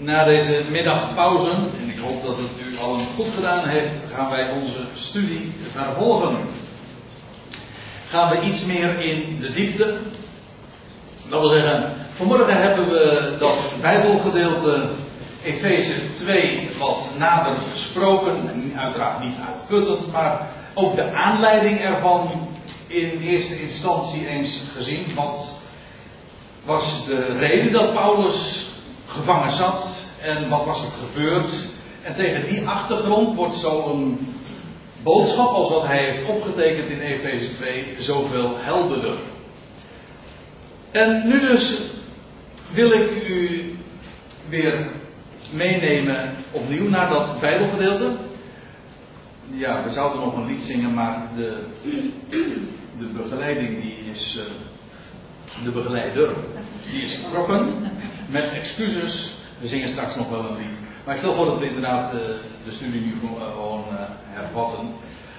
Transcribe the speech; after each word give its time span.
Na 0.00 0.24
deze 0.24 0.64
middagpauze, 0.70 1.50
en 1.50 1.88
ik 1.88 1.98
hoop 1.98 2.22
dat 2.24 2.36
het 2.36 2.66
u 2.70 2.78
allen 2.78 3.06
goed 3.16 3.34
gedaan 3.34 3.68
heeft, 3.68 3.90
gaan 4.14 4.30
wij 4.30 4.50
onze 4.50 4.78
studie 4.94 5.52
vervolgen. 5.72 6.36
Gaan 8.08 8.30
we 8.30 8.40
iets 8.40 8.64
meer 8.64 9.00
in 9.00 9.40
de 9.40 9.52
diepte. 9.52 9.98
Dat 11.28 11.40
wil 11.40 11.50
zeggen, 11.50 11.92
vanmorgen 12.14 12.56
hebben 12.56 12.88
we 12.88 13.36
dat 13.38 13.72
Bijbelgedeelte 13.80 14.90
Efeze 15.44 16.14
2 16.14 16.68
wat 16.78 17.10
nader 17.16 17.54
gesproken. 17.72 18.72
Uiteraard 18.76 19.20
niet 19.20 19.36
uitputtend, 19.48 20.12
maar 20.12 20.48
ook 20.74 20.96
de 20.96 21.12
aanleiding 21.12 21.80
ervan 21.80 22.48
in 22.86 23.20
eerste 23.20 23.60
instantie 23.62 24.28
eens 24.28 24.60
gezien. 24.76 25.14
Wat 25.14 25.60
was 26.64 27.06
de 27.06 27.36
reden 27.38 27.72
dat 27.72 27.92
Paulus 27.92 28.66
gevangen 29.08 29.52
zat 29.52 30.06
en 30.20 30.48
wat 30.48 30.64
was 30.64 30.82
er 30.82 30.90
gebeurd. 31.06 31.52
En 32.02 32.14
tegen 32.14 32.48
die 32.48 32.68
achtergrond 32.68 33.36
wordt 33.36 33.54
zo'n 33.54 34.18
boodschap 35.02 35.48
als 35.48 35.70
wat 35.70 35.86
hij 35.86 36.04
heeft 36.04 36.28
opgetekend 36.28 36.88
in 36.88 37.00
Efeze 37.00 37.54
2 37.54 37.94
zoveel 37.98 38.56
helderder. 38.58 39.18
En 40.90 41.28
nu 41.28 41.40
dus 41.40 41.80
wil 42.72 42.90
ik 42.90 43.28
u 43.28 43.72
weer 44.48 44.90
meenemen 45.50 46.34
opnieuw 46.50 46.88
naar 46.88 47.08
dat 47.08 47.40
Bijbelgedeelte. 47.40 48.16
Ja, 49.50 49.84
we 49.84 49.90
zouden 49.90 50.20
nog 50.20 50.36
een 50.36 50.46
lied 50.46 50.62
zingen, 50.62 50.94
maar 50.94 51.28
de, 51.36 51.64
de 52.98 53.06
begeleiding 53.14 53.82
die 53.82 53.96
is. 54.10 54.38
Uh, 54.38 54.44
de 55.64 55.70
begeleider, 55.70 56.30
die 56.90 57.02
is 57.02 57.18
vertrokken. 57.22 57.90
Met 58.28 58.50
excuses. 58.52 59.36
We 59.60 59.68
zingen 59.68 59.88
straks 59.88 60.14
nog 60.16 60.28
wel 60.28 60.44
een 60.44 60.56
lied. 60.56 60.78
Maar 61.04 61.14
ik 61.14 61.20
stel 61.20 61.34
voor 61.34 61.46
dat 61.46 61.58
we 61.58 61.66
inderdaad 61.66 62.14
uh, 62.14 62.20
de 62.64 62.72
studie 62.72 63.00
nu 63.00 63.14
gewoon 63.20 63.84
uh, 63.92 63.98
hervatten. 64.26 64.88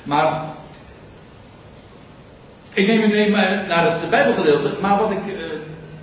Maar. 0.04 0.58
Ik 2.74 2.88
neem 2.88 3.02
u 3.02 3.08
mee 3.08 3.30
naar 3.68 3.92
het 3.92 4.10
Bijbelgedeelte, 4.10 4.78
maar 4.82 5.00
wat 5.00 5.12
ik 5.12 5.22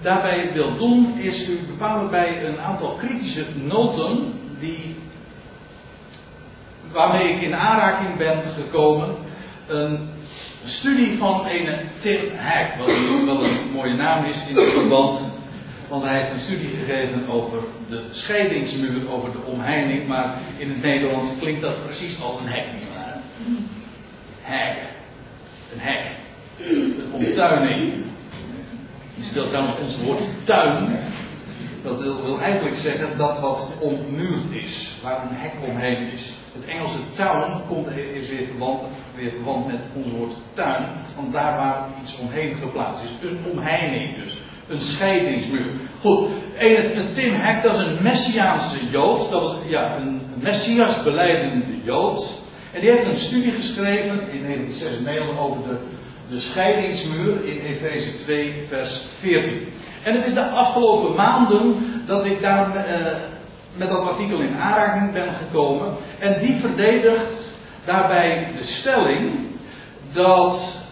daarbij 0.02 0.52
wil 0.52 0.76
doen, 0.76 1.18
is 1.18 1.48
u 1.48 1.66
bepalen 1.66 2.10
bij 2.10 2.44
een 2.44 2.60
aantal 2.60 2.94
kritische 2.94 3.44
noten 3.54 4.32
die, 4.60 4.96
waarmee 6.92 7.34
ik 7.34 7.42
in 7.42 7.54
aanraking 7.54 8.16
ben 8.16 8.42
gekomen. 8.54 9.14
Een 9.66 10.08
studie 10.64 11.18
van 11.18 11.46
een 11.46 11.68
Tim 12.00 12.36
Hack, 12.36 12.78
wat 12.78 12.86
wel 13.24 13.44
een 13.44 13.70
mooie 13.72 13.94
naam 13.94 14.24
is 14.24 14.36
in 14.48 14.54
verband. 14.54 15.20
Want 15.88 16.04
hij 16.04 16.20
heeft 16.20 16.32
een 16.32 16.40
studie 16.40 16.68
gegeven 16.68 17.28
over 17.28 17.58
de 17.88 18.06
scheidingsmuur, 18.10 19.10
over 19.10 19.32
de 19.32 19.42
omheining, 19.42 20.06
maar 20.06 20.34
in 20.58 20.68
het 20.68 20.82
Nederlands 20.82 21.38
klinkt 21.38 21.60
dat 21.60 21.84
precies 21.84 22.20
als 22.20 22.40
een 22.40 22.48
hek, 22.48 22.64
nietwaar? 22.72 23.20
Hek. 24.40 24.76
Een 25.72 25.80
hek. 25.80 26.04
Een 26.58 27.12
omtuining. 27.12 28.04
Je 29.14 29.24
speelt 29.24 29.48
trouwens 29.48 29.78
ons 29.78 29.96
woord 30.02 30.22
tuin. 30.44 30.98
Dat 31.82 32.02
wil, 32.02 32.40
eigenlijk 32.40 32.76
zeggen 32.76 33.18
dat 33.18 33.40
wat 33.40 33.72
ommuurd 33.80 34.50
is, 34.50 34.98
waar 35.02 35.22
een 35.22 35.36
hek 35.36 35.52
omheen 35.68 36.12
is. 36.12 36.32
Het 36.54 36.64
Engelse 36.64 36.98
town 37.14 37.66
komt, 37.68 37.86
is 37.96 38.28
weer 38.28 38.46
verwant, 38.46 38.82
weer 39.14 39.32
met 39.66 39.80
ons 39.94 40.10
woord 40.10 40.32
tuin, 40.54 40.86
want 41.16 41.32
daar 41.32 41.56
waar 41.56 41.88
iets 42.02 42.18
omheen 42.18 42.56
geplaatst 42.56 43.04
is. 43.04 43.28
Een 43.28 43.38
omheining 43.50 44.16
dus. 44.24 44.38
Een 44.68 44.80
scheidingsmuur. 44.80 45.70
Goed, 46.00 46.28
Tim 47.14 47.34
Hack, 47.34 47.62
dat 47.62 47.74
is 47.74 47.86
een 47.86 48.02
Messiaanse 48.02 48.90
Jood. 48.90 49.30
Dat 49.30 49.42
was 49.42 49.56
ja, 49.66 49.96
een 49.96 50.20
Messias 50.40 51.02
beleidende 51.02 51.82
Jood. 51.84 52.40
En 52.72 52.80
die 52.80 52.90
heeft 52.90 53.06
een 53.06 53.16
studie 53.16 53.52
geschreven 53.52 54.30
in 54.32 54.42
1996 54.42 55.38
over 55.38 55.62
de 55.62 55.78
de 56.28 56.40
scheidingsmuur 56.40 57.44
in 57.44 57.60
Efeze 57.60 58.16
2, 58.24 58.66
vers 58.68 59.02
14. 59.20 59.68
En 60.02 60.14
het 60.14 60.24
is 60.26 60.34
de 60.34 60.48
afgelopen 60.48 61.14
maanden 61.14 61.74
dat 62.06 62.24
ik 62.24 62.40
daar 62.40 62.68
uh, 62.76 63.06
met 63.76 63.88
dat 63.88 64.08
artikel 64.08 64.40
in 64.40 64.56
aanraking 64.56 65.12
ben 65.12 65.34
gekomen. 65.34 65.94
En 66.18 66.40
die 66.40 66.60
verdedigt 66.60 67.54
daarbij 67.84 68.48
de 68.58 68.64
stelling 68.64 69.30
dat 70.12 70.84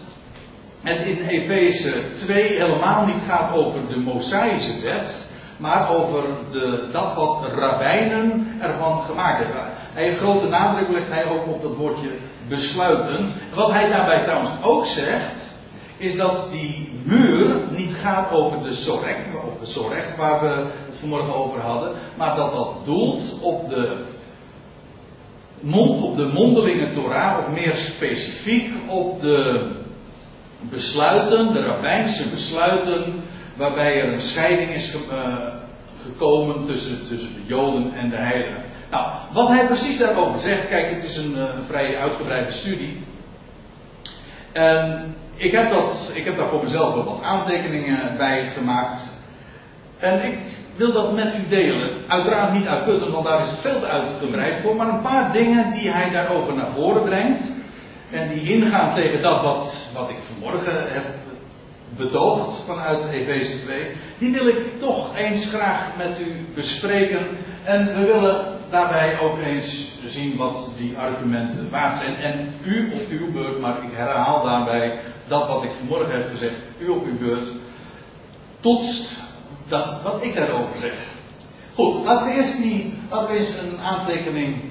het 0.85 1.05
in 1.05 1.27
Efeze 1.27 2.03
2 2.25 2.43
helemaal 2.43 3.05
niet 3.05 3.23
gaat 3.27 3.53
over 3.53 3.79
de 3.87 3.97
Mosaïsche 3.97 4.81
wet, 4.81 5.27
maar 5.57 5.89
over 5.89 6.23
de, 6.51 6.89
dat 6.91 7.15
wat 7.15 7.51
rabbijnen 7.55 8.47
ervan 8.59 9.01
gemaakt 9.01 9.37
hebben. 9.37 9.71
Hij 9.93 10.09
een 10.09 10.15
grote 10.15 10.47
nadruk 10.47 10.89
legt 10.89 11.09
hij 11.09 11.25
ook 11.25 11.47
op 11.47 11.61
dat 11.61 11.75
woordje 11.75 12.09
besluiten. 12.49 13.33
Wat 13.55 13.71
hij 13.71 13.89
daarbij 13.89 14.23
trouwens 14.23 14.51
ook 14.63 14.85
zegt, 14.85 15.55
is 15.97 16.17
dat 16.17 16.51
die 16.51 16.89
muur 17.03 17.55
niet 17.69 17.93
gaat 17.93 18.31
over 18.31 18.63
de 18.63 18.73
Sorek, 18.73 19.17
of 19.47 19.59
de 19.59 19.65
Sorek 19.65 20.05
waar 20.17 20.41
we 20.41 20.47
het 20.85 20.99
vanmorgen 20.99 21.35
over 21.35 21.59
hadden, 21.59 21.91
maar 22.17 22.35
dat 22.35 22.51
dat 22.51 22.85
doelt 22.85 23.39
op 23.41 23.69
de, 23.69 23.97
op 25.71 26.17
de 26.17 26.25
mondelinge 26.33 26.93
Torah, 26.93 27.37
of 27.39 27.53
meer 27.53 27.73
specifiek 27.75 28.71
op 28.87 29.21
de 29.21 29.69
besluiten, 30.69 31.53
de 31.53 31.63
rabbijnse 31.63 32.29
besluiten, 32.29 33.23
waarbij 33.57 34.01
er 34.01 34.13
een 34.13 34.21
scheiding 34.21 34.73
is 34.73 34.95
uh, 34.95 35.35
gekomen 36.03 36.65
tussen, 36.65 37.07
tussen 37.07 37.33
de 37.33 37.45
Joden 37.45 37.93
en 37.93 38.09
de 38.09 38.15
heidenen. 38.15 38.63
Nou, 38.91 39.05
wat 39.33 39.47
hij 39.47 39.65
precies 39.65 39.97
daarover 39.97 40.39
zegt, 40.39 40.67
kijk, 40.67 40.95
het 40.95 41.03
is 41.03 41.17
een, 41.17 41.37
een 41.37 41.65
vrij 41.67 41.97
uitgebreide 41.97 42.51
studie. 42.51 43.03
En 44.53 45.15
ik 45.35 45.51
heb, 45.51 45.69
dat, 45.71 46.11
ik 46.13 46.25
heb 46.25 46.37
daar 46.37 46.49
voor 46.49 46.63
mezelf 46.63 46.93
wel 46.93 47.03
wat 47.03 47.21
aantekeningen 47.21 48.17
bij 48.17 48.45
gemaakt. 48.45 49.13
En 49.99 50.25
ik 50.25 50.37
wil 50.75 50.91
dat 50.91 51.13
met 51.13 51.33
u 51.35 51.47
delen. 51.47 51.89
Uiteraard 52.07 52.53
niet 52.53 52.67
uitputten, 52.67 53.11
want 53.11 53.25
daar 53.25 53.41
is 53.41 53.49
het 53.49 53.59
veel 53.59 53.79
te 53.79 53.85
uitgebreid 53.85 54.61
voor. 54.61 54.75
Maar 54.75 54.87
een 54.87 55.01
paar 55.01 55.31
dingen 55.31 55.71
die 55.71 55.89
hij 55.89 56.09
daarover 56.11 56.53
naar 56.53 56.71
voren 56.71 57.03
brengt. 57.03 57.41
En 58.11 58.29
die 58.29 58.53
ingaan 58.53 58.95
tegen 58.95 59.21
dat 59.21 59.41
wat, 59.41 59.89
wat 59.93 60.09
ik 60.09 60.17
vanmorgen 60.27 60.93
heb 60.93 61.05
betoogd 61.97 62.63
vanuit 62.65 63.11
Efeze 63.11 63.59
2. 63.59 63.87
Die 64.17 64.31
wil 64.31 64.47
ik 64.47 64.79
toch 64.79 65.17
eens 65.17 65.45
graag 65.45 65.97
met 65.97 66.19
u 66.19 66.45
bespreken. 66.55 67.27
En 67.63 67.85
we 67.95 68.05
willen 68.05 68.45
daarbij 68.69 69.19
ook 69.19 69.37
eens 69.37 69.87
zien 70.05 70.37
wat 70.37 70.71
die 70.77 70.97
argumenten 70.97 71.69
waard 71.69 71.97
zijn. 71.97 72.15
En 72.15 72.53
u 72.63 72.91
op 72.93 73.09
uw 73.09 73.31
beurt, 73.31 73.59
maar 73.59 73.83
ik 73.83 73.89
herhaal 73.93 74.43
daarbij 74.43 74.99
dat 75.27 75.47
wat 75.47 75.63
ik 75.63 75.71
vanmorgen 75.77 76.13
heb 76.13 76.29
gezegd, 76.29 76.55
u 76.79 76.87
op 76.87 77.05
uw 77.05 77.17
beurt, 77.17 77.47
toetst 78.59 79.23
dat 79.67 80.01
wat 80.01 80.23
ik 80.23 80.35
daarover 80.35 80.79
zeg. 80.79 81.13
Goed, 81.73 82.05
laten 82.05 82.27
we 82.27 82.33
eerst, 82.33 82.57
die, 82.61 82.93
laten 83.09 83.33
we 83.33 83.59
een 83.59 83.79
aantekening 83.79 84.61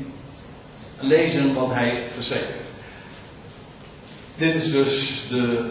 lezen 1.00 1.54
wat 1.54 1.72
hij 1.72 2.02
heeft. 2.18 2.63
Dit 4.36 4.54
is 4.54 4.72
dus 4.72 5.24
de, 5.28 5.70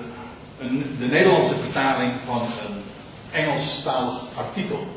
een, 0.60 0.96
de 1.00 1.06
Nederlandse 1.06 1.60
vertaling 1.60 2.14
van 2.26 2.42
een 2.42 2.82
Engelstalig 3.32 4.22
artikel. 4.38 4.88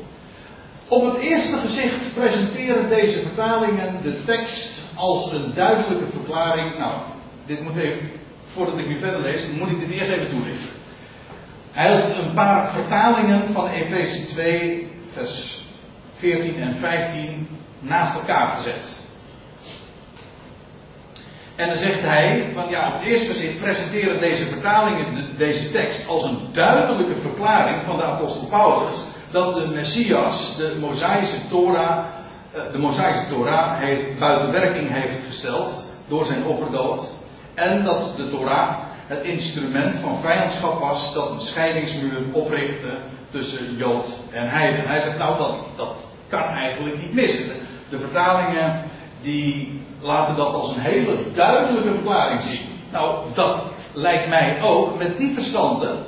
Op 0.87 1.13
het 1.13 1.21
eerste 1.21 1.57
gezicht 1.57 2.13
presenteren 2.13 2.89
deze 2.89 3.21
vertalingen 3.21 4.03
de 4.03 4.23
tekst 4.25 4.83
als 4.95 5.31
een 5.31 5.53
duidelijke 5.53 6.11
verklaring. 6.11 6.77
Nou, 6.77 7.01
dit 7.45 7.61
moet 7.61 7.75
even, 7.75 8.09
voordat 8.53 8.77
ik 8.77 8.87
nu 8.87 8.99
verder 8.99 9.21
lees, 9.21 9.47
moet 9.59 9.69
ik 9.69 9.79
dit 9.79 9.89
eerst 9.89 10.11
even 10.11 10.29
toelichten. 10.29 10.69
Hij 11.71 11.93
had 11.93 12.17
een 12.17 12.33
paar 12.33 12.71
vertalingen 12.73 13.53
van 13.53 13.67
Efeze 13.67 14.27
2, 14.27 14.87
vers 15.13 15.61
14 16.17 16.61
en 16.61 16.75
15 16.75 17.47
naast 17.79 18.19
elkaar 18.19 18.47
gezet. 18.57 19.06
En 21.57 21.67
dan 21.67 21.77
zegt 21.77 22.01
hij, 22.01 22.51
want 22.55 22.69
ja, 22.69 22.87
op 22.87 22.93
het 22.93 23.01
eerste 23.01 23.33
gezicht 23.33 23.59
presenteren 23.59 24.19
deze 24.19 24.45
vertalingen 24.45 25.37
deze 25.37 25.71
tekst 25.71 26.07
als 26.07 26.23
een 26.23 26.39
duidelijke 26.53 27.21
verklaring 27.21 27.77
van 27.85 27.97
de 27.97 28.03
apostel 28.03 28.47
Paulus 28.47 28.95
dat 29.31 29.55
de 29.55 29.67
Messias 29.67 30.55
de 30.57 30.77
Mosaïsche 30.79 31.47
Torah, 31.49 32.05
eh, 32.53 32.61
de 32.71 32.77
Mosaïsche 32.77 33.27
Torah 33.29 33.79
heeft, 33.79 34.19
buiten 34.19 34.51
werking 34.51 34.91
heeft 34.91 35.25
gesteld 35.27 35.85
door 36.07 36.25
zijn 36.25 36.45
offerdood. 36.45 37.07
En 37.55 37.83
dat 37.83 38.13
de 38.17 38.29
Torah 38.29 38.77
het 39.07 39.23
instrument 39.23 39.95
van 40.01 40.21
vijandschap 40.21 40.79
was 40.79 41.13
dat 41.13 41.29
een 41.29 41.39
scheidingsmuur 41.39 42.21
oprichtte 42.31 42.97
tussen 43.29 43.75
Jood 43.75 44.05
en 44.31 44.49
Heiden. 44.49 44.87
Hij 44.87 44.99
zegt 44.99 45.17
nou 45.17 45.37
dat, 45.37 45.57
dat 45.75 46.07
kan 46.27 46.43
eigenlijk 46.43 47.01
niet 47.01 47.13
missen. 47.13 47.51
De 47.89 47.99
vertalingen 47.99 48.83
die 49.21 49.81
laten 50.01 50.35
dat 50.35 50.53
als 50.53 50.75
een 50.75 50.81
hele 50.81 51.17
duidelijke 51.33 51.93
verklaring 51.93 52.41
zien. 52.41 52.65
Nou, 52.91 53.25
dat 53.33 53.63
lijkt 53.93 54.29
mij 54.29 54.61
ook 54.61 54.97
met 54.97 55.17
die 55.17 55.33
verstanden 55.33 56.05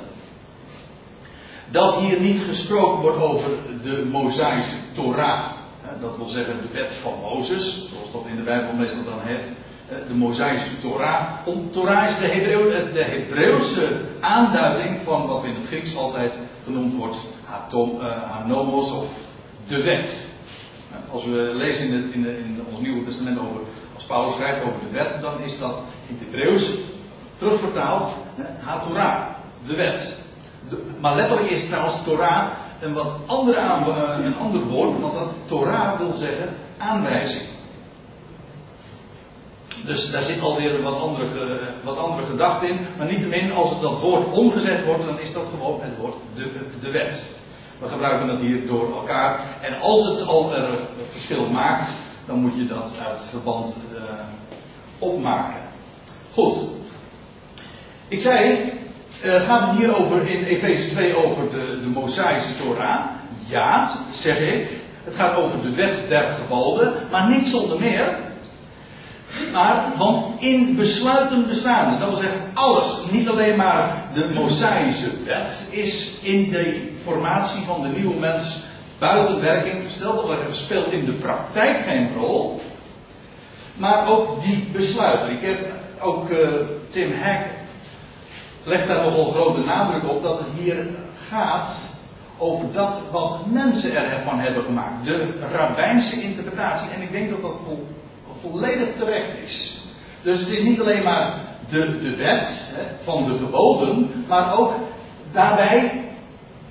dat 1.70 1.94
hier 1.94 2.20
niet 2.20 2.40
gesproken 2.40 3.00
wordt 3.00 3.22
over 3.22 3.50
de 3.82 4.08
Mosaïsche 4.10 4.76
Torah. 4.94 5.50
dat 6.00 6.16
wil 6.16 6.28
zeggen 6.28 6.56
de 6.62 6.72
wet 6.72 7.00
van 7.02 7.12
Mozes, 7.20 7.88
zoals 7.90 8.12
dat 8.12 8.26
in 8.26 8.36
de 8.36 8.42
Bijbel 8.42 8.72
meestal 8.72 9.04
dan 9.04 9.20
heet, 9.22 9.52
eh, 9.88 9.96
de 10.08 10.14
Mosaïsche 10.14 10.78
Torah. 10.80 11.28
Om, 11.44 11.70
Torah 11.70 12.08
is 12.08 12.14
eh, 12.14 12.92
de 12.92 13.04
Hebreeuwse 13.04 14.00
aanduiding 14.20 15.00
van 15.04 15.26
wat 15.26 15.44
in 15.44 15.54
het 15.54 15.66
Grieks 15.66 15.96
altijd 15.96 16.32
genoemd 16.64 16.94
wordt 16.94 17.16
hatom, 17.44 18.00
hanomos 18.30 18.92
of 18.92 19.06
de 19.68 19.82
wet. 19.82 20.29
Als 21.12 21.24
we 21.24 21.30
lezen 21.54 21.88
in, 21.88 22.12
in, 22.12 22.26
in 22.26 22.64
ons 22.70 22.80
Nieuwe 22.80 23.04
Testament 23.04 23.38
over, 23.38 23.60
als 23.94 24.04
Paulus 24.04 24.34
schrijft 24.34 24.62
over 24.62 24.80
de 24.80 24.90
wet, 24.92 25.22
dan 25.22 25.40
is 25.40 25.58
dat 25.58 25.82
in 26.08 26.14
het 26.18 26.24
Hebreeuws 26.24 26.78
terugvertaald, 27.38 28.12
ha 28.60 29.36
de 29.66 29.74
wet. 29.74 30.16
maar 31.00 31.16
letterlijk 31.16 31.50
is 31.50 31.68
trouwens 31.68 31.96
Torah 32.04 32.48
een 32.80 32.92
wat 32.92 33.12
andere 33.26 33.58
aan, 33.58 33.88
een 34.24 34.36
ander 34.36 34.62
woord, 34.62 35.00
want 35.00 35.14
dat 35.14 35.32
Torah 35.46 35.98
wil 35.98 36.12
zeggen 36.12 36.48
aanwijzing. 36.78 37.48
Dus 39.84 40.10
daar 40.10 40.22
zit 40.22 40.40
alweer 40.40 40.82
wat 40.82 41.00
andere, 41.00 41.26
wat 41.84 41.96
andere 41.96 42.26
gedachte 42.26 42.66
in. 42.66 42.78
Maar 42.96 43.06
niettemin, 43.06 43.52
als 43.52 43.80
dat 43.80 44.00
woord 44.00 44.32
omgezet 44.32 44.84
wordt, 44.84 45.04
dan 45.04 45.20
is 45.20 45.32
dat 45.32 45.46
gewoon 45.50 45.80
het 45.82 45.96
woord 45.96 46.14
de, 46.34 46.60
de 46.80 46.90
wet. 46.90 47.38
We 47.80 47.88
gebruiken 47.88 48.26
dat 48.26 48.38
hier 48.38 48.66
door 48.66 48.94
elkaar. 48.94 49.40
En 49.60 49.80
als 49.80 50.08
het 50.08 50.26
al 50.26 50.54
een 50.54 50.76
verschil 51.12 51.48
maakt, 51.48 51.90
dan 52.26 52.38
moet 52.38 52.56
je 52.56 52.66
dat 52.66 52.92
uit 53.08 53.28
verband 53.30 53.76
uh, 53.92 54.00
opmaken. 54.98 55.60
Goed. 56.32 56.56
Ik 58.08 58.20
zei, 58.20 58.72
uh, 59.24 59.42
gaat 59.42 59.68
het 59.68 59.78
hier 59.78 59.96
over 59.96 60.26
in 60.26 60.44
Efeze 60.44 60.90
2 60.90 61.14
over 61.14 61.50
de, 61.50 61.80
de 61.80 61.86
Mosaïsche 61.86 62.56
Torah? 62.62 63.00
Ja, 63.48 63.90
zeg 64.12 64.38
ik. 64.38 64.68
Het 65.04 65.14
gaat 65.14 65.36
over 65.36 65.62
de 65.62 65.74
wet 65.74 66.08
der 66.08 66.32
gebalden, 66.32 66.92
maar 67.10 67.30
niet 67.30 67.46
zonder 67.46 67.80
meer. 67.80 68.18
Maar, 69.52 69.92
want 69.98 70.40
in 70.40 70.76
besluiten 70.76 71.46
bestaande, 71.46 71.98
dat 71.98 72.08
wil 72.08 72.18
zeggen 72.18 72.40
alles, 72.54 72.98
niet 73.10 73.28
alleen 73.28 73.56
maar 73.56 74.04
de 74.14 74.30
Mosaïsche 74.34 75.10
wet, 75.24 75.66
is 75.70 76.18
in 76.22 76.50
de 76.50 76.89
formatie 77.04 77.64
van 77.64 77.82
de 77.82 77.88
nieuwe 77.88 78.18
mens 78.18 78.62
buiten 78.98 79.40
werking 79.40 79.84
gesteld. 79.84 80.28
Dat 80.28 80.56
speelt 80.56 80.92
in 80.92 81.04
de 81.04 81.12
praktijk 81.12 81.78
geen 81.84 82.14
rol. 82.14 82.60
Maar 83.76 84.08
ook 84.08 84.40
die 84.42 84.68
besluiten. 84.72 85.30
Ik 85.30 85.40
heb 85.40 85.72
ook 86.00 86.30
uh, 86.30 86.38
Tim 86.90 87.12
Hack 87.12 87.46
legt 88.64 88.88
daar 88.88 89.02
nogal 89.02 89.30
grote 89.32 89.60
nadruk 89.60 90.10
op 90.10 90.22
dat 90.22 90.38
het 90.38 90.48
hier 90.58 90.86
gaat 91.28 91.68
over 92.38 92.72
dat 92.72 93.00
wat 93.10 93.46
mensen 93.46 93.94
ervan 93.94 94.38
hebben 94.38 94.64
gemaakt. 94.64 95.04
De 95.04 95.32
rabbijnse 95.52 96.22
interpretatie. 96.22 96.90
En 96.90 97.02
ik 97.02 97.12
denk 97.12 97.30
dat 97.30 97.42
dat 97.42 97.56
volledig 98.40 98.88
terecht 98.96 99.38
is. 99.44 99.78
Dus 100.22 100.40
het 100.40 100.48
is 100.48 100.62
niet 100.62 100.80
alleen 100.80 101.02
maar 101.02 101.40
de, 101.68 101.98
de 101.98 102.16
wet 102.16 102.72
hè, 102.74 102.82
van 103.04 103.24
de 103.24 103.38
geboden, 103.38 104.24
maar 104.28 104.58
ook 104.58 104.74
daarbij 105.32 106.04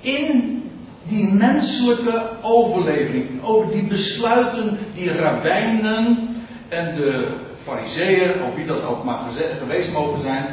in 0.00 0.62
die 1.02 1.32
menselijke 1.32 2.30
overlevering, 2.42 3.42
over 3.42 3.70
die 3.70 3.86
besluiten 3.88 4.78
die 4.94 5.12
rabbijnen 5.12 6.28
en 6.68 6.94
de 6.96 7.28
fariseeën, 7.62 8.42
of 8.42 8.54
wie 8.54 8.66
dat 8.66 8.84
ook 8.84 9.04
maar 9.04 9.18
geweest 9.58 9.92
mogen 9.92 10.22
zijn, 10.22 10.46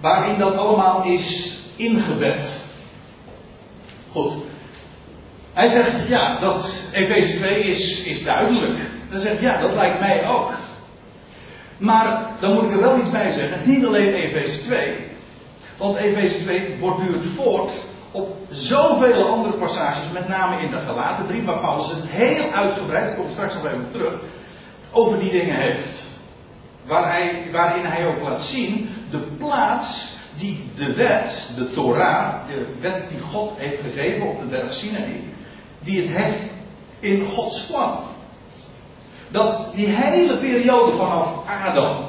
waarin 0.00 0.38
dat 0.38 0.56
allemaal 0.56 1.04
is 1.04 1.58
ingebed. 1.76 2.66
Goed. 4.10 4.32
Hij 5.52 5.68
zegt, 5.68 6.08
ja, 6.08 6.38
dat 6.40 6.88
Efeze 6.92 7.36
2 7.36 7.62
is, 7.62 8.04
is 8.04 8.24
duidelijk. 8.24 8.78
Dan 9.10 9.20
zegt 9.20 9.40
ja, 9.40 9.60
dat 9.60 9.74
lijkt 9.74 10.00
mij 10.00 10.28
ook. 10.28 10.50
Maar 11.78 12.30
dan 12.40 12.54
moet 12.54 12.64
ik 12.64 12.70
er 12.70 12.80
wel 12.80 12.98
iets 12.98 13.10
bij 13.10 13.32
zeggen. 13.32 13.70
Niet 13.70 13.84
alleen 13.84 14.14
Efeze 14.14 14.62
2. 14.62 14.94
Want 15.78 15.96
Efeze 15.96 16.42
2 16.42 16.76
borduurt 16.80 17.24
voort 17.36 17.70
op 18.12 18.36
zoveel 18.50 19.28
andere 19.28 19.58
passages. 19.58 20.12
Met 20.12 20.28
name 20.28 20.60
in 20.60 20.70
de 20.70 20.78
Galatenbrief. 20.78 21.44
Waar 21.44 21.60
Paulus 21.60 21.90
het 21.90 22.08
heel 22.08 22.50
uitgebreid, 22.50 23.10
ik 23.10 23.16
kom 23.16 23.30
straks 23.30 23.54
nog 23.54 23.66
even 23.66 23.88
terug. 23.92 24.14
Over 24.92 25.18
die 25.18 25.30
dingen 25.30 25.56
heeft. 25.56 26.06
Waar 26.86 27.10
hij, 27.10 27.48
waarin 27.52 27.84
hij 27.84 28.06
ook 28.06 28.22
laat 28.22 28.40
zien 28.40 28.88
de 29.10 29.18
plaats 29.38 30.16
die 30.38 30.70
de 30.76 30.94
wet, 30.94 31.52
de 31.56 31.72
Torah, 31.72 32.46
de 32.46 32.76
wet 32.80 33.08
die 33.08 33.20
God 33.20 33.52
heeft 33.56 33.80
gegeven 33.80 34.26
op 34.26 34.40
de 34.40 34.46
berg 34.46 34.72
Sinai, 34.72 35.34
die 35.80 36.00
het 36.00 36.16
heeft 36.16 36.50
in 37.00 37.24
Gods 37.24 37.66
plan 37.66 37.98
dat 39.30 39.72
die 39.74 39.86
hele 39.86 40.36
periode 40.36 40.96
vanaf 40.96 41.46
Adam 41.46 42.06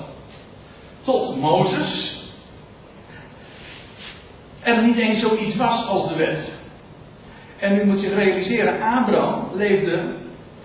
tot 1.04 1.36
Mozes 1.36 2.19
er 4.64 4.84
niet 4.84 4.98
eens 4.98 5.20
zoiets 5.20 5.56
was 5.56 5.88
als 5.88 6.10
de 6.10 6.16
wet. 6.16 6.58
En 7.60 7.80
u 7.80 7.86
moet 7.86 8.00
zich 8.00 8.14
realiseren, 8.14 8.82
Abraham 8.82 9.50
leefde 9.54 10.02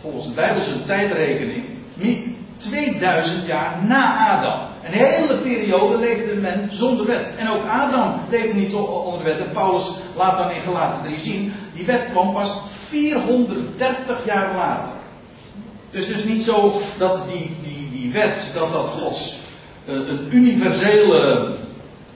volgens 0.00 0.26
de 0.26 0.34
Bijbelse 0.34 0.84
tijdrekening 0.86 1.64
niet 1.94 2.26
2000 2.56 3.46
jaar 3.46 3.84
na 3.86 4.28
Adam. 4.28 4.72
Een 4.84 4.92
hele 4.92 5.36
periode 5.36 5.98
leefde 5.98 6.34
men 6.34 6.68
zonder 6.72 7.06
wet. 7.06 7.36
En 7.36 7.48
ook 7.48 7.62
Abraham 7.62 8.20
leefde 8.30 8.54
niet 8.54 8.74
onder 8.74 9.18
de 9.18 9.24
wet. 9.24 9.38
En 9.38 9.52
Paulus 9.52 9.92
laat 10.16 10.38
dan 10.38 10.50
in 10.50 10.60
gelaten 10.60 11.02
3 11.02 11.18
zien, 11.18 11.52
die 11.74 11.86
wet 11.86 12.08
kwam 12.10 12.32
pas 12.32 12.62
430 12.88 14.24
jaar 14.24 14.54
later. 14.54 14.92
Dus 15.90 16.06
dus 16.06 16.24
niet 16.24 16.44
zo 16.44 16.72
dat 16.98 17.28
die, 17.28 17.50
die, 17.62 17.90
die 17.90 18.12
wet, 18.12 18.50
dat 18.54 18.72
dat 18.72 18.86
Gods 18.86 19.38
uh, 19.88 19.94
een 19.94 20.28
universele 20.34 21.54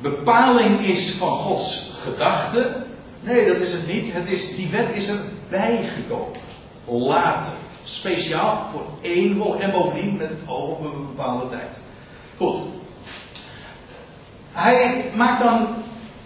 bepaling 0.03 0.81
is 0.87 1.17
van 1.19 1.29
Gods 1.29 1.93
gedachte. 2.03 2.87
Nee, 3.21 3.47
dat 3.47 3.57
is 3.57 3.73
het 3.73 3.87
niet. 3.87 4.13
Het 4.13 4.29
is, 4.29 4.57
die 4.57 4.71
wet 4.71 4.89
is 4.95 5.09
er 5.09 5.21
bijgekomen. 5.51 6.41
Later. 6.87 7.53
Speciaal 7.85 8.69
voor 8.73 8.87
één. 9.03 9.61
En 9.61 9.71
bovendien 9.71 10.17
met 10.17 10.29
het 10.29 10.39
oog 10.47 10.69
op 10.69 10.85
een 10.85 11.07
bepaalde 11.07 11.49
tijd. 11.49 11.83
Goed. 12.37 12.57
Hij 14.53 15.11
maakt 15.15 15.43
dan 15.43 15.69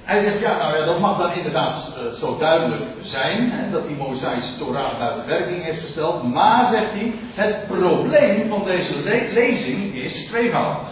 hij 0.05 0.23
zegt, 0.23 0.41
ja, 0.41 0.57
nou 0.57 0.77
ja, 0.77 0.85
dat 0.85 1.01
mag 1.01 1.19
dan 1.19 1.33
inderdaad 1.33 1.97
uh, 1.97 2.19
zo 2.19 2.37
duidelijk 2.39 2.83
zijn, 3.01 3.51
hè, 3.51 3.71
dat 3.71 3.87
die 3.87 3.97
Mosaïsche 3.97 4.57
Torah 4.59 4.99
buiten 4.99 5.27
werking 5.27 5.67
is 5.67 5.79
gesteld. 5.79 6.33
Maar, 6.33 6.67
zegt 6.67 6.91
hij, 6.91 7.13
het 7.35 7.67
probleem 7.67 8.49
van 8.49 8.65
deze 8.65 9.03
le 9.03 9.29
lezing 9.33 9.95
is 9.95 10.27
tweevoudig. 10.27 10.89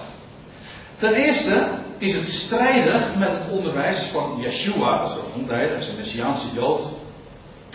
Ten 0.98 1.14
eerste 1.14 1.68
is 2.00 2.14
het 2.14 2.26
strijdig 2.26 3.14
met 3.16 3.30
het 3.30 3.50
onderwijs 3.50 4.10
van 4.12 4.38
Yeshua, 4.38 5.06
zo 5.06 5.24
noemt 5.36 5.50
hij, 5.50 5.68
dat 5.68 5.80
is 5.80 5.88
een 5.88 5.96
Messiaanse 5.96 6.54
Jood. 6.54 6.82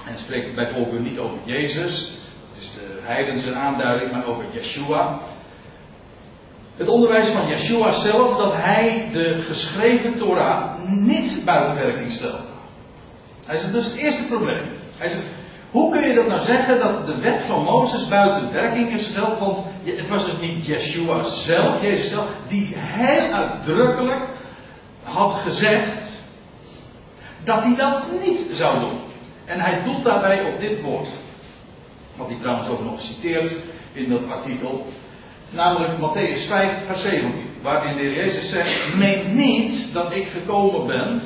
En 0.07 0.17
spreekt 0.17 0.55
bijvoorbeeld 0.55 1.03
niet 1.03 1.19
over 1.19 1.37
Jezus, 1.43 2.11
dat 2.49 2.61
is 2.61 2.71
de 2.73 2.99
heidense 3.01 3.53
aanduiding, 3.53 4.11
maar 4.11 4.25
over 4.25 4.45
Yeshua. 4.53 5.19
Het 6.77 6.87
onderwijs 6.87 7.31
van 7.31 7.47
Yeshua 7.47 7.91
zelf 7.91 8.37
dat 8.37 8.53
hij 8.53 9.09
de 9.11 9.43
geschreven 9.47 10.15
Torah 10.15 10.79
niet 10.87 11.45
buiten 11.45 11.75
werking 11.75 12.11
stelde. 12.11 12.53
Hij 13.45 13.57
zegt, 13.57 13.73
dat 13.73 13.81
is 13.81 13.87
het 13.87 13.97
eerste 13.97 14.27
probleem. 14.27 14.67
Hij 14.97 15.09
zegt, 15.09 15.25
hoe 15.75 15.91
kun 15.91 16.07
je 16.07 16.13
dat 16.13 16.27
nou 16.27 16.41
zeggen 16.41 16.79
dat 16.79 17.05
de 17.05 17.19
wet 17.19 17.43
van 17.47 17.63
Mozes 17.63 18.07
buiten 18.07 18.53
werking 18.53 18.93
is 18.93 19.03
gesteld? 19.03 19.39
Want 19.39 19.57
het 19.83 20.07
was 20.07 20.25
dus 20.25 20.39
niet 20.41 20.65
Yeshua 20.65 21.23
zelf, 21.23 21.81
Jezus 21.81 22.09
zelf, 22.09 22.27
die 22.47 22.73
heel 22.77 23.31
uitdrukkelijk 23.31 24.21
had 25.03 25.31
gezegd 25.31 26.23
dat 27.43 27.63
hij 27.63 27.75
dat 27.75 28.03
niet 28.25 28.45
zou 28.51 28.79
doen. 28.79 28.99
En 29.45 29.59
hij 29.59 29.83
doet 29.83 30.03
daarbij 30.03 30.43
op 30.53 30.59
dit 30.59 30.81
woord. 30.81 31.07
Wat 32.15 32.27
hij 32.27 32.37
trouwens 32.41 32.69
ook 32.69 32.83
nog 32.83 33.01
citeert 33.01 33.55
in 33.93 34.09
dat 34.09 34.29
artikel. 34.29 34.85
Namelijk 35.49 35.93
Matthäus 35.93 36.47
5, 36.47 36.71
vers 36.87 37.01
17. 37.01 37.31
Waarin 37.61 37.97
de 37.97 38.13
Jezus 38.13 38.49
zegt: 38.49 38.95
Meen 38.95 39.35
niet 39.35 39.93
dat 39.93 40.11
ik 40.11 40.27
gekomen 40.27 40.87
ben. 40.87 41.21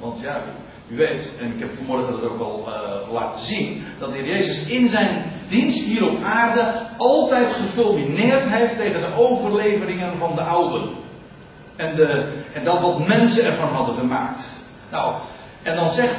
Want 0.00 0.20
ja, 0.20 0.40
u 0.88 0.96
weet, 0.96 1.36
en 1.40 1.52
ik 1.54 1.58
heb 1.58 1.70
vanmorgen 1.76 2.12
dat 2.12 2.30
ook 2.30 2.40
al 2.40 2.64
uh, 2.68 3.12
laten 3.12 3.46
zien. 3.46 3.84
Dat 3.98 4.12
de 4.12 4.18
heer 4.18 4.36
Jezus 4.36 4.66
in 4.66 4.88
zijn 4.88 5.24
dienst 5.48 5.84
hier 5.84 6.08
op 6.08 6.22
aarde 6.22 6.74
altijd 6.96 7.52
gefulmineerd 7.52 8.48
heeft 8.48 8.76
tegen 8.76 9.00
de 9.00 9.16
overleveringen 9.16 10.18
van 10.18 10.34
de 10.34 10.42
ouden. 10.42 10.88
En, 11.76 11.96
de, 11.96 12.32
en 12.52 12.64
dat 12.64 12.80
wat 12.80 13.06
mensen 13.06 13.44
ervan 13.44 13.68
hadden 13.68 13.94
gemaakt. 13.94 14.40
Nou, 14.90 15.20
en 15.62 15.76
dan 15.76 15.88
zegt 15.88 16.18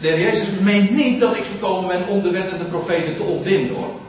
de 0.00 0.08
heer 0.08 0.20
Jezus: 0.20 0.58
Meen 0.60 0.94
niet 0.94 1.20
dat 1.20 1.36
ik 1.36 1.44
gekomen 1.44 1.88
ben 1.88 2.08
om 2.08 2.22
de 2.22 2.30
wet 2.30 2.52
en 2.52 2.58
de 2.58 2.64
profeten 2.64 3.16
te 3.16 3.22
ontbinden 3.22 3.76
hoor. 3.76 4.02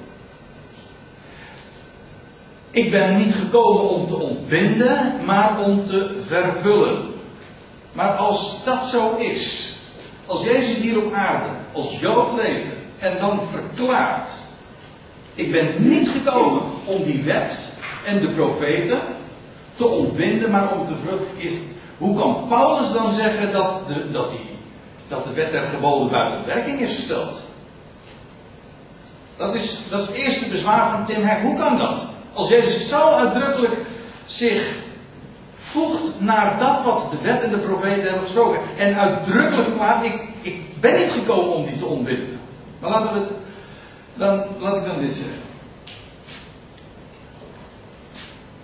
Ik 2.71 2.91
ben 2.91 3.17
niet 3.17 3.33
gekomen 3.33 3.89
om 3.89 4.07
te 4.07 4.15
ontbinden, 4.15 5.13
maar 5.25 5.59
om 5.59 5.85
te 5.85 6.23
vervullen. 6.27 7.13
Maar 7.93 8.11
als 8.11 8.61
dat 8.63 8.83
zo 8.83 9.15
is, 9.15 9.74
als 10.25 10.43
Jezus 10.43 10.77
hier 10.77 11.05
op 11.05 11.13
aarde 11.13 11.49
als 11.73 11.99
Jood 11.99 12.33
leefde 12.33 12.73
en 12.99 13.19
dan 13.19 13.41
verklaart 13.51 14.29
Ik 15.35 15.51
ben 15.51 15.89
niet 15.89 16.09
gekomen 16.09 16.61
om 16.85 17.03
die 17.03 17.23
wet 17.23 17.73
en 18.05 18.19
de 18.19 18.27
profeten 18.27 19.01
te 19.75 19.85
ontbinden, 19.85 20.51
maar 20.51 20.71
om 20.71 20.87
te 20.87 20.93
vruchten. 21.03 21.59
Hoe 21.97 22.17
kan 22.17 22.45
Paulus 22.47 22.91
dan 22.91 23.11
zeggen 23.11 23.51
dat 23.51 23.87
de, 23.87 24.11
dat, 24.11 24.29
die, 24.29 24.39
dat 25.07 25.23
de 25.23 25.33
wet 25.33 25.51
der 25.51 25.67
geboden 25.67 26.09
buiten 26.09 26.45
werking 26.45 26.79
is 26.79 26.95
gesteld? 26.95 27.41
Dat 29.37 29.55
is, 29.55 29.79
dat 29.89 30.01
is 30.01 30.07
het 30.07 30.15
eerste 30.15 30.49
bezwaar 30.49 30.91
van 30.91 31.05
Tim 31.05 31.23
Hek. 31.23 31.41
Hoe 31.41 31.57
kan 31.57 31.77
dat? 31.77 32.07
Als 32.33 32.49
Jezus 32.49 32.89
zo 32.89 33.09
uitdrukkelijk 33.09 33.75
zich 34.25 34.75
voegt 35.71 36.19
naar 36.19 36.59
dat 36.59 36.83
wat 36.83 37.11
de 37.11 37.21
wet 37.21 37.41
en 37.41 37.49
de 37.49 37.59
profeten 37.59 38.03
hebben 38.03 38.21
gesproken. 38.21 38.59
En 38.77 38.99
uitdrukkelijk 38.99 39.67
verklaart, 39.67 40.05
ik, 40.05 40.21
ik 40.41 40.61
ben 40.81 40.95
niet 40.95 41.11
gekomen 41.11 41.55
om 41.55 41.65
die 41.65 41.77
te 41.77 41.85
ontbinden. 41.85 42.39
Maar 42.81 42.89
laten 42.89 43.13
we, 43.13 43.27
dan, 44.15 44.43
laat 44.59 44.75
ik 44.75 44.85
dan 44.85 44.99
dit 44.99 45.15
zeggen. 45.15 45.43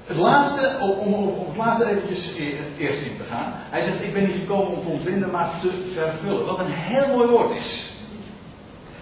Het 0.05 0.17
laatste, 0.17 0.77
om, 0.79 1.13
om 1.13 1.47
het 1.47 1.57
laatste 1.57 1.85
eventjes 1.85 2.31
eerst 2.77 3.01
in 3.01 3.17
te 3.17 3.23
gaan. 3.23 3.53
Hij 3.55 3.81
zegt, 3.81 4.03
ik 4.03 4.13
ben 4.13 4.27
niet 4.27 4.39
gekomen 4.39 4.67
om 4.67 4.81
te 4.81 4.89
ontbinden, 4.89 5.31
maar 5.31 5.49
te 5.61 5.91
vervullen. 5.93 6.45
Wat 6.45 6.59
een 6.59 6.71
heel 6.71 7.07
mooi 7.07 7.29
woord 7.29 7.55
is. 7.55 7.93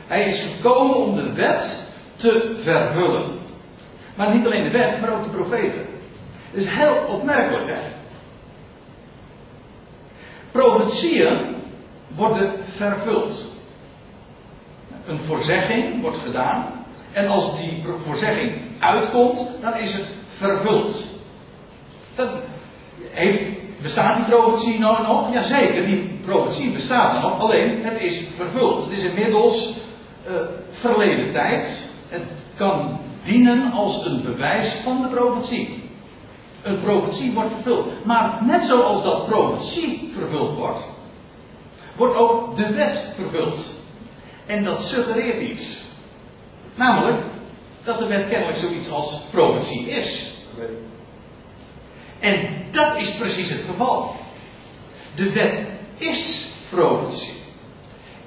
Hij 0.08 0.24
is 0.24 0.56
gekomen 0.56 0.96
om 0.96 1.16
de 1.16 1.34
wet 1.34 1.88
te 2.16 2.60
vervullen. 2.64 3.24
Maar 4.16 4.36
niet 4.36 4.46
alleen 4.46 4.64
de 4.64 4.78
wet, 4.78 5.02
maar 5.02 5.14
ook 5.14 5.24
de 5.24 5.30
profeten. 5.30 5.86
Het 6.52 6.64
is 6.64 6.70
heel 6.70 7.06
opmerkelijk, 7.08 7.68
hè? 7.68 7.80
Profetieën 10.52 11.38
worden 12.16 12.54
vervuld. 12.76 13.48
Een 15.08 15.20
voorzegging 15.20 16.02
wordt 16.02 16.18
gedaan. 16.18 16.66
En 17.12 17.28
als 17.28 17.58
die 17.58 17.84
voorzegging 18.06 18.62
uitkomt, 18.80 19.50
dan 19.62 19.78
is 19.78 19.94
het 19.94 20.08
vervuld. 20.38 21.06
Dat 22.16 22.30
heeft, 23.10 23.42
bestaat 23.82 24.16
die 24.16 24.26
profetie 24.26 24.80
nou 24.80 25.02
nog? 25.08 25.34
Jazeker, 25.34 25.86
die 25.86 26.20
profetie 26.26 26.72
bestaat 26.72 27.16
er 27.16 27.22
nog. 27.22 27.40
Alleen, 27.40 27.84
het 27.84 28.02
is 28.02 28.28
vervuld. 28.38 28.90
Het 28.90 28.98
is 28.98 29.04
inmiddels 29.04 29.74
uh, 30.28 30.34
verleden 30.72 31.32
tijd. 31.32 31.90
Het 32.08 32.24
kan 32.56 33.00
dienen 33.24 33.72
als 33.72 34.06
een 34.06 34.22
bewijs 34.24 34.82
van 34.84 35.02
de 35.02 35.08
profetie. 35.08 35.89
Een 36.64 36.82
profetie 36.82 37.34
wordt 37.34 37.52
vervuld. 37.54 38.06
Maar 38.06 38.46
net 38.46 38.64
zoals 38.64 39.04
dat 39.04 39.26
profetie 39.26 40.12
vervuld 40.14 40.58
wordt, 40.58 40.84
wordt 41.96 42.16
ook 42.16 42.56
de 42.56 42.74
wet 42.74 43.14
vervuld. 43.16 43.78
En 44.46 44.64
dat 44.64 44.80
suggereert 44.80 45.42
iets. 45.42 45.78
Namelijk 46.76 47.22
dat 47.84 48.00
de 48.00 48.08
wet 48.08 48.30
kennelijk 48.30 48.58
zoiets 48.58 48.90
als 48.90 49.22
profetie 49.32 49.90
is. 49.90 50.38
En 52.20 52.66
dat 52.72 52.96
is 52.98 53.18
precies 53.18 53.50
het 53.50 53.62
geval. 53.70 54.16
De 55.16 55.32
wet 55.32 55.68
is 55.98 56.48
profetie. 56.70 57.34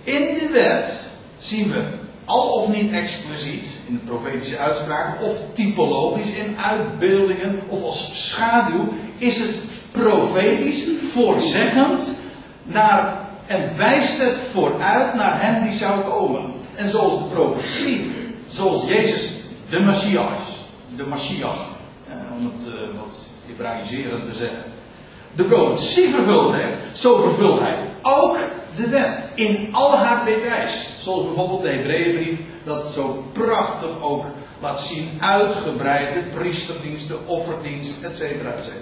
In 0.05 0.39
de 0.39 0.49
wet 0.53 1.11
zien 1.39 1.71
we 1.71 2.02
al 2.25 2.49
of 2.49 2.69
niet 2.69 2.93
expliciet 2.93 3.67
in 3.89 3.95
de 3.95 4.05
profetische 4.05 4.59
uitspraken 4.59 5.27
of 5.27 5.37
typologisch 5.55 6.35
in 6.35 6.59
uitbeeldingen 6.59 7.63
of 7.69 7.83
als 7.83 8.11
schaduw 8.15 8.89
is 9.19 9.39
het 9.39 9.65
profetisch 9.93 10.89
voorzeggend 11.13 12.15
naar 12.63 13.21
en 13.47 13.77
wijst 13.77 14.19
het 14.19 14.39
vooruit 14.53 15.15
naar 15.15 15.43
hem 15.43 15.63
die 15.63 15.79
zou 15.79 16.01
komen. 16.01 16.53
En 16.75 16.91
zoals 16.91 17.23
de 17.23 17.29
profetie, 17.35 18.11
zoals 18.49 18.85
Jezus 18.85 19.33
de 19.71 19.81
Messias, 19.81 20.39
de 20.97 21.07
Messias, 21.07 21.59
om 22.39 22.45
het 22.45 22.67
uh, 22.67 23.01
wat 23.01 23.31
Hebraïserend 23.47 24.25
te 24.25 24.39
zeggen, 24.39 24.65
de 25.37 25.45
profetie 25.45 26.15
vervuld 26.15 26.55
heeft, 26.55 26.79
zo 26.93 27.17
vervult 27.17 27.61
hij 27.61 27.77
ook 28.03 28.39
de 28.77 28.89
wet 28.89 29.19
in 29.35 29.69
al 29.73 29.97
haar 29.97 30.25
details. 30.25 30.99
Zoals 31.01 31.25
bijvoorbeeld 31.25 31.63
de 31.63 31.69
Hebreeënbrief 31.69 32.39
dat 32.65 32.93
zo 32.93 33.25
prachtig 33.33 34.03
ook 34.03 34.25
laat 34.61 34.81
zien, 34.81 35.09
uitgebreide 35.21 36.23
priesterdiensten, 36.35 37.27
offerdienst, 37.27 38.03
etc. 38.03 38.21
etc. 38.21 38.73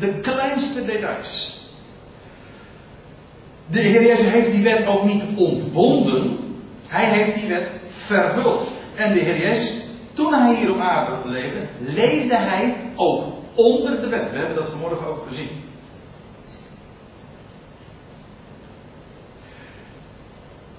De 0.00 0.20
kleinste 0.20 0.84
details. 0.84 1.56
De 3.66 3.80
Heer 3.80 4.02
Jezus 4.02 4.28
heeft 4.28 4.50
die 4.50 4.62
wet 4.62 4.86
ook 4.86 5.04
niet 5.04 5.22
ontbonden, 5.36 6.38
hij 6.86 7.04
heeft 7.04 7.34
die 7.34 7.48
wet 7.48 7.70
vervuld. 8.06 8.76
En 8.94 9.12
de 9.12 9.20
Heer 9.20 9.38
Jezus, 9.38 9.82
toen 10.14 10.34
hij 10.34 10.54
hier 10.54 10.70
op 10.70 10.80
aarde 10.80 11.28
leefde, 11.28 11.58
leefde 11.80 12.36
hij 12.36 12.74
ook 12.96 13.24
onder 13.54 14.00
de 14.00 14.08
wet. 14.08 14.30
We 14.30 14.36
hebben 14.36 14.56
dat 14.56 14.70
vanmorgen 14.70 15.06
ook 15.06 15.26
gezien. 15.28 15.48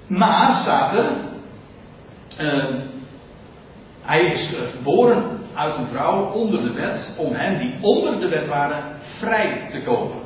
Maar 0.10 0.62
staat 0.62 0.94
er, 0.94 1.12
uh, 2.40 2.64
hij 4.02 4.22
is 4.22 4.56
geboren 4.72 5.40
uit 5.56 5.76
een 5.76 5.88
vrouw 5.88 6.32
onder 6.32 6.62
de 6.62 6.74
wet, 6.74 7.16
om 7.18 7.34
hen 7.34 7.60
die 7.60 7.76
onder 7.82 8.20
de 8.20 8.28
wet 8.28 8.48
waren 8.48 8.96
vrij 9.20 9.68
te 9.72 9.82
kopen. 9.82 10.20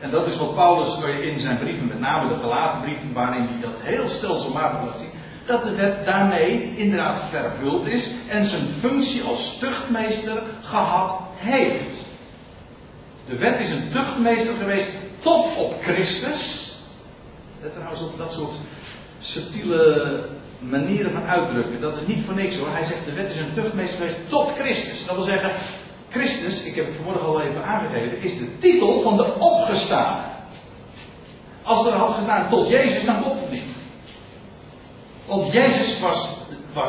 En 0.00 0.10
dat 0.10 0.26
is 0.26 0.36
wat 0.36 0.54
Paulus 0.54 1.04
in 1.20 1.40
zijn 1.40 1.58
brieven, 1.58 1.86
met 1.86 1.98
name 1.98 2.28
de 2.28 2.40
gelaten 2.40 2.80
brieven, 2.80 3.12
waarin 3.12 3.42
hij 3.42 3.60
dat 3.60 3.80
heel 3.82 4.08
stelselmatig 4.08 4.84
laat 4.84 4.98
zien, 4.98 5.10
dat 5.46 5.62
de 5.62 5.74
wet 5.74 6.04
daarmee 6.04 6.76
inderdaad 6.76 7.30
vervuld 7.30 7.86
is 7.86 8.10
en 8.28 8.44
zijn 8.44 8.68
functie 8.80 9.22
als 9.22 9.56
tuchtmeester 9.60 10.42
gehad 10.62 11.20
heeft. 11.34 12.06
De 13.26 13.38
wet 13.38 13.60
is 13.60 13.70
een 13.70 13.90
tuchtmeester 13.90 14.54
geweest 14.54 14.90
tot 15.20 15.56
op 15.56 15.82
Christus. 15.82 16.70
Let 17.62 17.74
trouwens 17.74 18.02
op 18.02 18.18
dat 18.18 18.32
soort 18.32 18.54
subtiele 19.22 20.24
manieren 20.58 21.12
van 21.12 21.24
uitdrukken. 21.24 21.80
Dat 21.80 21.96
is 21.96 22.06
niet 22.06 22.24
voor 22.24 22.34
niks 22.34 22.56
hoor. 22.56 22.68
Hij 22.70 22.84
zegt 22.84 23.04
de 23.04 23.12
wet 23.12 23.30
is 23.30 23.38
een 23.38 23.52
tuchtmeester 23.54 23.98
geweest 23.98 24.28
tot 24.28 24.52
Christus. 24.58 25.06
Dat 25.06 25.14
wil 25.14 25.24
zeggen, 25.24 25.50
Christus, 26.10 26.64
ik 26.64 26.74
heb 26.74 26.86
het 26.86 26.94
vanmorgen 26.94 27.26
al 27.26 27.40
even 27.40 27.64
aangegeven, 27.64 28.22
is 28.22 28.38
de 28.38 28.58
titel 28.58 29.02
van 29.02 29.16
de 29.16 29.34
opgestaan. 29.34 30.30
Als 31.62 31.86
er 31.86 31.92
had 31.92 32.14
gestaan 32.14 32.48
tot 32.48 32.68
Jezus, 32.68 33.04
dan 33.04 33.22
klopt 33.22 33.40
het 33.40 33.50
niet. 33.50 33.76
Want 35.26 35.52
Jezus 35.52 36.00
was, 36.00 36.28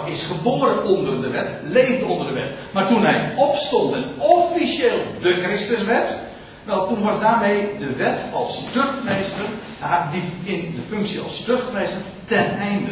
is 0.07 0.25
geboren 0.25 0.83
onder 0.83 1.21
de 1.21 1.29
wet, 1.29 1.47
leefde 1.63 2.05
onder 2.05 2.27
de 2.27 2.33
wet. 2.33 2.51
Maar 2.73 2.87
toen 2.87 3.03
hij 3.03 3.33
opstond 3.35 3.93
en 3.93 4.05
officieel 4.19 4.97
de 5.21 5.41
Christus 5.43 5.83
werd, 5.83 6.09
wel, 6.65 6.87
toen 6.87 7.03
was 7.03 7.19
daarmee 7.19 7.77
de 7.77 7.95
wet 7.95 8.19
als 8.33 8.63
tuchtmeester, 8.71 9.45
die 10.11 10.55
in 10.55 10.75
de 10.75 10.81
functie 10.89 11.21
als 11.21 11.43
tuchtmeester, 11.45 12.01
ten 12.25 12.57
einde. 12.57 12.91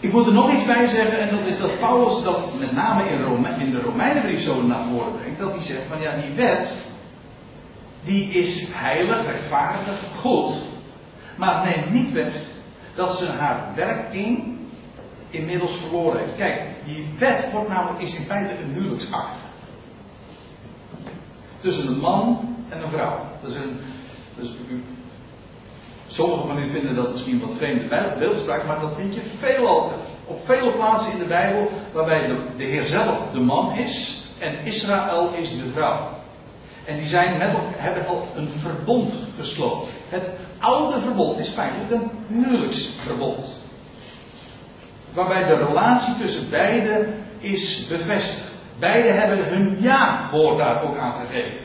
Ik 0.00 0.12
moet 0.12 0.26
er 0.26 0.32
nog 0.32 0.52
iets 0.52 0.66
bij 0.66 0.88
zeggen, 0.88 1.20
en 1.20 1.36
dat 1.36 1.46
is 1.46 1.58
dat 1.58 1.78
Paulus 1.78 2.24
dat 2.24 2.58
met 2.58 2.72
name 2.72 3.10
in, 3.10 3.22
Rome, 3.22 3.48
in 3.48 3.70
de 3.70 3.80
Romeinenbrief 3.80 4.42
zo 4.42 4.62
naar 4.62 4.84
voren 4.84 5.12
brengt. 5.12 5.38
Dat 5.38 5.54
hij 5.54 5.62
zegt 5.62 5.86
van 5.88 6.00
ja, 6.00 6.16
die 6.16 6.34
wet, 6.34 6.68
die 8.04 8.30
is 8.32 8.66
heilig, 8.70 9.26
rechtvaardig, 9.26 10.00
goed. 10.20 10.54
Maar 11.36 11.54
het 11.54 11.76
neemt 11.76 11.90
niet 11.90 12.12
weg 12.12 12.32
dat 12.94 13.16
ze 13.16 13.26
haar 13.26 13.72
werking 13.74 14.58
inmiddels 15.30 15.72
verloren 15.80 16.20
heeft. 16.20 16.36
Kijk, 16.36 16.60
die 16.84 17.06
wet 17.18 17.50
wordt 17.52 17.68
namelijk, 17.68 18.00
is 18.00 18.14
in 18.14 18.26
feite 18.26 18.54
een 18.62 18.72
huwelijksakte. 18.72 19.38
Tussen 21.62 21.86
een 21.86 21.98
man 21.98 22.54
en 22.68 22.82
een 22.82 22.90
vrouw. 22.90 23.18
Dat 23.42 23.50
is 23.50 23.56
een, 23.56 23.80
dus 24.36 24.50
sommigen 26.06 26.46
van 26.46 26.58
u 26.58 26.70
vinden 26.70 26.94
dat 26.94 27.12
misschien 27.12 27.40
wat 27.40 27.56
vreemde 27.56 28.14
beeldspraak, 28.18 28.66
maar 28.66 28.80
dat 28.80 28.94
vind 28.94 29.14
je 29.14 29.20
veelal, 29.38 29.92
op 30.26 30.44
vele 30.44 30.72
plaatsen 30.72 31.12
in 31.12 31.18
de 31.18 31.24
Bijbel, 31.24 31.70
waarbij 31.92 32.26
de, 32.56 32.64
Heer 32.64 32.84
zelf 32.84 33.30
de 33.32 33.40
man 33.40 33.76
is 33.76 34.24
en 34.38 34.64
Israël 34.64 35.32
is 35.34 35.50
de 35.50 35.70
vrouw. 35.72 36.08
En 36.84 36.96
die 36.96 37.06
zijn 37.06 37.38
met 37.38 37.50
hebben 37.76 38.06
al 38.06 38.26
een 38.36 38.48
verbond 38.58 39.12
gesloten. 39.38 39.88
Het 40.08 40.30
oude 40.58 41.00
verbond 41.00 41.38
is 41.38 41.48
feitelijk 41.48 41.90
een 41.90 42.10
huwelijksverbond. 42.26 43.60
Waarbij 45.14 45.44
de 45.44 45.54
relatie 45.54 46.16
tussen 46.16 46.50
beiden 46.50 47.14
is 47.38 47.86
bevestigd. 47.88 48.51
Beiden 48.78 49.20
hebben 49.20 49.44
hun 49.48 49.76
ja-woord 49.80 50.58
daar 50.58 50.82
ook 50.82 50.96
aan 50.96 51.12
gegeven. 51.12 51.60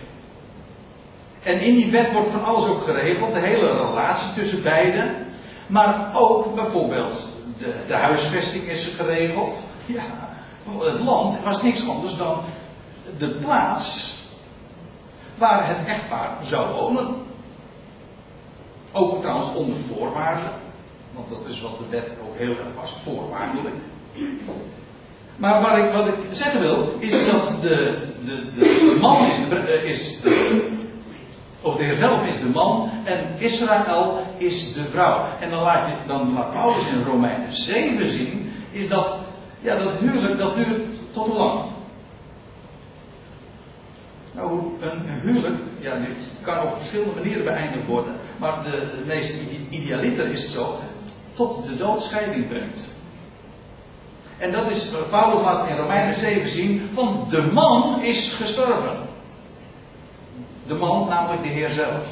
En 1.43 1.59
in 1.59 1.75
die 1.75 1.91
wet 1.91 2.11
wordt 2.11 2.31
van 2.31 2.43
alles 2.43 2.69
ook 2.69 2.83
geregeld, 2.83 3.33
de 3.33 3.39
hele 3.39 3.67
relatie 3.67 4.33
tussen 4.33 4.63
beiden. 4.63 5.25
Maar 5.67 6.15
ook 6.15 6.55
bijvoorbeeld 6.55 7.33
de, 7.57 7.83
de 7.87 7.95
huisvesting 7.95 8.63
is 8.63 8.93
geregeld. 8.95 9.53
Ja, 9.85 10.29
het 10.79 10.99
land 10.99 11.43
was 11.43 11.61
niks 11.61 11.87
anders 11.87 12.15
dan 12.15 12.39
de 13.17 13.29
plaats 13.29 14.15
waar 15.37 15.67
het 15.67 15.87
echtpaar 15.87 16.37
zou 16.41 16.73
wonen. 16.73 17.15
Ook 18.91 19.21
trouwens 19.21 19.55
onder 19.55 19.77
voorwaarden. 19.93 20.51
Want 21.13 21.29
dat 21.29 21.45
is 21.47 21.61
wat 21.61 21.77
de 21.77 21.87
wet 21.89 22.11
ook 22.27 22.37
heel 22.37 22.49
erg 22.49 22.75
was, 22.75 22.95
voorwaardelijk. 23.03 23.75
Maar 25.37 25.61
wat 25.91 26.07
ik, 26.07 26.13
zeggen 26.31 26.61
wil, 26.61 26.93
is 26.99 27.25
dat 27.31 27.61
de, 27.61 27.97
de, 28.25 28.51
de 28.55 28.97
man 28.99 29.25
is, 29.25 29.49
eh, 29.49 29.83
is 29.83 30.19
of 31.61 31.75
de 31.75 31.83
Heer 31.83 31.95
zelf 31.95 32.25
is 32.25 32.39
de 32.39 32.49
man 32.49 32.89
en 33.03 33.19
Israël 33.37 34.19
is 34.37 34.73
de 34.73 34.85
vrouw. 34.85 35.25
En 35.39 35.49
dan 35.49 35.63
laat, 35.63 35.87
je, 35.87 35.95
dan 36.07 36.33
laat 36.33 36.51
Paulus 36.51 36.87
in 36.87 37.03
Romeinen 37.03 37.53
7 37.53 38.11
zien, 38.11 38.51
is 38.71 38.89
dat, 38.89 39.17
ja, 39.61 39.75
dat 39.77 39.97
huwelijk 39.99 40.37
dat 40.37 40.55
duurt 40.55 40.99
tot 41.11 41.27
lang? 41.27 41.61
Nou, 44.35 44.61
een 44.81 45.19
huwelijk, 45.21 45.55
ja, 45.79 45.95
dit 45.95 46.31
kan 46.41 46.61
op 46.61 46.75
verschillende 46.77 47.13
manieren 47.15 47.43
beëindigd 47.43 47.85
worden. 47.85 48.13
Maar 48.39 48.63
de, 48.63 48.71
de 48.71 49.03
meest 49.05 49.33
idealiter 49.69 50.25
is 50.25 50.41
het 50.41 50.51
zo, 50.51 50.79
tot 51.33 51.65
de 51.65 51.77
doodscheiding 51.77 52.47
brengt. 52.47 52.95
En 54.37 54.51
dat 54.51 54.71
is, 54.71 54.89
Paulus 55.09 55.41
laat 55.41 55.69
in 55.69 55.75
Romeinen 55.75 56.19
7 56.19 56.49
zien, 56.49 56.89
van 56.93 57.25
de 57.29 57.41
man 57.41 58.01
is 58.01 58.33
gestorven. 58.33 58.97
De 60.67 60.73
man, 60.73 61.07
namelijk 61.07 61.43
de 61.43 61.49
Heer 61.49 61.69
zelf. 61.69 62.05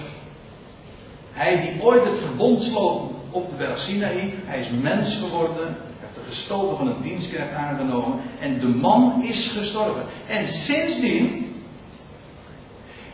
Hij 1.32 1.62
die 1.62 1.84
ooit 1.84 2.03
het 2.03 2.20
verbond 2.20 2.62
sloot 2.62 3.01
op 3.32 3.50
de 3.50 3.55
berg 3.55 3.79
Sinaï, 3.79 4.34
hij 4.46 4.60
is 4.60 4.70
mens 4.82 5.17
geworden, 5.17 5.77
heeft 6.00 6.15
de 6.15 6.22
gestolen 6.29 6.77
van 6.77 6.88
het 6.88 7.03
dienstknecht 7.03 7.53
aangenomen 7.53 8.20
en 8.39 8.60
de 8.60 8.67
man 8.67 9.24
is 9.24 9.51
gestorven. 9.58 10.03
En 10.27 10.48
sindsdien 10.48 11.53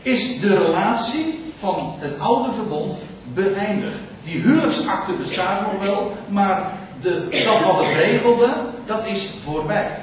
is 0.02 0.40
de 0.40 0.58
relatie 0.58 1.40
van 1.60 1.96
het 2.00 2.20
oude 2.20 2.54
verbond 2.54 2.98
beëindigd. 3.34 4.00
Die 4.24 4.42
huwelijksakte 4.42 5.14
bestaat 5.14 5.72
nog 5.72 5.82
wel, 5.82 6.12
maar 6.30 6.74
de, 7.02 7.44
dat 7.46 7.64
wat 7.64 7.86
het 7.86 7.96
regelde, 7.96 8.71
dat 8.92 9.06
is 9.06 9.34
voorbij. 9.44 9.98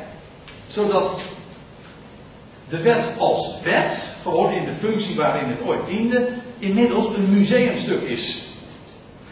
Zodat 0.66 1.21
de 2.68 2.80
wet 2.80 3.14
als 3.18 3.54
wet, 3.62 4.16
gewoon 4.23 4.52
in 4.52 4.64
de 4.64 4.75
functie 4.80 5.16
waarin 5.16 5.49
het 5.49 5.62
ooit 5.66 5.87
diende, 5.87 6.28
inmiddels 6.59 7.16
een 7.16 7.38
museumstuk 7.38 8.02
is. 8.02 8.47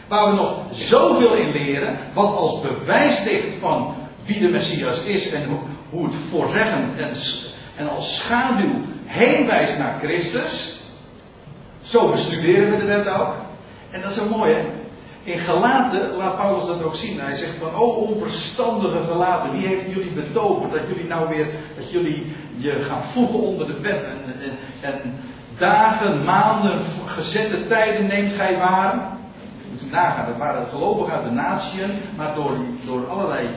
Waar 0.07 0.29
we 0.29 0.35
nog 0.35 0.59
zoveel 0.71 1.35
in 1.35 1.51
leren, 1.51 1.97
wat 2.13 2.35
als 2.35 2.61
bewijs 2.61 3.23
ligt 3.23 3.59
van 3.59 3.95
wie 4.25 4.39
de 4.39 4.47
Messias 4.47 5.03
is 5.03 5.29
en 5.29 5.45
hoe, 5.45 5.59
hoe 5.89 6.05
het 6.05 6.15
voorzeggen 6.29 6.97
en, 6.97 7.11
en 7.75 7.89
als 7.89 8.17
schaduw 8.17 8.81
heen 9.05 9.45
wijst 9.45 9.77
naar 9.77 9.99
Christus. 9.99 10.79
Zo 11.81 12.11
bestuderen 12.11 12.71
we 12.71 12.77
de 12.77 12.85
wet 12.85 13.07
ook. 13.07 13.35
En 13.91 14.01
dat 14.01 14.09
is 14.09 14.17
zo 14.17 14.29
mooi, 14.29 14.53
hè? 14.53 14.76
In 15.27 15.39
Galaten 15.39 16.15
laat 16.15 16.35
Paulus 16.37 16.65
dat 16.65 16.83
ook 16.83 16.95
zien. 16.95 17.19
Hij 17.19 17.35
zegt 17.35 17.57
van, 17.57 17.75
oh 17.75 17.97
onverstandige 17.97 19.03
Galaten, 19.03 19.51
wie 19.51 19.67
heeft 19.67 19.91
jullie 19.91 20.11
betoverd 20.11 20.71
dat 20.71 20.87
jullie 20.87 21.07
nou 21.07 21.29
weer, 21.29 21.47
dat 21.77 21.91
jullie 21.91 22.35
je 22.57 22.71
gaan 22.71 23.03
voegen 23.13 23.39
onder 23.39 23.67
de 23.67 23.81
wet 23.81 24.03
en, 24.03 24.17
en, 24.41 24.57
en 24.81 25.13
dagen, 25.57 26.23
maanden, 26.23 26.79
gezette 27.05 27.67
tijden 27.67 28.07
neemt 28.07 28.31
gij 28.31 28.57
waar. 28.57 28.93
Je 29.61 29.67
moet 29.71 29.91
nagaan, 29.91 30.25
dat 30.25 30.37
waren 30.37 30.67
gelovigen 30.67 31.13
uit 31.13 31.23
de 31.23 31.31
natieën, 31.31 31.91
maar 32.17 32.35
door, 32.35 32.57
door 32.85 33.07
allerlei 33.07 33.49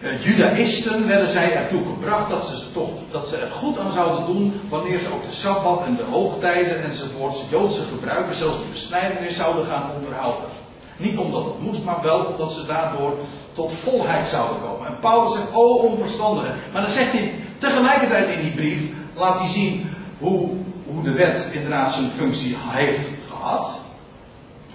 uh, 0.00 0.24
judaïsten 0.24 1.06
werden 1.06 1.28
zij 1.28 1.52
ertoe 1.52 1.82
gebracht 1.84 2.30
dat 2.30 2.44
ze, 2.46 2.72
toch, 2.72 2.90
dat 3.10 3.28
ze 3.28 3.36
er 3.36 3.50
goed 3.50 3.78
aan 3.78 3.92
zouden 3.92 4.26
doen 4.26 4.60
wanneer 4.68 4.98
ze 4.98 5.12
ook 5.12 5.22
de 5.22 5.34
sabbat 5.34 5.84
en 5.84 5.96
de 5.96 6.02
hoogtijden 6.02 6.82
enzovoorts, 6.82 7.42
Joodse 7.50 7.84
gebruiken, 7.84 8.36
zelfs 8.36 8.58
de 8.58 8.70
besnijdenis 8.72 9.36
zouden 9.36 9.66
gaan 9.66 9.90
onderhouden. 9.96 10.48
Niet 10.96 11.18
omdat 11.18 11.44
het 11.44 11.60
moest, 11.60 11.84
maar 11.84 12.02
wel 12.02 12.24
omdat 12.24 12.52
ze 12.52 12.66
daardoor 12.66 13.18
tot 13.52 13.72
volheid 13.84 14.26
zouden 14.26 14.62
komen. 14.62 14.86
En 14.86 14.98
Paulus 15.00 15.32
zegt, 15.32 15.54
oh 15.54 15.84
onverstandige. 15.84 16.54
Maar 16.72 16.82
dan 16.82 16.90
zegt 16.90 17.12
hij 17.12 17.32
tegelijkertijd 17.58 18.36
in 18.36 18.42
die 18.42 18.54
brief, 18.54 18.80
laat 19.14 19.38
hij 19.38 19.48
zien 19.48 19.90
hoe, 20.18 20.48
hoe 20.86 21.02
de 21.02 21.12
wet 21.12 21.50
inderdaad 21.52 21.92
zijn 21.92 22.10
functie 22.10 22.56
heeft 22.60 23.08
gehad. 23.30 23.80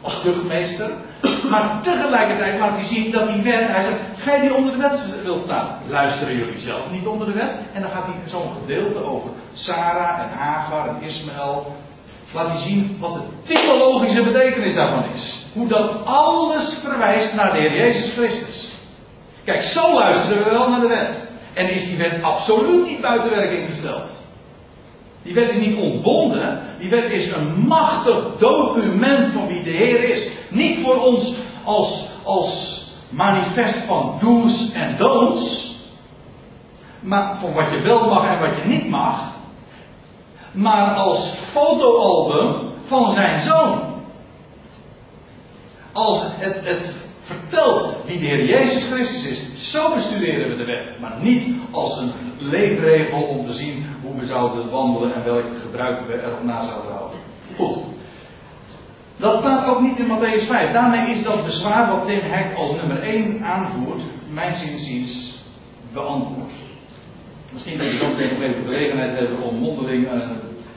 Als 0.01 0.21
tuchtmeester. 0.21 0.91
Maar 1.49 1.79
tegelijkertijd 1.81 2.59
laat 2.59 2.75
hij 2.75 2.83
zien 2.85 3.12
dat 3.12 3.27
die 3.27 3.41
wet, 3.41 3.67
hij 3.67 3.83
zegt, 3.83 3.99
gij 4.15 4.41
die 4.41 4.53
onder 4.53 4.71
de 4.71 4.77
wet 4.77 5.21
wilt 5.23 5.43
staan, 5.43 5.67
luisteren 5.88 6.35
jullie 6.35 6.59
zelf 6.59 6.91
niet 6.91 7.07
onder 7.07 7.27
de 7.27 7.33
wet? 7.33 7.51
En 7.73 7.81
dan 7.81 7.91
gaat 7.91 8.05
hij 8.05 8.15
zo'n 8.25 8.51
gedeelte 8.62 9.03
over 9.03 9.29
Sarah 9.53 10.19
en 10.19 10.38
Hagar 10.38 10.88
en 10.88 11.01
Ismaël. 11.01 11.75
Laat 12.33 12.47
hij 12.47 12.59
zien 12.59 12.97
wat 12.99 13.13
de 13.13 13.53
typologische 13.53 14.23
betekenis 14.23 14.73
daarvan 14.73 15.03
is. 15.13 15.45
Hoe 15.53 15.67
dat 15.67 16.05
alles 16.05 16.77
verwijst 16.83 17.33
naar 17.33 17.51
de 17.51 17.59
Heer 17.59 17.75
Jezus 17.75 18.13
Christus. 18.13 18.69
Kijk, 19.45 19.62
zo 19.62 19.93
luisteren 19.93 20.43
we 20.43 20.49
wel 20.49 20.69
naar 20.69 20.81
de 20.81 20.88
wet. 20.88 21.27
En 21.53 21.69
is 21.69 21.83
die 21.83 21.97
wet 21.97 22.23
absoluut 22.23 22.85
niet 22.85 23.01
buiten 23.01 23.29
werking 23.29 23.69
gesteld. 23.69 24.18
Die 25.23 25.34
wet 25.34 25.49
is 25.49 25.65
niet 25.65 25.77
ontbonden. 25.77 26.60
Die 26.79 26.89
wet 26.89 27.12
is 27.12 27.32
een 27.32 27.60
machtig 27.67 28.38
document 28.38 29.34
van 29.34 29.47
wie 29.47 29.63
de 29.63 29.69
Heer 29.69 30.03
is. 30.03 30.29
Niet 30.49 30.79
voor 30.84 30.95
ons 30.95 31.34
als, 31.63 32.10
als 32.23 32.84
manifest 33.10 33.86
van 33.88 34.17
do's 34.21 34.71
en 34.73 34.97
don'ts. 34.97 35.75
Maar 36.99 37.38
van 37.39 37.53
wat 37.53 37.71
je 37.71 37.82
wel 37.82 38.10
mag 38.10 38.27
en 38.27 38.39
wat 38.39 38.58
je 38.62 38.67
niet 38.67 38.89
mag. 38.89 39.32
Maar 40.51 40.95
als 40.95 41.34
fotoalbum 41.51 42.71
van 42.86 43.12
zijn 43.12 43.41
zoon. 43.41 43.79
Als 45.93 46.21
het, 46.21 46.65
het 46.65 47.09
vertelt 47.29 47.95
wie 48.05 48.19
de 48.19 48.25
Heer 48.25 48.45
Jezus 48.45 48.83
Christus 48.91 49.25
is. 49.25 49.71
Zo 49.71 49.93
bestuderen 49.93 50.49
we 50.49 50.55
de 50.55 50.65
wet. 50.65 50.99
Maar 50.99 51.17
niet 51.21 51.55
als 51.71 51.97
een 52.01 52.11
leefregel 52.37 53.21
om 53.21 53.45
te 53.45 53.53
zien 53.53 53.85
hoe 54.01 54.19
we 54.19 54.25
zouden 54.25 54.69
wandelen 54.69 55.13
en 55.13 55.23
welke 55.23 55.55
gebruiken 55.61 56.07
we 56.07 56.21
erop 56.21 56.43
na 56.43 56.65
zouden 56.67 56.91
houden. 56.91 57.19
Goed. 57.55 57.77
Dat 59.17 59.39
staat 59.39 59.67
ook 59.67 59.81
niet 59.81 59.99
in 59.99 60.07
Matthäus 60.07 60.47
5. 60.47 60.71
Daarmee 60.71 61.15
is 61.15 61.23
dat 61.23 61.45
bezwaar 61.45 61.89
wat 61.89 62.05
Tim 62.07 62.21
Hek 62.21 62.57
als 62.57 62.75
nummer 62.75 63.01
1 63.01 63.43
aanvoert, 63.43 64.01
mijn 64.33 64.55
zinziens 64.55 65.37
beantwoord. 65.93 66.51
Misschien 67.53 67.77
dat 67.77 67.91
je 67.91 67.97
zo 67.97 68.07
meteen 68.07 68.29
nog 68.33 68.41
even 68.41 68.63
de 68.63 68.71
gelegenheid 68.71 69.17
hebben 69.19 69.41
om 69.41 69.55
mondeling 69.55 70.13
uh, 70.13 70.29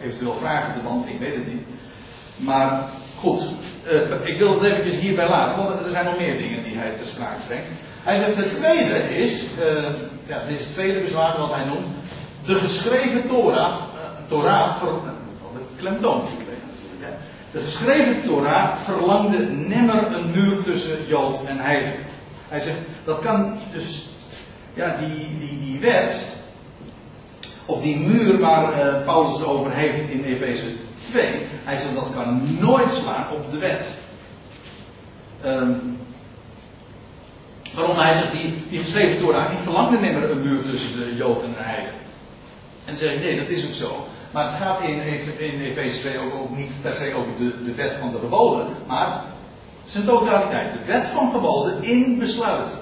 eventueel 0.02 0.36
vragen 0.40 0.74
te 0.74 0.80
beantwoorden, 0.80 1.14
ik 1.14 1.20
weet 1.20 1.34
het 1.34 1.52
niet. 1.52 1.66
Maar 2.36 2.88
goed, 3.22 3.42
uh, 3.92 4.26
ik 4.26 4.38
wil 4.38 4.54
het 4.54 4.70
eventjes 4.70 5.00
hierbij 5.00 5.28
laten, 5.28 5.64
want 5.64 5.84
er 5.84 5.90
zijn 5.90 6.04
nog 6.04 6.18
meer 6.18 6.38
dingen 6.38 6.62
die 6.62 6.76
hij 6.76 6.92
te 6.96 7.06
sprake 7.06 7.46
brengt. 7.46 7.68
Hij 8.02 8.18
zegt, 8.18 8.36
de 8.36 8.50
tweede 8.54 9.16
is, 9.16 9.50
uh, 9.58 9.88
ja, 10.26 10.44
dit 10.44 10.58
is 10.58 10.64
het 10.64 10.72
tweede 10.72 11.00
bezwaar 11.00 11.38
wat 11.38 11.54
hij 11.54 11.64
noemt, 11.64 11.86
de 12.46 12.54
geschreven 12.54 13.28
Torah, 13.28 13.74
Torah, 14.28 14.82
de 14.82 15.76
klemtoon 15.76 16.22
de 17.52 17.60
geschreven 17.60 18.22
Torah 18.22 18.84
verlangde 18.84 19.38
nimmer 19.46 20.12
een 20.12 20.30
muur 20.30 20.62
tussen 20.62 21.06
Jood 21.06 21.44
en 21.44 21.58
Heiden. 21.58 21.94
Hij 22.48 22.60
zegt, 22.60 22.78
dat 23.04 23.18
kan 23.18 23.58
dus, 23.72 24.08
ja, 24.74 24.96
die, 24.96 25.38
die, 25.38 25.60
die 25.60 25.80
wet, 25.80 26.40
of 27.66 27.82
die 27.82 27.96
muur 27.96 28.38
waar 28.38 29.02
Paulus 29.04 29.32
het 29.32 29.46
over 29.46 29.72
heeft 29.72 30.10
in 30.10 30.24
Efeze 30.24 30.64
2, 31.10 31.46
hij 31.64 31.76
zegt 31.76 31.94
dat 31.94 32.12
kan 32.14 32.58
nooit 32.60 32.90
slaan 32.90 33.32
op 33.32 33.50
de 33.50 33.58
wet. 33.58 33.98
Um, 35.44 35.98
waarom 37.74 37.96
hij 37.96 38.14
zegt, 38.14 38.32
die, 38.32 38.62
die 38.70 38.80
geschreven 38.80 39.18
Torah, 39.18 39.48
die 39.48 39.58
verlangde 39.58 39.98
nimmer 39.98 40.30
een 40.30 40.42
muur 40.42 40.62
tussen 40.62 40.98
de 40.98 41.14
Jood 41.14 41.42
en 41.42 41.52
de 41.52 41.62
Heiden. 41.62 41.94
En 42.84 42.96
zeg 42.96 43.18
nee, 43.18 43.38
dat 43.38 43.48
is 43.48 43.66
ook 43.66 43.74
zo. 43.74 44.06
Maar 44.32 44.50
het 44.50 44.62
gaat 44.62 44.82
in, 44.82 45.00
in 45.38 45.60
Efeze 45.60 46.00
2 46.00 46.18
ook, 46.18 46.34
ook, 46.34 46.56
niet 46.56 46.70
per 46.82 46.94
se 46.94 47.14
over 47.14 47.30
de, 47.38 47.62
de 47.64 47.74
wet 47.74 47.96
van 48.00 48.10
de 48.10 48.18
geboden, 48.18 48.66
maar 48.86 49.24
zijn 49.84 50.04
totaliteit. 50.04 50.72
De 50.72 50.84
wet 50.84 51.08
van 51.14 51.30
geboden 51.30 51.82
in 51.82 52.18
besluiten. 52.18 52.78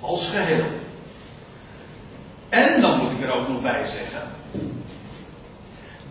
Als 0.00 0.30
geheel. 0.30 0.64
En 2.48 2.80
dan 2.80 2.98
moet 2.98 3.12
ik 3.12 3.22
er 3.22 3.32
ook 3.32 3.48
nog 3.48 3.62
bij 3.62 3.86
zeggen. 3.86 4.22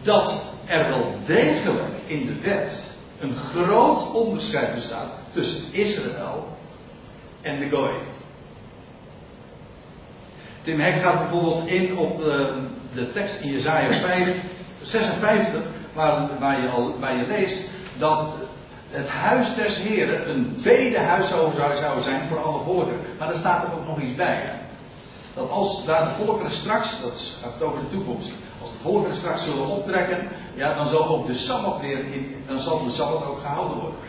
Dat 0.04 0.55
er 0.68 0.88
wel 0.90 1.16
degelijk 1.26 1.94
in 2.06 2.26
de 2.26 2.40
wet 2.42 2.96
een 3.20 3.36
groot 3.36 4.14
onderscheid 4.14 4.76
bestaat 4.76 5.10
tussen 5.32 5.74
Israël 5.74 6.48
en 7.42 7.60
de 7.60 7.70
Goy. 7.70 7.98
Tim 10.62 10.80
Hek 10.80 11.02
gaat 11.02 11.20
bijvoorbeeld 11.20 11.68
in 11.68 11.98
op 11.98 12.18
de, 12.18 12.54
de 12.94 13.12
tekst 13.12 13.42
in 13.42 13.52
Jezaja 13.52 14.02
5 14.02 14.36
56, 14.82 15.62
waar, 15.94 16.40
waar, 16.40 16.62
je 16.62 16.70
al, 16.70 17.00
waar 17.00 17.18
je 17.18 17.28
leest 17.28 17.70
dat 17.98 18.34
het 18.90 19.08
huis 19.08 19.56
des 19.56 19.78
Heren 19.78 20.30
een 20.30 20.60
bedehuis 20.64 21.28
zou, 21.28 21.54
zou 21.56 22.02
zijn 22.02 22.28
voor 22.28 22.44
alle 22.44 22.64
volkeren. 22.64 23.00
Maar 23.18 23.28
daar 23.28 23.38
staat 23.38 23.68
er 23.68 23.74
ook 23.74 23.88
nog 23.88 24.02
iets 24.02 24.16
bij. 24.16 24.60
Dat 25.34 25.50
als 25.50 25.86
daar 25.86 26.06
de 26.06 26.24
volkeren 26.24 26.58
straks, 26.58 27.02
dat 27.02 27.38
gaat 27.42 27.62
over 27.62 27.80
de 27.80 27.90
toekomst, 27.90 28.32
als 28.66 28.74
de 28.74 28.82
volkeren 28.82 29.18
straks 29.18 29.44
zullen 29.44 29.68
optrekken, 29.68 30.28
ja, 30.56 30.74
dan 30.74 30.88
zal 30.88 31.08
ook 31.08 31.28
de 31.28 31.36
Sabbat 31.36 31.82
weer 31.82 32.00
in, 32.00 32.36
dan 32.48 32.60
zal 32.60 32.84
de 32.84 32.92
Sabbat 32.92 33.26
ook 33.26 33.40
gehouden 33.40 33.78
worden. 33.78 34.00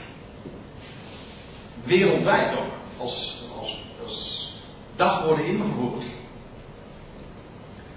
Wereldwijd 1.85 2.59
ook. 2.59 2.73
Als, 2.99 3.45
als, 3.61 3.79
als 4.05 4.51
dag 4.97 5.25
worden 5.25 5.47
ingevoerd. 5.47 6.05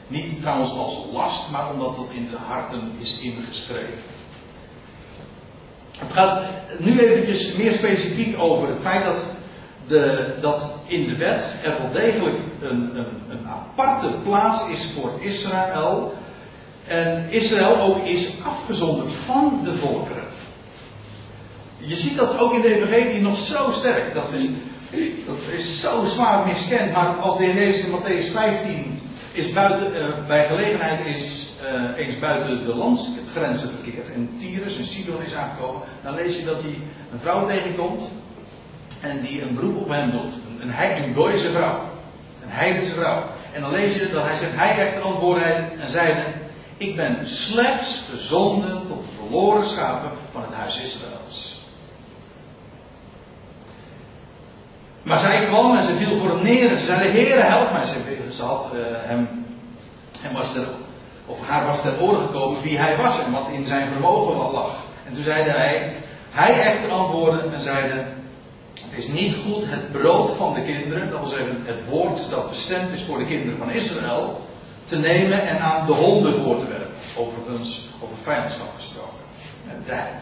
Niet 0.08 0.42
trouwens 0.42 0.72
als 0.72 0.98
last, 1.12 1.52
maar 1.52 1.72
omdat 1.72 1.96
dat 1.96 2.08
in 2.12 2.30
de 2.30 2.38
harten 2.38 2.92
is 3.00 3.20
ingeschreven. 3.20 4.04
Het 5.98 6.12
gaat 6.12 6.42
nu 6.78 7.00
eventjes 7.00 7.56
meer 7.56 7.72
specifiek 7.72 8.40
over 8.40 8.68
het 8.68 8.82
feit 8.82 9.04
dat, 9.04 9.26
de, 9.88 10.36
dat 10.42 10.72
in 10.88 11.08
de 11.08 11.16
wet 11.16 11.60
er 11.64 11.82
wel 11.82 11.92
degelijk 11.92 12.38
een, 12.62 12.98
een, 12.98 13.22
een 13.30 13.48
aparte 13.48 14.12
plaats 14.24 14.70
is 14.70 14.92
voor 14.96 15.12
Israël. 15.22 16.14
En 16.90 17.32
Israël 17.32 17.82
ook 17.82 18.06
is 18.06 18.34
afgezonderd 18.44 19.14
van 19.26 19.62
de 19.64 19.78
volkeren. 19.78 20.28
Je 21.78 21.96
ziet 21.96 22.18
dat 22.18 22.38
ook 22.38 22.54
in 22.54 22.62
de 22.62 22.76
Evangelie 22.76 23.22
nog 23.22 23.38
zo 23.38 23.72
sterk. 23.72 24.14
Dat 24.14 24.34
is, 24.34 24.50
dat 25.26 25.38
is 25.52 25.82
zo 25.82 26.06
zwaar 26.06 26.48
miskend. 26.48 26.92
Maar 26.92 27.16
als 27.16 27.38
de 27.38 27.46
Heer 27.46 27.86
in 27.86 27.92
Matthäus 27.92 28.32
15 28.32 29.02
is 29.32 29.54
buiten, 29.54 29.96
uh, 29.96 30.28
bij 30.28 30.48
gelegenheid 30.48 31.16
is 31.16 31.54
uh, 31.64 32.06
eens 32.06 32.20
buiten 32.20 32.66
de 32.66 32.76
landsgrenzen 32.76 33.70
verkeerd. 33.70 34.12
En 34.14 34.30
Tyrus 34.40 34.78
en 34.78 34.86
Sidon 34.86 35.22
is 35.22 35.34
aangekomen. 35.34 35.82
Dan 36.04 36.16
lees 36.16 36.36
je 36.36 36.46
dat 36.46 36.62
hij 36.62 36.78
een 37.12 37.20
vrouw 37.20 37.48
tegenkomt. 37.48 38.02
En 39.02 39.22
die 39.22 39.42
een 39.42 39.56
beroep 39.56 39.82
op 39.82 39.90
hem 39.90 40.12
doet. 40.12 40.34
Een, 40.60 41.04
een, 41.04 41.14
Gooise 41.14 41.52
vrouw. 41.52 41.82
Een 42.44 42.50
heidense 42.50 42.94
vrouw. 42.94 43.24
En 43.54 43.62
dan 43.62 43.72
lees 43.72 43.94
je 43.94 44.10
dat 44.10 44.24
hij 44.24 44.38
zegt, 44.38 44.56
hij 44.56 44.74
krijgt 44.74 45.02
antwoord 45.02 45.42
en 45.42 45.90
zeide, 45.92 46.24
ik 46.80 46.96
ben 46.96 47.28
slechts 47.28 48.04
gezonden 48.10 48.88
tot 48.88 49.02
de 49.02 49.12
verloren 49.18 49.66
schapen 49.66 50.12
van 50.32 50.42
het 50.42 50.54
huis 50.54 50.82
Israëls. 50.82 51.58
Maar 55.04 55.20
zij 55.20 55.46
kwam 55.46 55.78
en 55.78 55.86
ze 55.86 55.96
viel 55.96 56.20
voor 56.20 56.30
hem 56.30 56.44
neer 56.44 56.70
en 56.70 56.80
ze 56.80 56.86
zei, 56.86 57.10
Heere 57.10 57.44
help 57.44 57.72
mij. 57.72 57.86
Ze, 58.32 58.44
had 58.44 58.72
uh, 58.74 58.82
hem, 58.84 59.46
hem 60.20 60.34
was 60.34 60.54
ter, 60.54 60.68
of 61.26 61.48
haar 61.48 61.66
was 61.66 61.82
ter 61.82 62.02
oren 62.02 62.26
gekomen 62.26 62.62
wie 62.62 62.78
hij 62.78 62.98
was 62.98 63.20
en 63.20 63.32
wat 63.32 63.50
in 63.52 63.66
zijn 63.66 63.90
vermogen 63.90 64.52
lag. 64.52 64.76
En 65.08 65.14
toen 65.14 65.24
zeide 65.24 65.50
hij, 65.50 65.94
hij 66.30 66.62
echter 66.62 66.90
antwoordde 66.90 67.50
en 67.50 67.62
zeide, 67.62 68.06
het 68.74 68.98
is 68.98 69.08
niet 69.08 69.36
goed 69.36 69.64
het 69.66 69.92
brood 69.92 70.38
van 70.38 70.54
de 70.54 70.64
kinderen, 70.64 71.10
dat 71.10 71.20
wil 71.20 71.30
zeggen 71.30 71.62
het 71.66 71.90
woord 71.90 72.30
dat 72.30 72.50
bestemd 72.50 72.92
is 72.92 73.06
voor 73.06 73.18
de 73.18 73.26
kinderen 73.26 73.58
van 73.58 73.72
Israël, 73.72 74.48
te 74.90 74.98
nemen 74.98 75.48
en 75.48 75.60
aan 75.60 75.86
de 75.86 75.94
honden 75.94 76.42
voor 76.42 76.60
te 76.60 76.68
werpen. 76.68 76.96
Overigens 77.18 77.90
over 78.04 78.18
vijandschap 78.24 78.68
gesproken. 78.76 79.20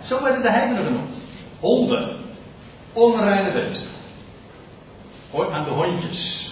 Zo 0.03 0.23
werden 0.23 0.41
de 0.41 0.49
heidenen 0.49 0.83
genoemd. 0.83 1.11
Honden. 1.59 2.17
Onreine 2.93 3.51
beesten. 3.51 3.89
Hoor 5.31 5.51
aan 5.51 5.63
de 5.63 5.69
hondjes. 5.69 6.51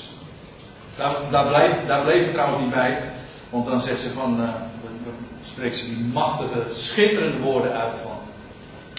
Daar, 0.98 1.16
daar, 1.32 1.48
blijf, 1.48 1.88
daar 1.88 2.04
bleef 2.04 2.32
trouwens 2.32 2.64
niet 2.64 2.74
bij. 2.74 3.02
Want 3.50 3.66
dan 3.66 3.82
zegt 3.82 4.02
ze 4.02 4.14
van. 4.14 4.42
Uh, 4.42 4.54
spreekt 5.44 5.78
ze 5.78 5.86
die 5.86 6.06
machtige, 6.14 6.66
schitterende 6.74 7.40
woorden 7.40 7.72
uit 7.72 7.94
van. 8.04 8.18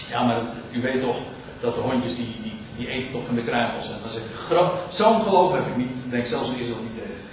Ja, 0.09 0.23
maar 0.23 0.41
u 0.71 0.81
weet 0.81 1.01
toch 1.01 1.17
dat 1.61 1.73
de 1.73 1.79
hondjes 1.79 2.15
die, 2.15 2.35
die, 2.41 2.53
die 2.77 2.87
eten 2.87 3.11
toch 3.11 3.25
van 3.25 3.35
de 3.35 3.43
kruimels. 3.43 3.85
En 3.85 3.95
dan 4.01 4.11
zegt 4.11 4.25
ze, 4.25 4.79
zo'n 4.89 5.23
geloof 5.23 5.51
heb 5.51 5.65
ik 5.67 5.75
niet. 5.75 5.89
Ik 5.89 6.11
denk 6.11 6.25
zelfs 6.25 6.49
in 6.49 6.59
Israël 6.59 6.81
niet 6.81 6.95
tegengekomen. 6.95 7.26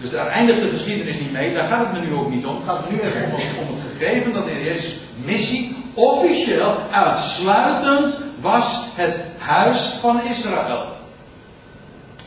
Dus 0.00 0.10
daar 0.10 0.26
eindigt 0.26 0.60
de 0.60 0.68
geschiedenis 0.68 1.18
niet 1.18 1.32
mee. 1.32 1.54
Daar 1.54 1.68
gaat 1.68 1.86
het 1.86 1.92
me 1.92 2.06
nu 2.06 2.14
ook 2.14 2.30
niet 2.30 2.46
om. 2.46 2.54
Het 2.54 2.64
gaat 2.64 2.90
nu 2.90 3.00
even 3.00 3.24
om, 3.68 3.74
het 3.74 3.98
gegeven 3.98 4.32
dat 4.32 4.46
in 4.46 4.62
Jezus 4.62 4.96
missie 5.24 5.76
officieel 5.94 6.78
uitsluitend 6.90 8.20
was 8.40 8.86
het 8.94 9.24
huis 9.38 9.98
van 10.00 10.22
Israël. 10.22 10.86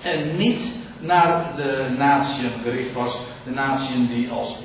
En 0.04 0.38
niet 0.38 0.74
naar 1.00 1.56
de 1.56 1.96
natieën 1.98 2.52
gericht 2.64 2.94
was. 2.94 3.18
De 3.44 3.52
natieën 3.52 4.08
die 4.08 4.30
als, 4.30 4.56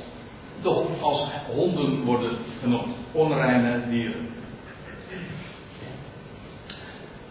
als 1.00 1.24
honden 1.54 2.04
worden 2.04 2.36
genoemd. 2.60 2.94
Onreine 3.12 3.88
dieren. 3.88 4.28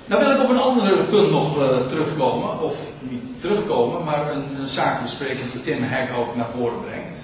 Nou 0.05 0.23
wil 0.23 0.35
ik 0.35 0.43
op 0.43 0.49
een 0.49 0.59
andere 0.59 1.03
punt 1.03 1.31
nog 1.31 1.57
uh, 1.57 1.87
terugkomen. 1.87 2.61
Of 2.61 2.73
niet 3.09 3.41
terugkomen, 3.41 4.03
maar 4.03 4.31
een, 4.31 4.59
een 4.59 4.67
zaak 4.67 5.01
bespreken 5.01 5.51
die 5.51 5.61
Tim 5.61 5.83
Hek 5.83 6.13
ook 6.17 6.35
naar 6.35 6.49
voren 6.55 6.81
brengt. 6.81 7.19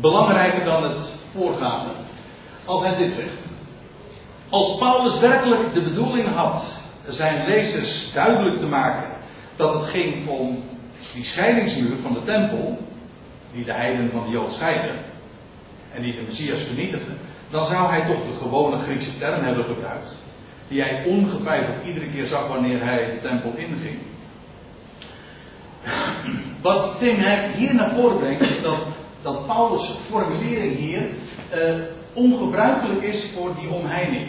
Belangrijker 0.00 0.64
dan 0.64 0.82
het 0.82 0.98
voorgaande. 1.32 1.90
Als 2.64 2.82
hij 2.82 2.96
dit 2.96 3.12
zegt. 3.14 3.46
Als 4.48 4.78
Paulus 4.78 5.18
werkelijk 5.18 5.72
de 5.74 5.82
bedoeling 5.82 6.34
had 6.34 6.64
zijn 7.08 7.46
lezers 7.46 8.12
duidelijk 8.12 8.58
te 8.58 8.66
maken 8.66 9.10
dat 9.56 9.74
het 9.74 9.84
ging 9.84 10.28
om 10.28 10.62
die 11.14 11.24
scheidingsmuur 11.24 11.96
van 12.02 12.12
de 12.12 12.24
tempel, 12.24 12.78
die 13.52 13.64
de 13.64 13.72
heiden 13.72 14.10
van 14.10 14.24
de 14.24 14.30
Jood 14.30 14.52
scheiden, 14.52 14.96
en 15.94 16.02
die 16.02 16.14
de 16.14 16.22
Messias 16.26 16.58
vernietigde, 16.58 17.12
dan 17.50 17.66
zou 17.66 17.88
hij 17.88 18.06
toch 18.06 18.22
de 18.22 18.38
gewone 18.38 18.78
Griekse 18.78 19.18
term 19.18 19.44
hebben 19.44 19.64
gebruikt, 19.64 20.22
die 20.68 20.80
hij 20.82 21.04
ongetwijfeld 21.04 21.86
iedere 21.86 22.10
keer 22.10 22.26
zag 22.26 22.48
wanneer 22.48 22.84
hij 22.84 23.10
de 23.10 23.28
tempel 23.28 23.52
inging. 23.56 23.98
Wat 26.62 26.98
Tim 26.98 27.16
hier 27.56 27.74
naar 27.74 27.90
voren 27.90 28.18
brengt, 28.18 28.40
is 28.40 28.62
dat, 28.62 28.78
dat 29.22 29.46
Paulus' 29.46 29.96
formulering 30.10 30.76
hier 30.76 31.02
uh, 31.54 31.74
ongebruikelijk 32.12 33.02
is 33.02 33.32
voor 33.34 33.54
die 33.60 33.68
omheining. 33.68 34.28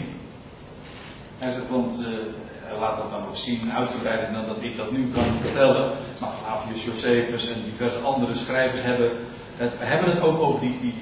Hij 1.38 1.52
zegt, 1.52 1.68
want 1.68 2.00
uh, 2.00 2.78
laat 2.80 2.96
dat 2.96 3.10
dan 3.10 3.26
ook 3.26 3.36
zien, 3.36 3.72
uitgebreider 3.72 4.32
dan 4.32 4.46
dat 4.46 4.62
ik 4.62 4.76
dat 4.76 4.92
nu 4.92 5.10
kan 5.12 5.40
vertellen. 5.40 5.92
Maar 6.20 6.30
Flavius 6.42 6.84
Josephus 6.84 7.48
en 7.48 7.64
diverse 7.64 7.98
andere 7.98 8.34
schrijvers 8.34 8.82
hebben 8.82 9.10
het, 9.56 9.74
hebben 9.78 10.10
het 10.10 10.20
ook 10.20 10.40
over 10.40 10.60
die, 10.60 10.78
die 10.80 10.94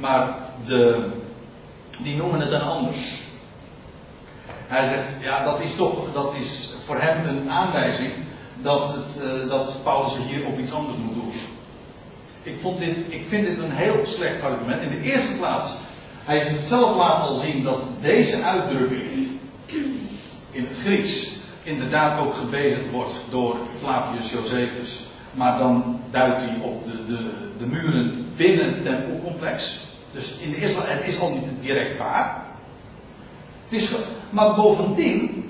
maar 0.00 0.36
de, 0.66 1.10
die 2.02 2.16
noemen 2.16 2.40
het 2.40 2.50
dan 2.50 2.60
anders. 2.60 3.20
Hij 4.66 4.88
zegt, 4.88 5.06
ja, 5.20 5.44
dat 5.44 5.60
is 5.60 5.76
toch, 5.76 6.12
dat 6.12 6.34
is 6.34 6.76
voor 6.86 7.00
hem 7.00 7.26
een 7.26 7.50
aanwijzing 7.50 8.12
dat, 8.62 8.94
het, 8.94 9.22
uh, 9.24 9.48
dat 9.48 9.80
Paulus 9.84 10.26
hier 10.26 10.46
op 10.46 10.58
iets 10.58 10.72
anders 10.72 10.98
moet 10.98 11.14
doen. 11.14 11.32
Ik, 12.42 12.54
vond 12.60 12.78
dit, 12.78 12.96
ik 13.08 13.24
vind 13.28 13.46
dit 13.46 13.58
een 13.58 13.72
heel 13.72 14.00
slecht 14.04 14.40
argument. 14.40 14.82
In 14.82 14.88
de 14.88 15.10
eerste 15.10 15.36
plaats, 15.36 15.76
hij 16.24 16.38
heeft 16.38 16.50
het 16.50 16.68
zelf 16.68 16.96
laten 16.96 17.28
al 17.28 17.40
zien 17.40 17.62
dat 17.62 17.82
deze 18.00 18.42
uitdrukking 18.42 19.28
in 20.50 20.66
het 20.66 20.76
Grieks 20.76 21.40
inderdaad 21.62 22.20
ook 22.20 22.34
gebezigd 22.34 22.90
wordt 22.90 23.14
door 23.30 23.56
Flavius 23.78 24.30
Josephus. 24.30 25.04
Maar 25.32 25.58
dan 25.58 26.00
duidt 26.10 26.36
hij 26.36 26.58
op 26.62 26.84
de, 26.84 27.06
de, 27.06 27.30
de 27.58 27.66
muren 27.66 28.26
binnen 28.36 28.74
het 28.74 28.82
tempelcomplex. 28.82 29.80
Dus 30.12 30.36
in 30.40 30.50
de 30.50 30.56
eerste 30.56 30.80
het 30.80 31.06
is 31.06 31.18
al 31.18 31.30
niet 31.30 31.62
direct 31.62 31.98
waar. 31.98 32.42
Het 33.64 33.72
is, 33.72 33.94
maar 34.30 34.54
bovendien, 34.54 35.41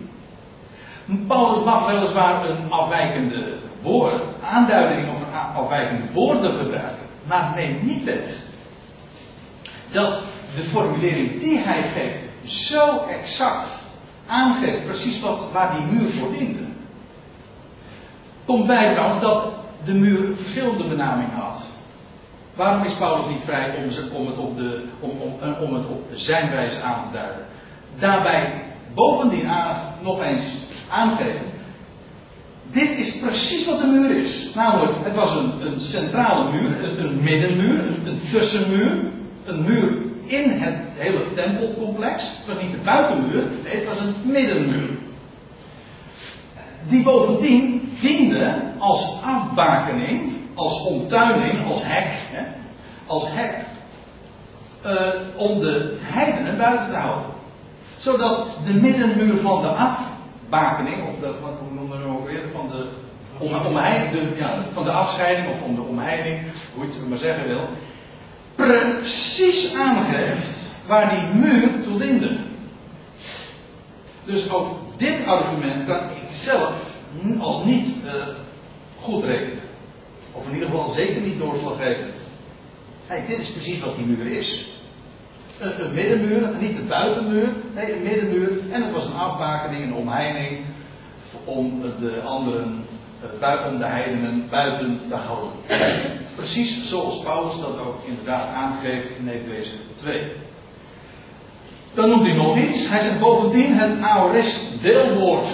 Paulus 1.27 1.65
mag 1.65 1.87
weliswaar 1.87 2.49
een 2.49 2.71
afwijkende 2.71 3.55
woord, 3.83 4.23
aanduiding 4.45 5.09
of 5.09 5.21
een 5.21 5.55
afwijkende 5.55 6.13
woorden 6.13 6.53
gebruiken, 6.53 7.07
maar 7.27 7.53
neem 7.55 7.79
niet 7.83 8.05
weg 8.05 8.21
dat 9.93 10.23
de 10.57 10.65
formulering 10.65 11.41
die 11.41 11.59
hij 11.59 11.83
geeft 11.83 12.19
zo 12.45 13.05
exact 13.09 13.81
aangeeft 14.27 14.85
precies 14.85 15.21
wat, 15.21 15.51
waar 15.53 15.77
die 15.77 15.87
muur 15.87 16.13
voor 16.13 16.33
diende. 16.33 16.63
Komt 18.45 18.67
bij 18.67 18.93
trouwens 18.93 19.21
dat 19.21 19.53
de 19.85 19.95
muur 19.95 20.37
verschillende 20.37 20.89
benamingen 20.89 21.35
had. 21.35 21.71
Waarom 22.55 22.85
is 22.85 22.95
Paulus 22.95 23.27
niet 23.27 23.45
vrij 23.45 23.75
om, 23.77 24.15
om, 24.17 24.27
het, 24.27 24.39
op 24.39 24.57
de, 24.57 24.85
om, 25.01 25.11
om, 25.11 25.55
om 25.61 25.75
het 25.75 25.87
op 25.87 26.05
zijn 26.13 26.51
wijze 26.51 26.81
aan 26.81 27.03
te 27.03 27.13
duiden? 27.13 27.45
Daarbij 27.99 28.65
bovendien 28.95 29.49
aan, 29.49 29.95
nog 30.01 30.23
eens 30.23 30.57
aangeven. 30.93 31.51
Dit 32.73 32.99
is 32.99 33.19
precies 33.19 33.67
wat 33.67 33.81
de 33.81 33.87
muur 33.87 34.17
is. 34.17 34.51
Namelijk, 34.55 34.93
het 35.05 35.15
was 35.15 35.35
een, 35.35 35.53
een 35.67 35.81
centrale 35.81 36.53
muur, 36.53 36.85
een, 36.99 37.23
middenmuur, 37.23 37.85
een, 38.05 38.21
tussenmuur. 38.31 38.97
Een 39.45 39.63
muur 39.63 39.93
in 40.27 40.51
het 40.51 40.75
hele 40.95 41.33
tempelcomplex. 41.35 42.23
Het 42.23 42.47
was 42.47 42.63
niet 42.63 42.73
de 42.73 42.85
buitenmuur, 42.85 43.45
het 43.63 43.85
was 43.85 43.99
een 43.99 44.15
middenmuur. 44.25 44.89
Die 46.89 47.03
bovendien 47.03 47.93
diende 48.01 48.63
als 48.79 49.13
afbakening, 49.25 50.33
als 50.55 50.87
omtuining, 50.87 51.67
als 51.67 51.83
hek, 51.83 52.07
hè, 52.31 52.43
als 53.07 53.25
hek, 53.29 53.65
uh, 54.85 54.93
om 55.37 55.61
de 55.61 55.99
heidenen 56.01 56.57
buiten 56.57 56.87
te 56.91 56.97
houden. 56.97 57.31
Zodat 57.97 58.47
de 58.67 58.75
middenmuur 58.75 59.37
van 59.41 59.63
de 59.63 59.69
afbakening, 60.53 61.09
of 61.09 61.19
de, 61.21 61.41
wat 61.41 61.73
noemen 61.73 61.99
we 61.99 62.05
ook 62.05 62.27
weer, 62.27 62.43
van 62.53 62.69
de, 62.69 62.87
om, 63.39 64.37
ja, 64.37 64.65
van 64.73 64.85
de 64.85 64.91
afscheiding 64.91 65.49
of 65.49 65.63
om 65.63 65.75
de 65.75 65.83
omheining, 65.83 66.41
hoe 66.75 66.87
je 66.87 66.93
het 66.93 67.09
maar 67.09 67.19
zeggen 67.19 67.49
wil, 67.49 67.69
precies 68.55 69.75
aangeeft 69.75 70.77
waar 70.87 71.11
die 71.11 71.41
muur 71.41 71.83
toe 71.83 71.99
diende. 71.99 72.37
Dus 74.25 74.51
ook 74.51 74.77
dit 74.97 75.25
argument 75.25 75.87
kan 75.87 76.11
ik 76.11 76.17
zelf 76.31 76.73
als 77.39 77.65
niet 77.65 77.97
uh, 78.05 78.13
goed 79.01 79.25
rekenen. 79.25 79.63
Of 80.33 80.47
in 80.47 80.55
ieder 80.55 80.69
geval 80.69 80.93
zeker 80.93 81.21
niet 81.21 81.39
doorslaggevend. 81.39 82.15
Kijk, 83.09 83.27
dit 83.27 83.39
is 83.39 83.53
precies 83.53 83.81
wat 83.81 83.97
die 83.97 84.07
muur 84.07 84.27
is. 84.27 84.72
Een, 85.63 85.85
een 85.85 85.95
middenmuur, 85.95 86.49
niet 86.61 86.77
de 86.77 86.83
buitenmuur, 86.83 87.49
nee, 87.75 87.93
een 87.93 88.03
middenmuur. 88.03 88.51
En 88.71 88.83
het 88.83 88.93
was 88.93 89.07
een 89.07 89.15
afbakening, 89.15 89.85
een 89.85 89.95
omheining 89.95 90.65
om 91.45 91.81
de 92.01 92.21
anderen, 92.25 92.85
om 93.71 93.79
de 93.79 93.87
heidenen 93.87 94.47
buiten 94.51 95.01
te 95.09 95.15
houden. 95.15 95.53
Precies 96.37 96.89
zoals 96.89 97.23
Paulus 97.23 97.61
dat 97.61 97.79
ook 97.79 97.97
inderdaad 98.07 98.55
aangeeft 98.55 99.09
in 99.19 99.29
Efeze 99.29 99.75
2. 99.95 100.33
Dan 101.95 102.09
noemt 102.09 102.27
hij 102.27 102.37
nog 102.37 102.57
iets. 102.57 102.89
Hij 102.89 103.01
zegt 103.01 103.21
bovendien 103.21 103.79
het 103.79 104.01
aorist 104.01 104.83
deelwoord 104.83 105.47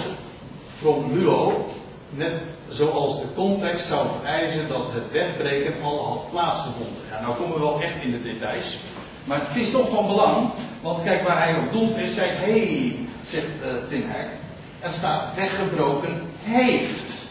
from 0.77 1.17
luo, 1.17 1.65
net 2.09 2.43
zoals 2.67 3.19
de 3.19 3.27
context 3.35 3.87
zou 3.87 4.07
vereisen 4.19 4.67
dat 4.67 4.93
het 4.93 5.11
wegbreken 5.11 5.73
al 5.83 6.05
had 6.05 6.29
plaatsgevonden. 6.31 7.01
Ja, 7.11 7.21
nou 7.21 7.35
komen 7.35 7.53
we 7.53 7.59
wel 7.59 7.81
echt 7.81 8.03
in 8.03 8.11
de 8.11 8.21
details. 8.21 8.77
Maar 9.29 9.47
het 9.47 9.55
is 9.55 9.71
toch 9.71 9.89
van 9.89 10.07
belang, 10.07 10.49
want 10.81 11.03
kijk 11.03 11.23
waar 11.23 11.37
hij 11.37 11.57
op 11.57 11.71
doelt 11.71 11.95
is. 11.95 12.15
Kijk, 12.15 12.37
hé, 12.37 12.51
hey, 12.51 12.95
zegt 13.23 13.47
uh, 13.47 13.89
Tim 13.89 14.03
Hek, 14.07 14.27
er 14.79 14.93
staat 14.93 15.35
weggebroken 15.35 16.21
heeft. 16.39 17.27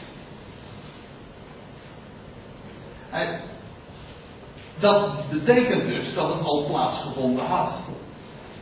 Dat 4.78 5.30
betekent 5.30 5.86
dus 5.86 6.14
dat 6.14 6.34
het 6.34 6.44
al 6.44 6.66
plaatsgevonden 6.66 7.44
had. 7.44 7.72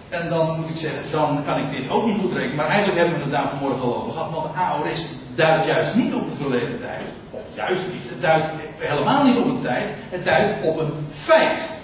En 0.09 0.29
dan 0.29 0.61
moet 0.61 0.69
ik 0.71 0.77
zeggen, 0.77 1.11
dan 1.11 1.45
kan 1.45 1.59
ik 1.59 1.71
dit 1.71 1.91
ook 1.91 2.07
niet 2.07 2.21
goed 2.21 2.33
rekenen. 2.33 2.57
Maar 2.57 2.69
eigenlijk 2.69 2.99
hebben 2.99 3.17
we 3.17 3.23
het 3.23 3.33
daar 3.33 3.49
vanmorgen 3.49 3.83
al 3.83 3.97
over 3.97 4.13
gehad. 4.13 4.31
Want 4.31 4.55
aorist 4.55 5.19
duidt 5.35 5.67
juist 5.67 5.95
niet 5.95 6.15
op 6.15 6.27
de 6.27 6.37
verleden 6.37 6.81
tijd. 6.81 7.05
Of 7.31 7.41
juist 7.55 7.83
niet. 7.93 8.09
Het 8.09 8.21
duidt 8.21 8.49
helemaal 8.79 9.25
niet 9.25 9.37
op 9.37 9.45
een 9.45 9.61
tijd. 9.61 9.89
Het 10.11 10.25
duidt 10.25 10.67
op 10.67 10.79
een 10.79 11.09
feit. 11.25 11.76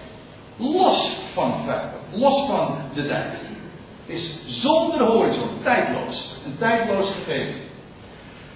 Los 0.63 1.19
van 1.35 1.55
feit. 1.67 1.91
Los 2.11 2.47
van 2.47 2.77
de 2.95 3.07
tijd. 3.07 3.47
Is 4.07 4.39
zonder 4.47 5.07
horizon. 5.07 5.49
Tijdloos. 5.63 6.35
Een 6.47 6.57
tijdloos 6.59 7.13
gegeven. 7.13 7.61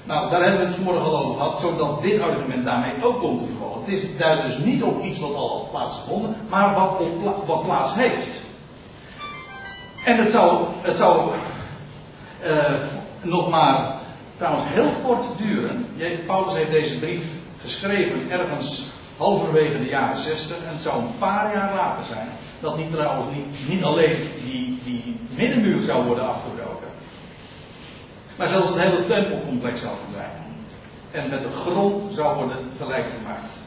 Nou, 0.04 0.30
daar 0.30 0.42
hebben 0.42 0.60
we 0.60 0.66
het 0.66 0.74
vanmorgen 0.74 1.04
al 1.04 1.16
over 1.16 1.34
gehad. 1.34 1.60
Zodat 1.60 2.02
dit 2.02 2.20
argument 2.20 2.64
daarmee 2.64 3.04
ook 3.04 3.20
komt 3.20 3.40
te 3.40 3.46
vervallen. 3.46 3.80
Het 3.80 3.88
is, 3.88 4.16
duidt 4.16 4.42
dus 4.42 4.58
niet 4.58 4.82
op 4.82 5.02
iets 5.02 5.18
wat 5.18 5.34
al 5.34 5.68
plaatsgevonden. 5.70 6.36
Maar 6.48 6.74
wat, 6.74 7.00
op, 7.00 7.46
wat 7.46 7.64
plaats 7.64 7.94
heeft. 7.94 8.44
En 10.04 10.16
het 10.16 10.30
zou, 10.30 10.64
het 10.82 10.96
zou 10.96 11.30
uh, 12.44 12.70
nog 13.22 13.48
maar 13.48 13.94
trouwens 14.36 14.64
heel 14.68 14.90
kort 15.04 15.38
duren. 15.38 15.86
Paulus 16.26 16.54
heeft 16.54 16.70
deze 16.70 16.98
brief 16.98 17.24
geschreven 17.60 18.30
ergens 18.30 18.84
halverwege 19.16 19.78
de 19.78 19.88
jaren 19.88 20.20
60 20.20 20.56
en 20.62 20.72
het 20.72 20.80
zou 20.80 21.02
een 21.02 21.18
paar 21.18 21.54
jaar 21.54 21.74
later 21.74 22.04
zijn. 22.04 22.28
Dat 22.60 22.76
niet 22.76 22.90
trouwens 22.90 23.36
niet, 23.36 23.68
niet 23.68 23.82
alleen 23.82 24.28
die, 24.44 24.78
die 24.84 25.20
middenmuur 25.36 25.82
zou 25.82 26.06
worden 26.06 26.28
afgebroken. 26.28 26.88
Maar 28.36 28.48
zelfs 28.48 28.68
het 28.68 28.78
hele 28.78 29.04
tempelcomplex 29.06 29.80
zou 29.80 29.96
verdwijnen. 30.04 30.44
En 31.10 31.30
met 31.30 31.42
de 31.42 31.50
grond 31.50 32.14
zou 32.14 32.36
worden 32.36 32.70
gelijk 32.78 33.06
gemaakt. 33.18 33.64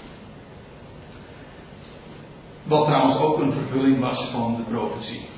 Wat 2.64 2.86
trouwens 2.86 3.18
ook 3.18 3.40
een 3.40 3.52
vervulling 3.54 4.00
was 4.00 4.30
van 4.32 4.56
de 4.56 4.72
profetie 4.72 5.30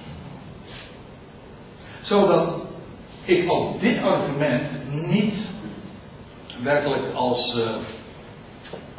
zodat 2.02 2.56
ik 3.26 3.52
ook 3.52 3.80
dit 3.80 3.97
argument 4.02 4.71
niet 5.08 5.50
werkelijk 6.63 7.13
als. 7.13 7.56
Uh, 7.56 7.69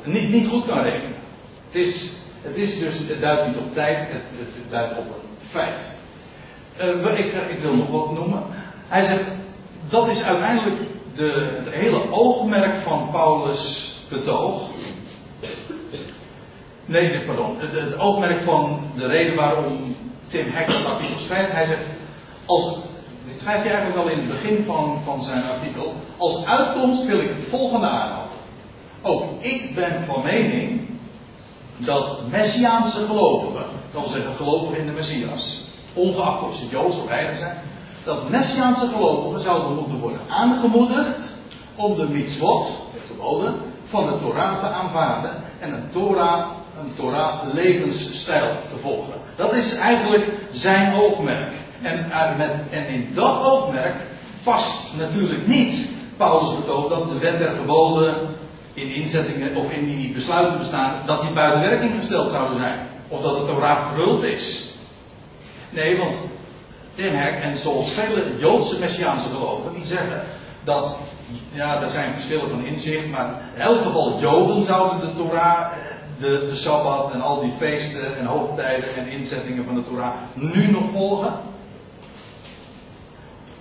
niet, 0.04 0.28
niet 0.28 0.48
goed 0.48 0.66
kan 0.66 0.82
rekenen. 0.82 1.16
Het 1.70 1.74
is, 1.74 2.10
het 2.42 2.56
is 2.56 2.78
dus, 2.78 2.98
het 3.08 3.20
duidt 3.20 3.46
niet 3.46 3.56
op 3.56 3.74
tijd, 3.74 3.98
het, 3.98 4.22
het 4.38 4.70
duidt 4.70 4.98
op 4.98 5.04
een 5.04 5.48
feit. 5.48 6.00
Uh, 6.80 7.18
ik, 7.18 7.32
ik, 7.48 7.58
wil 7.60 7.74
nog 7.74 7.88
wat 7.88 8.12
noemen. 8.12 8.42
Hij 8.88 9.04
zegt, 9.04 9.24
dat 9.88 10.08
is 10.08 10.22
uiteindelijk 10.22 10.76
de, 11.14 11.60
het 11.64 11.74
hele 11.74 12.10
oogmerk 12.10 12.82
van 12.82 13.08
Paulus' 13.10 13.92
betoog. 14.08 14.68
Nee, 16.84 17.24
pardon. 17.24 17.58
Het, 17.58 17.98
oogmerk 17.98 18.42
van 18.42 18.80
de 18.96 19.06
reden 19.06 19.36
waarom 19.36 19.96
Tim 20.28 20.50
Hack 20.50 20.66
dat 20.66 20.84
artikel 20.84 21.18
schrijft. 21.18 21.52
Hij 21.52 21.66
zegt, 21.66 21.86
als 22.46 22.76
dit 23.24 23.40
schrijft 23.40 23.62
hij 23.62 23.72
eigenlijk 23.72 24.02
al 24.02 24.10
in 24.10 24.18
het 24.18 24.28
begin 24.28 24.64
van, 24.66 25.00
van 25.04 25.22
zijn 25.22 25.44
artikel. 25.44 25.94
Als 26.16 26.44
uitkomst 26.44 27.06
wil 27.06 27.20
ik 27.20 27.28
het 27.28 27.48
volgende 27.50 27.86
aanhouden. 27.86 28.31
Ook 29.02 29.42
ik 29.42 29.74
ben 29.74 30.04
van 30.06 30.22
mening 30.22 30.80
dat 31.76 32.20
Messiaanse 32.30 33.06
gelovigen, 33.06 33.64
dat 33.92 34.02
wil 34.02 34.10
zeggen 34.10 34.34
gelovigen 34.34 34.78
in 34.78 34.86
de 34.86 34.92
Messias, 34.92 35.64
ongeacht 35.94 36.42
of 36.42 36.54
ze 36.54 36.68
Joods 36.70 36.96
of 36.96 37.08
heilig 37.08 37.38
zijn, 37.38 37.56
dat 38.04 38.30
Messiaanse 38.30 38.86
gelovigen 38.86 39.40
zouden 39.40 39.74
moeten 39.74 39.98
worden 39.98 40.20
aangemoedigd 40.28 41.18
om 41.76 41.96
de 41.96 42.08
mitzvot, 42.08 42.66
de 42.92 43.00
geboden, 43.08 43.54
van 43.88 44.06
de 44.06 44.18
Torah 44.18 44.60
te 44.60 44.66
aanvaarden 44.66 45.30
en 45.60 45.72
een 45.72 45.90
Torah, 45.90 46.46
een 46.80 46.94
Torah 46.96 47.54
levensstijl 47.54 48.46
te 48.70 48.76
volgen. 48.82 49.14
Dat 49.36 49.52
is 49.52 49.74
eigenlijk 49.74 50.32
zijn 50.50 50.94
oogmerk. 50.94 51.52
En, 51.82 52.10
en 52.70 52.86
in 52.86 53.14
dat 53.14 53.42
oogmerk 53.42 53.96
past 54.44 54.96
natuurlijk 54.96 55.46
niet 55.46 55.90
Paulus 56.16 56.56
betoog 56.56 56.88
dat 56.88 57.08
de 57.08 57.18
wet 57.18 57.38
der 57.38 57.54
geboden 57.54 58.14
in 58.74 58.94
inzettingen 58.94 59.56
of 59.56 59.70
in 59.70 59.86
die 59.86 60.12
besluiten 60.12 60.58
bestaan, 60.58 61.06
dat 61.06 61.20
die 61.20 61.32
buiten 61.32 61.60
werking 61.60 61.94
gesteld 61.94 62.30
zouden 62.30 62.58
zijn. 62.58 62.78
Of 63.08 63.22
dat 63.22 63.36
het 63.36 63.46
Torah 63.46 63.86
vervuld 63.86 64.22
is. 64.22 64.74
Nee, 65.70 65.98
want 65.98 66.14
Tim 66.94 67.14
Hek 67.14 67.42
en 67.42 67.58
zoals 67.58 67.92
vele 67.92 68.38
Joodse 68.38 68.78
Messiaanse 68.78 69.28
gelovigen, 69.28 69.74
die 69.74 69.84
zeggen 69.84 70.22
dat, 70.64 70.96
ja, 71.52 71.82
er 71.82 71.90
zijn 71.90 72.12
verschillen 72.12 72.48
van 72.48 72.64
inzicht, 72.64 73.08
maar 73.08 73.40
in 73.54 73.60
elk 73.60 73.78
geval 73.78 74.18
Joden 74.20 74.64
zouden 74.64 75.00
de 75.00 75.16
Torah, 75.16 75.66
de, 76.18 76.46
de 76.50 76.56
Sabbat 76.56 77.12
en 77.12 77.20
al 77.20 77.40
die 77.40 77.52
feesten 77.58 78.16
en 78.16 78.26
hoogtijden 78.26 78.94
en 78.96 79.08
inzettingen 79.08 79.64
van 79.64 79.74
de 79.74 79.84
Torah 79.84 80.12
nu 80.34 80.70
nog 80.70 80.84
volgen 80.92 81.32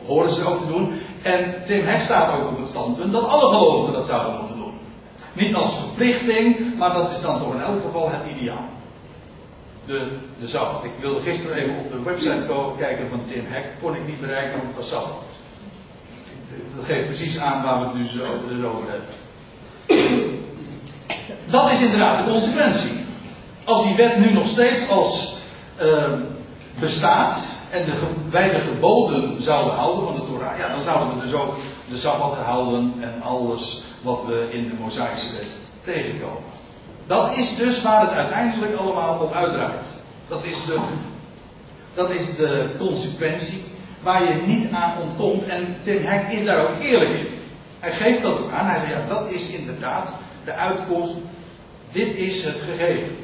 horen 0.05 0.33
ze 0.35 0.45
ook 0.45 0.59
te 0.59 0.67
doen. 0.67 1.01
En 1.21 1.63
Tim 1.65 1.85
Hek 1.85 2.01
staat 2.01 2.39
ook 2.39 2.49
op 2.49 2.57
het 2.57 2.67
standpunt 2.67 3.11
dat 3.11 3.23
alle 3.23 3.49
gelovigen 3.49 3.93
dat 3.93 4.05
zouden 4.05 4.47
doen. 4.47 4.50
Niet 5.33 5.55
als 5.55 5.79
verplichting, 5.79 6.77
maar 6.77 6.93
dat 6.93 7.11
is 7.11 7.21
dan 7.21 7.39
toch 7.39 7.53
in 7.53 7.61
elk 7.61 7.81
geval 7.81 8.09
het 8.09 8.37
ideaal. 8.37 8.69
De, 9.85 10.17
de 10.39 10.47
Sabbat. 10.47 10.83
Ik 10.83 10.91
wilde 10.99 11.21
gisteren 11.21 11.57
even 11.57 11.75
op 11.75 11.91
de 11.91 12.03
website 12.03 12.45
komen, 12.47 12.77
kijken 12.77 13.09
van 13.09 13.25
Tim 13.25 13.45
Hek. 13.47 13.65
Kon 13.81 13.95
ik 13.95 14.07
niet 14.07 14.21
bereiken, 14.21 14.57
want 14.57 14.67
het 14.67 14.75
was 14.75 14.89
Sabbat. 14.89 15.23
Dat 16.75 16.85
geeft 16.85 17.05
precies 17.07 17.37
aan 17.37 17.63
waar 17.63 17.79
we 17.79 17.85
het 17.85 17.95
nu 17.95 18.07
zo, 18.07 18.47
dus 18.47 18.63
over 18.63 18.87
hebben. 18.89 19.19
Dat 21.51 21.71
is 21.71 21.81
inderdaad 21.81 22.25
de 22.25 22.31
consequentie. 22.31 23.05
Als 23.63 23.83
die 23.83 23.95
wet 23.95 24.17
nu 24.17 24.33
nog 24.33 24.47
steeds 24.47 24.89
als 24.89 25.35
uh, 25.81 26.13
bestaat, 26.79 27.37
en 27.71 27.85
de, 27.85 27.93
wij 28.29 28.49
de 28.49 28.59
geboden 28.59 29.43
zouden 29.43 29.73
houden 29.73 30.03
van 30.05 30.15
de 30.15 30.25
Torah, 30.31 30.57
ja, 30.57 30.67
dan 30.67 30.83
zouden 30.83 31.15
we 31.15 31.23
dus 31.23 31.33
ook 31.33 31.55
de 31.89 31.97
Sabbat 31.97 32.37
houden 32.37 32.93
en 33.01 33.21
alles 33.21 33.83
wat 34.01 34.25
we 34.25 34.47
in 34.51 34.69
de 34.69 34.75
Mosaïsche 34.79 35.31
wet 35.31 35.55
tegenkomen. 35.83 36.49
Dat 37.07 37.37
is 37.37 37.55
dus 37.55 37.81
waar 37.81 38.01
het 38.01 38.11
uiteindelijk 38.11 38.75
allemaal 38.75 39.19
op 39.19 39.33
uitdraait. 39.33 39.85
Dat 40.27 40.43
is 40.43 40.65
de, 40.65 40.79
dat 41.93 42.09
is 42.09 42.35
de 42.35 42.75
consequentie 42.77 43.63
waar 44.03 44.23
je 44.23 44.41
niet 44.41 44.71
aan 44.71 45.01
ontkomt. 45.01 45.47
En 45.47 45.75
Tim 45.83 46.05
Hek 46.05 46.31
is 46.31 46.45
daar 46.45 46.67
ook 46.67 46.79
eerlijk 46.81 47.09
in. 47.09 47.27
Hij 47.79 47.91
geeft 47.91 48.21
dat 48.21 48.39
ook 48.39 48.51
aan. 48.51 48.65
Hij 48.65 48.79
zegt, 48.79 48.91
ja, 48.91 49.07
dat 49.07 49.31
is 49.31 49.49
inderdaad 49.49 50.13
de 50.45 50.53
uitkomst. 50.53 51.15
Dit 51.91 52.15
is 52.15 52.43
het 52.43 52.61
gegeven. 52.61 53.15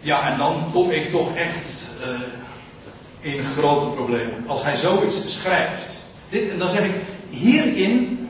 Ja, 0.00 0.30
en 0.30 0.38
dan 0.38 0.70
kom 0.72 0.90
ik 0.90 1.10
toch 1.10 1.34
echt 1.34 1.90
uh, 2.00 3.32
in 3.32 3.44
grote 3.44 3.94
problemen. 3.94 4.48
Als 4.48 4.62
hij 4.62 4.76
zoiets 4.76 5.40
schrijft. 5.40 5.97
Dit, 6.30 6.50
en 6.50 6.58
dan 6.58 6.68
zeg 6.68 6.84
ik, 6.84 6.94
hierin 7.30 8.28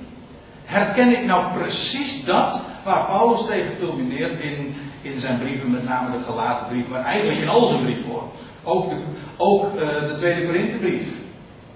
herken 0.64 1.18
ik 1.18 1.24
nou 1.24 1.58
precies 1.58 2.24
dat 2.24 2.60
waar 2.84 3.06
Paulus 3.06 3.46
tegen 3.46 3.78
culmineert 3.78 4.40
in, 4.40 4.74
in 5.02 5.20
zijn 5.20 5.38
brieven, 5.38 5.70
met 5.70 5.84
name 5.84 6.18
de 6.18 6.24
gelaten 6.24 6.66
brief, 6.68 6.88
maar 6.88 7.04
eigenlijk 7.04 7.40
in 7.40 7.48
al 7.48 7.68
zijn 7.68 7.82
brieven 7.82 8.10
hoor. 8.10 8.22
Ook 8.64 8.90
de, 8.90 8.96
ook, 9.36 9.64
uh, 9.74 9.80
de 9.80 10.14
Tweede 10.16 10.46
Korinthebrief, 10.46 11.08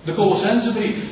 de 0.05 0.15
Colossensebrief. 0.15 1.05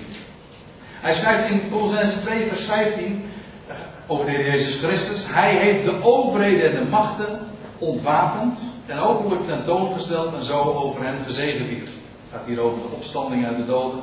Hij 1.01 1.15
schrijft 1.15 1.51
in 1.51 1.71
Colossense 1.71 2.21
2 2.21 2.49
vers 2.49 2.65
15 2.65 3.05
uh, 3.05 3.75
over 4.07 4.25
de 4.25 4.31
Heer 4.31 4.47
Jezus 4.47 4.83
Christus. 4.83 5.27
Hij 5.27 5.57
heeft 5.57 5.85
de 5.85 6.03
overheden 6.03 6.71
en 6.71 6.85
de 6.85 6.91
machten 6.91 7.39
ontwapend 7.79 8.59
en 8.87 8.99
openlijk 8.99 9.47
tentoongesteld 9.47 10.35
en 10.35 10.45
zo 10.45 10.61
over 10.63 11.05
hen 11.05 11.25
gezegevierd. 11.25 11.89
Het 11.89 12.39
gaat 12.39 12.47
hier 12.47 12.61
over 12.61 12.81
de 12.81 12.97
opstanding 12.97 13.47
uit 13.47 13.57
de 13.57 13.67
doden. 13.67 14.01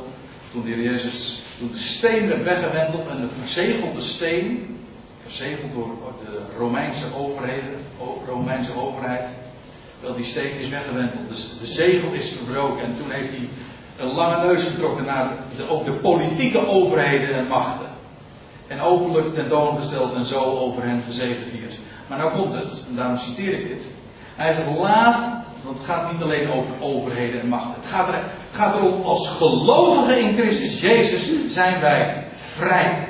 Toen 0.58 0.65
de 0.65 0.82
Jezus, 0.82 1.41
toen 1.60 1.72
de 1.72 1.78
steen 1.78 2.28
werd 2.28 2.43
weggewenteld 2.43 3.08
en 3.08 3.22
de 3.22 3.28
verzegelde 3.39 4.02
steen, 4.02 4.78
verzegeld 5.24 5.74
door 5.74 5.89
de 6.20 6.58
Romeinse 6.58 7.06
overheden, 7.15 7.74
Romeinse 8.28 8.74
overheid, 8.76 9.30
wel 10.02 10.15
die 10.15 10.26
steen 10.26 10.60
is 10.60 10.70
weggewenteld. 10.70 11.30
Dus 11.30 11.58
de 11.60 11.67
zegel 11.67 12.12
is 12.12 12.34
verbroken 12.38 12.84
en 12.84 12.96
toen 12.96 13.12
heeft 13.12 13.30
hij 13.30 13.50
een 13.98 14.13
lange 14.13 14.46
neus 14.46 14.63
getrokken 14.63 15.06
naar 15.06 15.30
de, 15.58 15.70
ook 15.70 15.86
de 15.86 15.93
politieke 15.93 16.67
overheden 16.67 17.36
en 17.36 17.48
machten. 17.48 17.89
En 18.67 18.80
openlijk 18.80 19.34
tentoongesteld 19.34 20.13
en 20.13 20.26
zo 20.26 20.39
over 20.39 20.84
hen 20.84 21.04
gezegevierd. 21.04 21.80
Maar 22.10 22.17
nou 22.17 22.32
komt 22.32 22.54
het, 22.54 22.86
en 22.89 22.96
daarom 22.96 23.17
citeer 23.17 23.60
ik 23.60 23.67
dit. 23.67 23.86
Hij 24.36 24.54
zegt 24.54 24.78
laat, 24.78 25.46
want 25.63 25.78
het 25.78 25.86
gaat 25.86 26.12
niet 26.12 26.22
alleen 26.22 26.52
over 26.52 26.82
overheden 26.82 27.41
en 27.41 27.48
machten. 27.48 27.82
Het 27.82 27.89
gaat, 27.89 28.08
er, 28.08 28.13
het 28.13 28.24
gaat 28.52 28.76
erom, 28.76 29.02
als 29.02 29.30
gelovigen 29.30 30.20
in 30.20 30.38
Christus 30.38 30.82
Jezus 30.82 31.54
zijn 31.54 31.82
wij 31.82 32.28
vrij. 32.56 33.08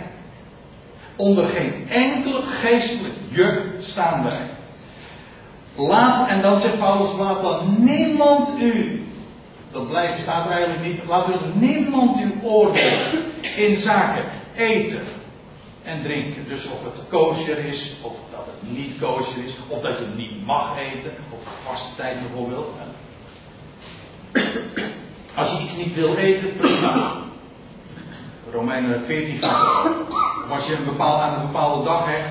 Onder 1.16 1.48
geen 1.48 1.90
enkele 1.90 2.42
geestelijk 2.42 3.14
juk 3.30 3.62
staan 3.80 4.24
wij. 4.24 4.50
Laat, 5.76 6.30
en 6.30 6.42
dan 6.42 6.60
zegt 6.60 6.80
Paulus, 6.80 7.18
laat 7.18 7.42
dan 7.42 7.76
niemand 7.80 8.62
u, 8.62 9.06
dat 9.72 9.88
blijft, 9.88 10.22
staat 10.22 10.50
eigenlijk 10.50 10.84
niet, 10.84 11.00
laat 11.08 11.28
er 11.28 11.40
niemand 11.54 12.20
u 12.20 12.34
oordelen 12.44 13.24
in 13.56 13.78
zaken 13.78 14.24
eten 14.56 15.02
en 15.84 16.02
drinken. 16.02 16.48
Dus 16.48 16.68
of 16.68 16.84
het 16.84 17.08
kosher 17.10 17.58
is, 17.58 17.96
of 18.02 18.14
niet 18.62 19.00
kosher 19.00 19.44
is, 19.44 19.54
of 19.68 19.82
dat 19.82 19.98
je 19.98 20.06
het 20.06 20.18
niet 20.18 20.46
mag 20.46 20.78
eten, 20.78 21.12
of 21.30 21.40
vaste 21.64 21.96
tijd 21.96 22.20
bijvoorbeeld. 22.20 22.68
Als 25.36 25.52
je 25.52 25.64
iets 25.64 25.76
niet 25.76 25.94
wil 25.94 26.16
eten, 26.16 26.58
prima. 26.58 27.12
Romeinen 28.52 29.06
14 29.06 29.42
gaat. 29.42 29.86
Of 30.44 30.50
als 30.50 30.68
je 30.68 30.76
een 30.76 30.86
bepaald, 30.86 31.22
aan 31.22 31.40
een 31.40 31.46
bepaalde 31.46 31.84
dag 31.84 32.06
hecht, 32.06 32.30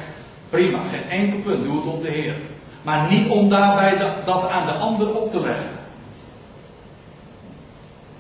prima, 0.50 0.88
geen 0.88 1.08
enkel 1.08 1.38
punt, 1.38 1.64
doe 1.64 1.76
het 1.76 1.94
om 1.94 2.02
de 2.02 2.10
Heer. 2.10 2.36
Maar 2.82 3.10
niet 3.10 3.28
om 3.28 3.48
daarbij 3.48 3.98
dat 4.24 4.48
aan 4.48 4.66
de 4.66 4.72
ander 4.72 5.14
op 5.14 5.30
te 5.30 5.40
leggen. 5.40 5.76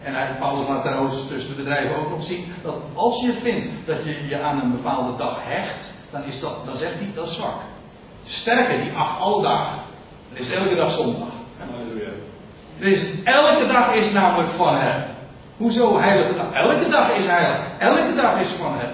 En 0.02 0.36
Paulus 0.38 0.68
laat 0.68 0.82
trouwens 0.82 1.28
tussen 1.28 1.50
de 1.50 1.62
bedrijven 1.62 1.96
ook 1.96 2.10
nog 2.10 2.24
zien 2.24 2.44
dat 2.62 2.74
als 2.94 3.20
je 3.20 3.32
vindt 3.32 3.68
dat 3.86 4.04
je 4.04 4.26
je 4.28 4.40
aan 4.40 4.60
een 4.60 4.70
bepaalde 4.70 5.16
dag 5.16 5.38
hecht, 5.44 5.94
dan, 6.10 6.24
is 6.24 6.40
dat, 6.40 6.66
dan 6.66 6.76
zegt 6.76 6.94
hij 6.94 7.10
dat 7.14 7.28
zwak. 7.28 7.54
Sterker, 8.26 8.78
die 8.82 8.92
acht 8.92 9.20
alle 9.20 9.42
dagen. 9.42 9.78
Dan 10.28 10.38
is 10.38 10.50
elke 10.50 10.74
dag 10.74 10.90
zondag. 10.90 11.28
Dus 12.78 13.22
elke 13.24 13.66
dag 13.66 13.94
is 13.94 14.12
namelijk 14.12 14.50
van 14.50 14.76
hem. 14.76 15.04
Hoezo 15.56 15.98
heilige 15.98 16.34
dag? 16.34 16.52
Elke 16.52 16.88
dag 16.88 17.10
is 17.10 17.26
heilig. 17.26 17.60
Elke 17.78 18.14
dag 18.14 18.40
is 18.40 18.50
van 18.58 18.78
hem. 18.78 18.90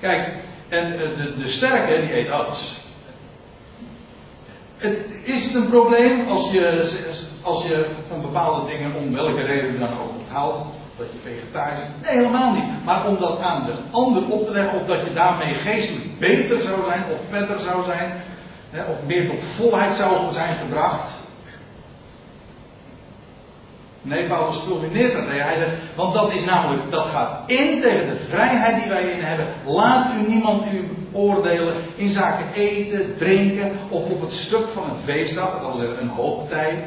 Kijk, 0.00 0.34
en 0.68 0.92
eh, 0.92 1.16
de, 1.16 1.34
de 1.36 1.48
sterke 1.48 2.00
die 2.00 2.16
eet 2.16 2.30
alles. 2.30 2.82
Het, 4.76 5.06
is 5.24 5.44
het 5.44 5.54
een 5.54 5.68
probleem 5.68 6.28
als 6.28 6.50
je, 6.50 6.92
als 7.42 7.62
je 7.62 7.86
van 8.08 8.20
bepaalde 8.20 8.70
dingen, 8.70 8.94
om 8.94 9.14
welke 9.14 9.42
reden 9.42 9.78
dan 9.78 9.88
ook 9.88 10.28
houdt, 10.28 10.58
dat 10.96 11.06
je 11.12 11.18
vegetarisch 11.30 11.80
bent? 11.80 12.02
Nee, 12.02 12.16
helemaal 12.16 12.52
niet. 12.52 12.84
Maar 12.84 13.06
om 13.06 13.18
dat 13.18 13.40
aan 13.40 13.64
de 13.64 13.74
ander 13.90 14.28
op 14.28 14.44
te 14.44 14.52
leggen, 14.52 14.80
of 14.80 14.86
dat 14.86 15.00
je 15.00 15.12
daarmee 15.12 15.54
geestelijk 15.54 16.18
beter 16.18 16.60
zou 16.60 16.84
zijn, 16.84 17.04
of 17.12 17.18
verder 17.30 17.58
zou 17.58 17.84
zijn, 17.84 18.22
hè, 18.74 18.84
of 18.84 19.02
meer 19.06 19.28
tot 19.28 19.44
volheid 19.56 19.94
zou 19.94 20.32
zijn 20.32 20.54
gebracht. 20.54 21.22
Nee, 24.02 24.26
Paulus 24.26 24.62
culmineert 24.66 25.12
dat. 25.12 25.26
Hij 25.26 25.56
zegt, 25.56 25.96
want 25.96 26.14
dat 26.14 26.32
is 26.32 26.44
namelijk, 26.44 26.90
dat 26.90 27.06
gaat 27.06 27.50
in 27.50 27.80
tegen 27.80 28.06
de 28.06 28.24
vrijheid 28.28 28.80
die 28.82 28.88
wij 28.88 29.02
in 29.02 29.20
hebben. 29.20 29.46
Laat 29.64 30.14
u 30.14 30.28
niemand 30.28 30.66
u 30.72 30.88
oordelen 31.12 31.74
in 31.96 32.08
zaken 32.08 32.52
eten, 32.54 33.16
drinken, 33.18 33.72
of 33.88 34.10
op 34.10 34.20
het 34.20 34.32
stuk 34.32 34.66
van 34.74 34.90
een 34.90 35.02
feestdag, 35.04 35.60
dat 35.60 35.76
zeggen 35.76 36.00
een 36.00 36.08
hoogtijd. 36.08 36.78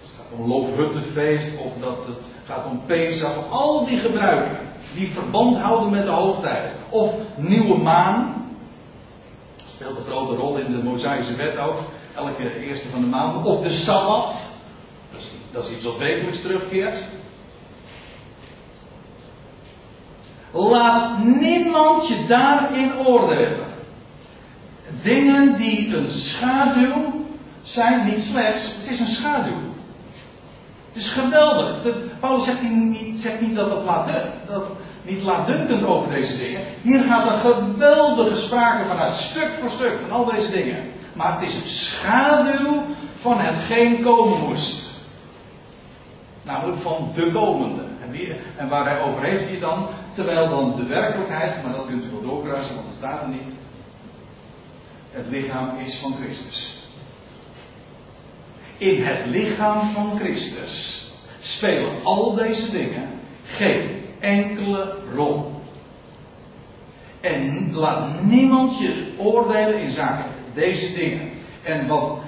Het 0.00 0.12
gaat 0.16 0.38
om 0.38 0.48
loofhuttenfeest, 0.48 1.58
of 1.58 1.72
dat 1.80 2.06
het 2.06 2.32
gaat 2.44 2.66
om 2.66 2.82
Pesach, 2.86 3.50
al 3.50 3.86
die 3.86 3.98
gebruiken 3.98 4.58
die 4.94 5.12
verband 5.12 5.56
houden 5.56 5.90
met 5.90 6.04
de 6.04 6.10
hoogtijden. 6.10 6.72
Of 6.90 7.14
nieuwe 7.36 7.78
maan, 7.78 8.35
speelt 9.86 10.06
een 10.06 10.12
grote 10.12 10.34
rol 10.34 10.56
in 10.56 10.72
de 10.72 10.82
Mosaïsche 10.82 11.34
wet 11.34 11.56
ook, 11.56 11.78
elke 12.14 12.60
eerste 12.60 12.88
van 12.90 13.00
de 13.00 13.06
maand. 13.06 13.46
Of 13.46 13.62
de 13.62 13.70
Sabbat, 13.70 14.34
dat 15.52 15.64
is 15.64 15.76
iets 15.76 15.84
wat 15.84 15.98
wekelijks 15.98 16.40
terugkeert. 16.40 17.04
Laat 20.52 21.24
niemand 21.24 22.08
je 22.08 22.26
daarin 22.28 22.96
oordelen. 23.06 23.66
Dingen 25.02 25.56
die 25.56 25.96
een 25.96 26.10
schaduw 26.10 27.24
zijn, 27.62 28.06
niet 28.06 28.22
slechts, 28.22 28.74
het 28.78 28.90
is 28.90 29.00
een 29.00 29.14
schaduw. 29.14 29.60
Het 30.92 31.02
is 31.02 31.12
geweldig. 31.12 31.76
Paulus 32.20 32.44
zegt 32.44 32.62
niet, 32.62 33.20
zegt 33.20 33.40
niet 33.40 33.54
dat 33.54 33.70
het 33.70 33.84
laat, 33.84 34.06
dat 34.46 34.64
niet 35.06 35.22
laatdunkend 35.22 35.84
over 35.84 36.10
deze 36.10 36.36
dingen. 36.36 36.60
Hier 36.82 37.02
gaat 37.02 37.26
een 37.26 37.52
geweldige 37.52 38.36
sprake 38.36 38.84
vanuit 38.88 39.14
stuk 39.14 39.50
voor 39.60 39.70
stuk 39.70 39.98
van 40.00 40.10
al 40.10 40.24
deze 40.24 40.50
dingen. 40.50 40.84
Maar 41.14 41.40
het 41.40 41.48
is 41.48 41.54
een 41.54 41.68
schaduw 41.68 42.82
van 43.20 43.40
hetgeen 43.40 44.02
komen 44.02 44.40
moest. 44.40 44.90
Namelijk 46.42 46.80
van 46.80 47.10
de 47.14 47.32
komende. 47.32 47.82
En, 48.02 48.10
wie, 48.10 48.34
en 48.56 48.68
waar 48.68 48.84
hij 48.84 49.00
over 49.00 49.22
heeft 49.24 49.48
hij 49.48 49.58
dan? 49.58 49.88
Terwijl 50.14 50.48
dan 50.48 50.76
de 50.76 50.86
werkelijkheid, 50.86 51.62
maar 51.62 51.72
dat 51.72 51.86
kunt 51.86 52.04
u 52.04 52.10
wel 52.10 52.22
doorkruisen, 52.22 52.74
want 52.74 52.86
dat 52.86 52.96
staat 52.96 53.22
er 53.22 53.28
niet. 53.28 53.54
Het 55.10 55.26
lichaam 55.26 55.78
is 55.78 55.98
van 56.02 56.14
Christus. 56.22 56.84
In 58.78 59.04
het 59.04 59.26
lichaam 59.26 59.92
van 59.94 60.18
Christus 60.18 61.04
spelen 61.40 62.04
al 62.04 62.34
deze 62.34 62.70
dingen 62.70 63.08
geen 63.44 64.05
enkele 64.26 64.94
rol. 65.14 65.50
En 67.20 67.70
laat 67.74 68.22
niemand 68.22 68.78
je 68.78 69.14
oordelen 69.18 69.78
in 69.78 69.90
zaken 69.90 70.30
deze 70.54 70.94
dingen. 70.94 71.30
En 71.62 71.86
wat 71.86 72.18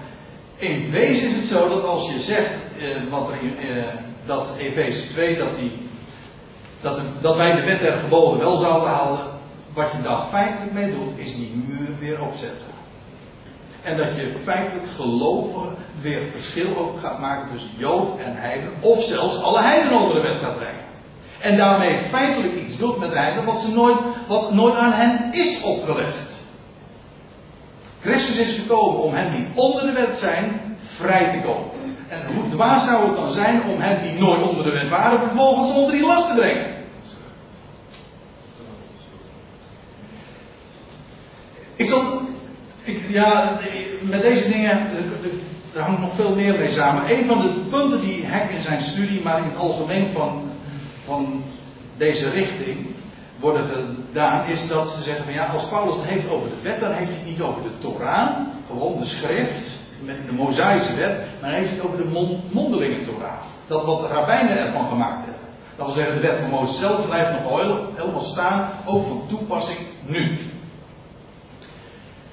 in 0.57 0.91
wezen 0.91 1.29
is 1.29 1.35
het 1.35 1.45
zo 1.45 1.69
dat 1.69 1.85
als 1.85 2.11
je 2.11 2.21
zegt 2.21 2.53
eh, 2.79 3.11
wat 3.11 3.31
er 3.31 3.59
eh, 3.59 3.85
dat 4.27 4.57
Efeze 4.59 5.09
2, 5.09 5.37
dat, 5.37 5.57
die, 5.57 5.73
dat, 6.81 7.01
dat 7.21 7.37
wij 7.37 7.53
de 7.55 7.65
wet 7.65 7.81
der 7.81 7.97
geboden 7.97 8.39
wel 8.39 8.57
zouden 8.57 8.89
houden, 8.89 9.27
wat 9.75 9.93
je 9.93 10.03
daar 10.03 10.27
feitelijk 10.27 10.73
mee 10.73 10.91
doet, 10.91 11.19
is 11.19 11.35
die 11.35 11.65
muur 11.67 11.99
weer 11.99 12.23
opzetten. 12.23 12.67
En 13.83 13.97
dat 13.97 14.15
je 14.17 14.35
feitelijk 14.45 14.87
gelovigen 14.97 15.77
weer 16.01 16.21
verschil 16.31 16.77
ook 16.77 17.01
gaat 17.01 17.19
maken 17.19 17.51
tussen 17.53 17.71
Jood 17.77 18.19
en 18.19 18.37
Heiden, 18.37 18.71
of 18.81 19.05
zelfs 19.05 19.43
alle 19.43 19.61
Heiden 19.61 19.99
onder 19.99 20.23
de 20.23 20.29
wet 20.29 20.39
gaat 20.39 20.57
brengen. 20.57 20.88
En 21.41 21.57
daarmee 21.57 21.99
feitelijk 22.11 22.55
iets 22.55 22.79
doet 22.79 22.99
met 22.99 23.11
de 23.11 23.19
Heiden 23.19 23.45
wat, 23.45 23.61
ze 23.61 23.73
nooit, 23.73 23.99
wat 24.27 24.53
nooit 24.53 24.75
aan 24.75 24.93
hen 24.93 25.33
is 25.33 25.63
opgelegd. 25.63 26.47
Christus 28.01 28.37
is 28.37 28.59
gekomen 28.59 29.01
om 29.01 29.15
hen 29.15 29.31
die 29.31 29.47
onder 29.55 29.87
de 29.87 29.93
wet 29.93 30.17
zijn 30.17 30.77
vrij 30.97 31.31
te 31.31 31.47
komen. 31.47 31.71
En 32.09 32.35
hoe 32.35 32.49
dwaas 32.49 32.85
zou 32.85 33.07
het 33.07 33.17
dan 33.17 33.33
zijn 33.33 33.63
om 33.63 33.81
hen 33.81 34.03
die 34.03 34.21
nooit 34.21 34.43
onder 34.43 34.65
de 34.65 34.71
wet 34.71 34.89
waren, 34.89 35.19
vervolgens 35.19 35.75
onder 35.75 35.93
die 35.93 36.07
last 36.07 36.29
te 36.29 36.35
brengen? 36.35 36.77
Ik 41.77 41.87
zal. 41.87 42.21
Ik, 42.85 43.01
ja, 43.09 43.61
met 44.01 44.23
deze 44.23 44.49
dingen. 44.49 44.87
Er 45.75 45.83
hangt 45.83 46.01
nog 46.01 46.15
veel 46.15 46.35
meer 46.35 46.59
mee 46.59 46.71
samen. 46.71 47.11
Een 47.11 47.27
van 47.27 47.41
de 47.41 47.67
punten 47.71 48.01
die 48.01 48.25
Hek 48.25 48.51
in 48.51 48.63
zijn 48.63 48.81
studie, 48.83 49.23
maar 49.23 49.39
in 49.39 49.45
het 49.45 49.57
algemeen 49.57 50.07
van, 50.13 50.48
van 51.09 51.43
deze 51.97 52.31
richting 52.31 52.87
worden 53.41 53.67
gedaan, 53.67 54.47
is 54.47 54.69
dat 54.69 54.89
ze 54.89 55.03
zeggen 55.03 55.25
van 55.25 55.35
ja, 55.35 55.47
als 55.47 55.69
Paulus 55.69 55.97
het 55.97 56.05
heeft 56.05 56.29
over 56.29 56.49
de 56.49 56.63
wet, 56.63 56.81
dan 56.81 56.93
heeft 56.93 57.11
hij 57.11 57.19
het 57.19 57.29
niet 57.29 57.41
over 57.41 57.63
de 57.63 57.79
Torah, 57.79 58.29
gewoon 58.67 58.99
de 58.99 59.07
schrift, 59.07 59.87
met 60.03 60.27
de 60.27 60.33
Mosaïsche 60.33 60.95
wet, 60.95 61.19
maar 61.41 61.51
hij 61.51 61.59
heeft 61.59 61.73
het 61.73 61.85
over 61.85 61.97
de 61.97 62.39
mondelinge 62.53 63.05
Torah. 63.05 63.41
Dat 63.67 63.85
wat 63.85 64.01
de 64.01 64.07
rabbijnen 64.07 64.59
ervan 64.59 64.89
gemaakt 64.89 65.25
hebben. 65.25 65.47
Dat 65.77 65.87
wil 65.87 65.95
zeggen, 65.95 66.15
de 66.15 66.21
wet 66.21 66.41
van 66.41 66.51
Mozes 66.51 66.79
zelf 66.79 67.07
blijft 67.07 67.33
nog 67.33 67.43
wel 67.43 67.93
helemaal 67.97 68.23
staan, 68.23 68.71
ook 68.87 69.07
van 69.07 69.23
toepassing 69.29 69.79
nu. 70.07 70.39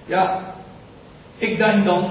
Ja, 0.06 0.54
ik 1.38 1.58
denk 1.58 1.86
dan, 1.86 2.10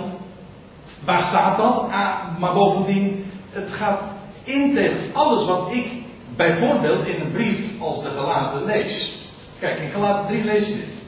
waar 1.05 1.23
staat 1.23 1.57
dat? 1.57 1.91
Ah, 1.91 2.39
maar 2.39 2.55
bovendien, 2.55 3.25
het 3.51 3.69
gaat 3.69 4.01
in 4.45 4.75
tegen 4.75 5.15
alles 5.15 5.47
wat 5.47 5.73
ik 5.73 6.03
bijvoorbeeld 6.37 7.07
in 7.07 7.20
een 7.20 7.32
brief 7.32 7.80
als 7.80 8.03
de 8.03 8.11
gelaten 8.11 8.64
lees. 8.64 9.22
Kijk, 9.59 9.78
in 9.78 9.91
gelaten 9.91 10.26
3 10.26 10.45
lees 10.45 10.66
je 10.68 10.74
dit. 10.74 11.03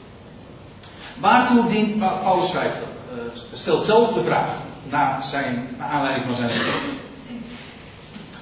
Waartoe 1.19 1.67
dient, 1.67 1.99
Paulus 1.99 2.49
schrijft 2.49 2.75
uh, 2.75 3.41
stelt 3.53 3.85
zelf 3.85 4.13
de 4.13 4.23
vraag, 4.23 4.49
na, 4.89 5.21
zijn, 5.21 5.67
naar 5.77 5.87
aanleiding 5.87 6.25
van 6.25 6.35
zijn 6.35 6.59
brief. 6.59 6.95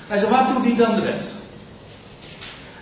Hij 0.08 0.18
zegt, 0.18 0.32
waartoe 0.32 0.62
dient 0.62 0.78
dan 0.78 0.96
de 0.96 1.02
wet? 1.02 1.34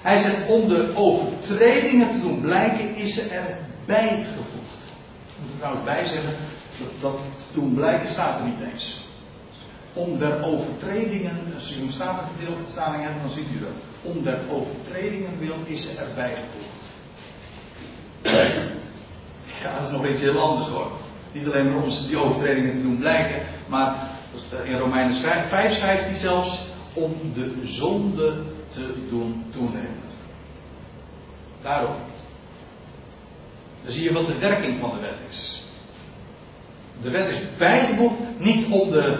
Hij 0.01 0.21
zegt 0.21 0.47
om 0.47 0.67
de 0.67 0.91
overtredingen 0.95 2.11
te 2.11 2.19
doen 2.21 2.41
blijken 2.41 2.95
is 2.95 3.13
ze 3.13 3.21
er 3.21 3.57
bijgevoegd. 3.85 4.81
Ik 5.27 5.41
moet 5.41 5.51
er 5.51 5.57
trouwens 5.57 5.83
bij 5.85 6.05
zeggen, 6.05 6.33
dat, 6.79 7.01
dat 7.01 7.19
doen 7.53 7.73
blijken 7.73 8.09
staat 8.11 8.39
er 8.39 8.45
niet 8.45 8.73
eens. 8.73 9.02
Om 9.93 10.19
der 10.19 10.43
overtredingen, 10.43 11.53
als 11.53 11.69
je 11.69 11.81
een 11.81 11.91
statenvertaling 11.91 13.03
hebt, 13.03 13.21
dan 13.21 13.29
ziet 13.29 13.47
u 13.55 13.59
dat. 13.59 14.13
Om 14.13 14.23
der 14.23 14.39
overtredingen 14.49 15.39
wil 15.39 15.55
is 15.65 15.81
ze 15.81 15.89
erbij. 15.89 16.35
Ja, 19.61 19.77
dat 19.77 19.85
is 19.85 19.91
nog 19.91 20.07
iets 20.07 20.19
heel 20.19 20.39
anders 20.39 20.69
hoor. 20.69 20.91
Niet 21.31 21.45
alleen 21.45 21.75
om 21.75 21.89
die 22.07 22.17
overtredingen 22.17 22.75
te 22.75 22.81
doen 22.81 22.97
blijken, 22.97 23.41
maar 23.67 24.09
in 24.63 24.77
Romeinen 24.77 25.15
5 25.49 25.49
schrijft 25.49 26.03
hij 26.03 26.17
zelfs 26.17 26.65
om 26.93 27.13
de 27.33 27.61
zonde 27.63 28.33
te 28.69 28.93
doen 29.09 29.45
toenemen. 29.51 30.01
Daarom. 31.61 31.95
Dan 33.83 33.91
zie 33.91 34.03
je 34.03 34.13
wat 34.13 34.27
de 34.27 34.37
werking 34.37 34.79
van 34.79 34.95
de 34.95 35.01
wet 35.01 35.19
is. 35.29 35.63
De 37.01 37.09
wet 37.09 37.29
is 37.29 37.41
bijgevoegd 37.57 38.19
niet 38.39 38.71
om 38.71 38.91
de, 38.91 39.17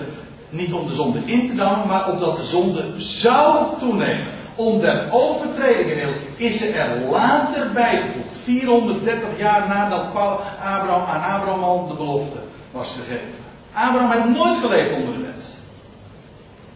niet 0.53 0.73
om 0.73 0.87
de 0.87 0.95
zonde 0.95 1.19
in 1.25 1.47
te 1.47 1.55
dammen, 1.55 1.87
maar 1.87 2.11
omdat 2.11 2.37
de 2.37 2.43
zonde 2.43 2.93
zou 2.97 3.65
toenemen. 3.79 4.27
Om 4.55 4.79
de 4.79 5.07
overtredingen 5.11 6.09
is 6.35 6.57
ze 6.57 6.65
er 6.65 7.09
later 7.09 7.71
bijgevoegd. 7.73 8.39
430 8.43 9.37
jaar 9.37 9.67
nadat 9.67 10.05
Abraham, 10.05 11.05
aan 11.07 11.33
Abraham 11.33 11.63
al 11.63 11.87
de 11.87 11.95
belofte 11.95 12.37
was 12.71 12.95
gegeven. 12.97 13.33
Abraham 13.73 14.11
heeft 14.11 14.37
nooit 14.37 14.57
geleefd 14.57 14.95
onder 14.95 15.13
de 15.13 15.21
wet. 15.21 15.61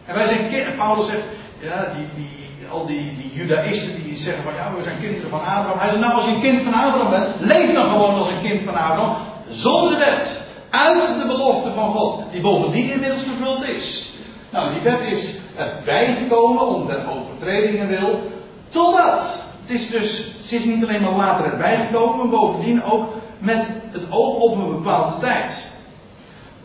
En 0.06 0.14
wij 0.14 0.26
zijn 0.26 0.48
kind, 0.48 0.76
Paulus 0.76 1.06
zegt, 1.06 1.24
ja, 1.60 1.92
die, 1.94 2.06
die, 2.16 2.68
al 2.70 2.86
die, 2.86 3.16
die 3.16 3.32
judaïsten 3.32 4.02
die 4.02 4.18
zeggen 4.18 4.42
van 4.42 4.54
ja, 4.54 4.74
we 4.76 4.82
zijn 4.82 5.00
kinderen 5.00 5.30
van 5.30 5.40
Abraham. 5.40 5.78
Hij 5.78 5.88
zegt, 5.88 6.00
nou 6.00 6.12
als 6.12 6.24
je 6.24 6.30
een 6.30 6.40
kind 6.40 6.62
van 6.62 6.74
Abraham 6.74 7.10
bent, 7.10 7.40
leef 7.40 7.74
dan 7.74 7.90
gewoon 7.90 8.14
als 8.14 8.28
een 8.28 8.42
kind 8.42 8.60
van 8.60 8.74
Abraham. 8.74 9.16
Zonder 9.50 9.90
de 9.90 9.98
wet. 9.98 10.37
Uit 10.70 11.20
de 11.20 11.26
belofte 11.26 11.72
van 11.72 11.92
God, 11.92 12.22
die 12.32 12.40
bovendien 12.40 12.90
inmiddels 12.90 13.22
vervuld 13.22 13.62
is. 13.62 14.12
Nou, 14.50 14.72
die 14.72 14.82
wet 14.82 15.00
is 15.00 15.34
erbij 15.56 16.14
gekomen 16.14 16.66
om 16.66 16.86
de 16.86 17.06
overtredingen 17.10 17.88
wil, 17.88 18.20
totdat. 18.68 19.46
Het 19.66 19.80
is 19.80 19.90
dus, 19.90 20.32
ze 20.44 20.56
is 20.56 20.64
niet 20.64 20.84
alleen 20.84 21.02
maar 21.02 21.16
later 21.16 21.52
erbij 21.52 21.86
gekomen, 21.86 22.16
maar 22.16 22.28
bovendien 22.28 22.84
ook 22.84 23.04
met 23.38 23.68
het 23.90 24.10
oog 24.10 24.34
op 24.34 24.52
een 24.52 24.74
bepaalde 24.74 25.20
tijd. 25.20 25.70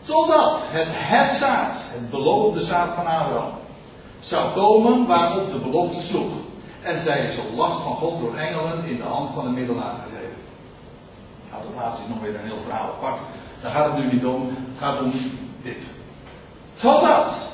Totdat 0.02 0.60
het 0.62 0.88
het 0.90 1.38
zaad, 1.38 1.84
het 1.94 2.10
beloofde 2.10 2.64
zaad 2.64 2.96
van 2.96 3.06
Abraham, 3.06 3.52
zou 4.20 4.54
komen 4.54 5.08
waarop 5.08 5.52
de 5.52 5.60
belofte 5.60 6.02
sloeg. 6.02 6.32
En 6.82 7.02
zij 7.02 7.26
is 7.26 7.38
op 7.38 7.58
last 7.58 7.84
van 7.84 7.96
God 7.96 8.20
door 8.20 8.36
engelen 8.36 8.86
in 8.86 8.98
de 8.98 9.04
hand 9.04 9.30
van 9.34 9.44
de 9.44 9.50
middelaar 9.50 9.96
gegeven. 10.04 10.42
Nou, 11.52 11.64
dat 11.64 11.84
laatste 11.84 12.02
is 12.02 12.10
nog 12.10 12.22
weer 12.22 12.36
een 12.36 12.46
heel 12.46 12.64
verhaal 12.64 12.90
apart. 12.98 13.20
Daar 13.64 13.72
gaat 13.72 13.86
het 13.86 14.04
nu 14.04 14.12
niet 14.14 14.26
om. 14.26 14.48
Het 14.48 14.78
gaat 14.78 15.02
om 15.02 15.14
dit. 15.64 15.92
Totdat. 16.74 17.52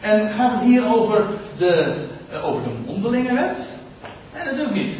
En 0.00 0.32
gaat 0.32 0.50
het 0.50 0.60
hier 0.60 0.86
over 0.86 1.26
de, 1.58 2.04
uh, 2.32 2.44
over 2.44 2.62
de 2.62 2.70
mondelingenwet? 2.86 3.56
Nee, 4.34 4.44
natuurlijk 4.44 4.74
niet. 4.74 4.96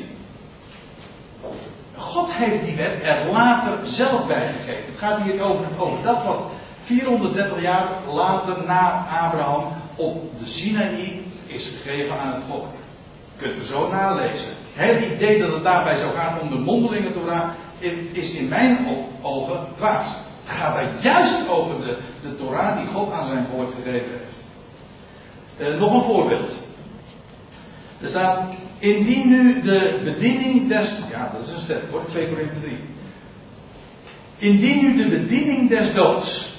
God 1.97 2.33
heeft 2.33 2.65
die 2.65 2.77
wet 2.77 3.03
er 3.03 3.27
later 3.31 3.73
zelf 3.83 4.27
bijgegeven. 4.27 4.85
Het 4.87 4.99
gaat 4.99 5.23
hier 5.23 5.43
over, 5.43 5.67
over 5.79 6.03
dat 6.03 6.25
wat 6.25 6.43
430 6.85 7.61
jaar 7.61 7.89
later 8.13 8.57
na 8.67 9.07
Abraham 9.21 9.73
op 9.97 10.39
de 10.39 10.47
Sinaï 10.47 11.23
is 11.47 11.69
gegeven 11.69 12.19
aan 12.19 12.33
het 12.33 12.43
volk. 12.49 12.67
Kunt 13.37 13.59
er 13.59 13.67
zo 13.67 13.91
nalezen. 13.91 14.53
Het 14.73 15.13
idee 15.13 15.39
dat 15.39 15.53
het 15.53 15.63
daarbij 15.63 15.97
zou 15.97 16.15
gaan 16.15 16.41
om 16.41 16.51
de 16.51 16.59
mondelingen 16.59 17.13
Torah 17.13 17.49
is 18.13 18.35
in 18.35 18.49
mijn 18.49 18.79
ogen 19.23 19.67
dwaas. 19.77 20.17
Het 20.45 20.57
gaat 20.57 20.75
daar 20.75 21.03
juist 21.03 21.49
over 21.49 21.81
de, 21.81 21.99
de 22.23 22.35
Torah 22.35 22.79
die 22.79 22.87
God 22.87 23.13
aan 23.13 23.27
zijn 23.27 23.47
volk 23.47 23.75
gegeven 23.75 24.11
heeft. 24.11 24.43
Uh, 25.59 25.81
nog 25.81 25.95
een 25.95 26.15
voorbeeld. 26.15 26.51
Er 28.01 28.09
staat 28.09 28.55
Indien 28.79 29.29
nu 29.29 29.61
de 29.63 30.01
bediening 30.05 30.69
des. 30.69 30.99
Ja, 31.11 31.31
dat 31.33 31.47
is 31.47 31.53
een 31.53 31.61
sterk 31.61 31.91
woord, 31.91 32.09
2 32.09 32.29
Korinthe 32.29 32.61
3. 32.61 32.79
Indien 34.39 34.81
nu 34.83 34.97
de 34.97 35.09
bediening 35.09 35.69
des 35.69 35.95
doods. 35.95 36.53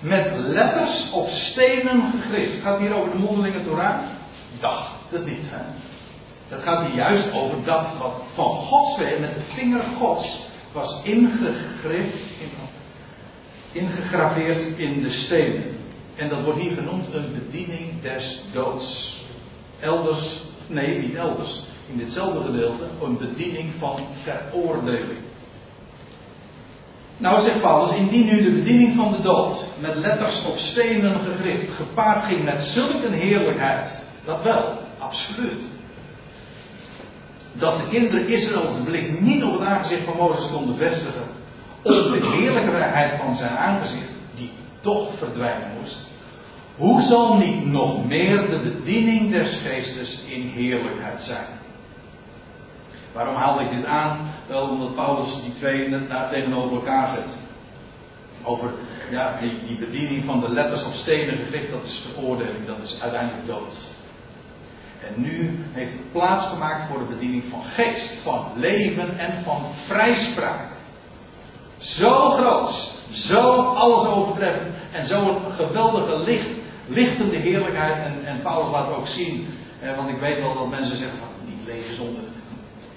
met 0.00 0.32
letters 0.36 1.10
op 1.12 1.28
stenen 1.28 2.02
gegrift. 2.10 2.62
Gaat 2.62 2.78
hier 2.78 2.94
over 2.94 3.10
de 3.10 3.18
mondelinge 3.18 3.62
Torah? 3.62 4.00
Dacht 4.60 4.90
het 5.10 5.26
niet, 5.26 5.50
hè? 5.50 5.62
Het 6.48 6.62
gaat 6.62 6.86
hier 6.86 6.94
juist 6.94 7.32
over 7.32 7.56
dat 7.64 7.86
wat 7.98 8.22
van 8.34 8.44
Gods 8.46 8.98
wegen, 8.98 9.20
met 9.20 9.34
de 9.34 9.42
vinger 9.54 9.82
Gods, 9.98 10.40
was 10.72 11.02
ingegraveerd 13.72 14.78
in 14.78 15.02
de 15.02 15.10
stenen. 15.10 15.64
En 16.16 16.28
dat 16.28 16.42
wordt 16.42 16.58
hier 16.58 16.72
genoemd 16.72 17.14
een 17.14 17.32
bediening 17.32 18.02
des 18.02 18.40
doods 18.52 19.16
elders, 19.80 20.42
nee, 20.66 20.98
niet 20.98 21.14
elders, 21.14 21.62
in 21.90 21.96
ditzelfde 21.98 22.44
gedeelte, 22.44 22.84
een 23.02 23.18
bediening 23.18 23.72
van 23.78 24.00
veroordeling. 24.22 25.18
Nou 27.16 27.42
zegt 27.42 27.60
Paulus, 27.60 27.96
indien 27.96 28.26
nu 28.26 28.42
de 28.42 28.52
bediening 28.52 28.96
van 28.96 29.12
de 29.12 29.22
dood 29.22 29.56
met 29.80 29.96
letters 29.96 30.44
op 30.44 30.56
stenen 30.56 31.20
gegrift 31.20 31.72
gepaard 31.72 32.24
ging 32.24 32.44
met 32.44 32.58
zulke 32.58 33.10
heerlijkheid, 33.10 34.02
dat 34.24 34.42
wel, 34.42 34.78
absoluut. 34.98 35.60
Dat 37.54 37.78
de 37.78 37.88
kinderen 37.88 38.28
Israël 38.28 38.74
de 38.74 38.82
blik 38.84 39.20
niet 39.20 39.44
op 39.44 39.52
het 39.52 39.68
aangezicht 39.68 40.04
van 40.04 40.16
Mozes 40.16 40.50
konden 40.50 40.76
vestigen, 40.76 41.22
op 41.82 41.92
de 41.92 42.36
heerlijkheid 42.36 43.20
van 43.20 43.36
zijn 43.36 43.56
aangezicht, 43.56 44.10
die 44.36 44.50
toch 44.80 45.18
verdwijnen 45.18 45.68
moest, 45.80 45.96
hoe 46.76 47.02
zal 47.02 47.36
niet 47.36 47.66
nog 47.66 48.06
meer 48.06 48.50
de 48.50 48.58
bediening 48.58 49.30
des 49.30 49.60
geestes 49.62 50.24
in 50.28 50.40
heerlijkheid 50.42 51.22
zijn? 51.22 51.46
Waarom 53.12 53.34
haal 53.34 53.60
ik 53.60 53.70
dit 53.70 53.84
aan? 53.84 54.18
Wel 54.46 54.68
omdat 54.68 54.94
Paulus 54.94 55.42
die 55.42 55.54
twee 55.54 55.88
net 55.88 56.30
tegenover 56.30 56.76
elkaar 56.76 57.14
zet. 57.16 57.36
Over 58.42 58.70
ja, 59.10 59.36
die, 59.40 59.52
die 59.66 59.78
bediening 59.78 60.24
van 60.24 60.40
de 60.40 60.48
letters 60.48 60.84
op 60.84 60.92
stenen 60.92 61.38
gericht, 61.38 61.70
dat 61.70 61.84
is 61.84 62.02
veroordeling, 62.12 62.66
dat 62.66 62.78
is 62.82 63.00
uiteindelijk 63.00 63.46
dood. 63.46 63.76
En 65.06 65.22
nu 65.22 65.64
heeft 65.72 65.92
het 65.92 66.12
plaats 66.12 66.48
gemaakt 66.48 66.88
voor 66.88 66.98
de 66.98 67.14
bediening 67.14 67.44
van 67.50 67.62
geest, 67.62 68.22
van 68.22 68.46
leven 68.54 69.18
en 69.18 69.44
van 69.44 69.62
vrijspraak. 69.86 70.72
Zo 71.78 72.30
groot, 72.30 72.92
zo 73.10 73.50
alles 73.60 74.06
overtreffend 74.06 74.74
en 74.92 75.06
zo 75.06 75.28
een 75.28 75.52
geweldige 75.52 76.18
licht 76.18 76.48
lichtende 76.86 77.36
heerlijkheid. 77.36 77.96
En, 77.96 78.24
en 78.24 78.42
Paulus 78.42 78.70
laat 78.70 78.94
ook 78.94 79.06
zien, 79.06 79.46
want 79.96 80.08
ik 80.08 80.18
weet 80.18 80.38
wel 80.38 80.54
dat 80.54 80.68
mensen 80.68 80.96
zeggen 80.96 81.18
van 81.18 81.48
niet 81.48 81.66
leven 81.66 81.94
zonder. 81.94 82.22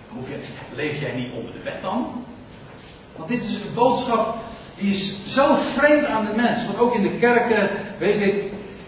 Hoef 0.10 0.30
je, 0.30 0.40
leef 0.76 1.00
jij 1.00 1.16
niet 1.16 1.34
onder 1.34 1.54
de 1.54 1.64
wet 1.64 1.82
dan? 1.82 2.26
Want 3.16 3.30
dit 3.30 3.42
is 3.42 3.62
een 3.62 3.74
boodschap 3.74 4.36
die 4.78 4.92
is 4.92 5.34
zo 5.34 5.58
vreemd 5.76 6.06
aan 6.06 6.26
de 6.26 6.36
mens. 6.36 6.66
Want 6.66 6.78
ook 6.78 6.94
in 6.94 7.02
de 7.02 7.18
kerken, 7.18 7.70
weet 8.00 8.22
ik, 8.22 8.47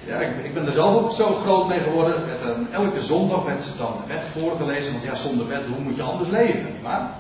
ja, 0.10 0.20
ik, 0.20 0.44
ik 0.44 0.54
ben 0.54 0.66
er 0.66 0.72
zelf 0.72 1.04
ook 1.04 1.14
zo 1.14 1.34
groot 1.34 1.68
mee 1.68 1.80
geworden. 1.80 2.26
Werd, 2.26 2.72
elke 2.72 3.06
zondag 3.06 3.44
werd 3.44 3.64
ze 3.64 3.78
dan 3.78 3.94
de 4.02 4.14
wet 4.14 4.30
voorgelezen. 4.34 4.92
Want 4.92 5.04
ja, 5.04 5.16
zonder 5.16 5.48
wet, 5.48 5.66
hoe 5.66 5.84
moet 5.84 5.96
je 5.96 6.02
anders 6.02 6.30
leven? 6.30 6.76
Maar 6.84 7.12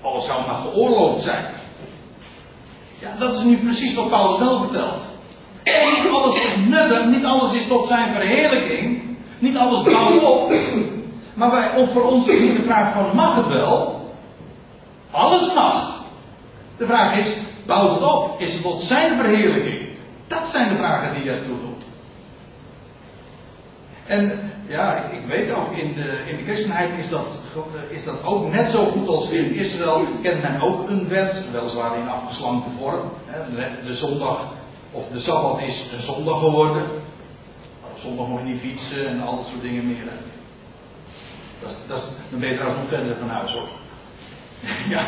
alles 0.00 0.26
zou 0.26 0.46
maar 0.46 0.54
geoorloofd 0.54 1.22
zijn. 1.22 1.44
Ja, 3.00 3.16
dat 3.18 3.34
is 3.34 3.42
nu 3.42 3.56
precies 3.56 3.94
wat 3.94 4.08
Paulus 4.08 4.38
wel 4.38 4.60
vertelt. 4.60 5.00
Niet 5.64 6.12
alles 6.12 6.34
is 6.34 6.56
nuttig, 6.56 7.06
niet 7.06 7.24
alles 7.24 7.52
is 7.52 7.66
tot 7.66 7.86
zijn 7.86 8.14
verheerlijking. 8.14 9.16
Niet 9.38 9.56
alles 9.56 9.82
bouwt 9.82 10.22
op. 10.22 10.52
Maar 11.34 11.50
wij, 11.50 11.76
of 11.76 11.92
voor 11.92 12.02
ons 12.02 12.26
is 12.26 12.40
niet 12.40 12.56
de 12.56 12.62
vraag 12.62 12.92
van 12.92 13.16
mag 13.16 13.34
het 13.34 13.46
wel? 13.46 14.00
Alles 15.10 15.54
mag. 15.54 16.04
De 16.76 16.86
vraag 16.86 17.16
is, 17.16 17.36
bouwt 17.66 17.94
het 17.94 18.12
op? 18.12 18.40
Is 18.40 18.52
het 18.52 18.62
tot 18.62 18.80
zijn 18.80 19.16
verheerlijking? 19.16 19.89
Dat 20.30 20.50
zijn 20.50 20.68
de 20.68 20.74
vragen 20.74 21.14
die 21.14 21.24
je 21.24 21.30
ertoe 21.30 21.60
doet. 21.60 21.84
En 24.06 24.40
ja, 24.68 25.04
ik, 25.04 25.26
weet 25.26 25.52
ook, 25.52 25.72
in 25.72 25.92
de, 25.92 26.22
in 26.26 26.36
de 26.36 26.42
christenheid 26.42 26.98
is 26.98 27.08
dat, 27.08 27.40
is 27.88 28.04
dat 28.04 28.24
ook 28.24 28.52
net 28.52 28.70
zo 28.70 28.84
goed 28.84 29.08
als 29.08 29.30
in 29.30 29.54
Israël. 29.54 30.06
Kent 30.22 30.42
men 30.42 30.60
ook 30.60 30.88
een 30.88 31.08
wet, 31.08 31.44
weliswaar 31.52 31.98
in 31.98 32.08
afgeslankte 32.08 32.70
vorm. 32.78 33.10
De, 33.84 33.94
zondag 33.94 34.52
of 34.90 35.08
de 35.08 35.20
Sabbat 35.20 35.60
is 35.60 35.90
een 35.92 36.02
zondag 36.02 36.38
geworden. 36.38 36.86
Zondag 37.96 38.26
moet 38.26 38.40
je 38.40 38.46
niet 38.46 38.60
fietsen 38.60 39.06
en 39.06 39.20
al 39.20 39.36
dat 39.36 39.46
soort 39.46 39.62
dingen 39.62 39.86
meer. 39.86 40.04
Dat, 41.62 41.76
dat, 41.86 42.12
dan 42.30 42.40
ben 42.40 42.48
je 42.48 42.56
trouwens 42.56 42.82
nog 42.82 42.90
verder 42.90 43.16
van 43.16 43.28
huis 43.28 43.52
hoor. 43.52 43.68
ja. 44.94 45.04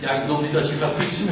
Juist 0.00 0.26
nog 0.26 0.42
niet 0.42 0.56
als 0.56 0.68
je 0.68 0.76
gaat 0.76 0.94
fietsen. 0.98 1.28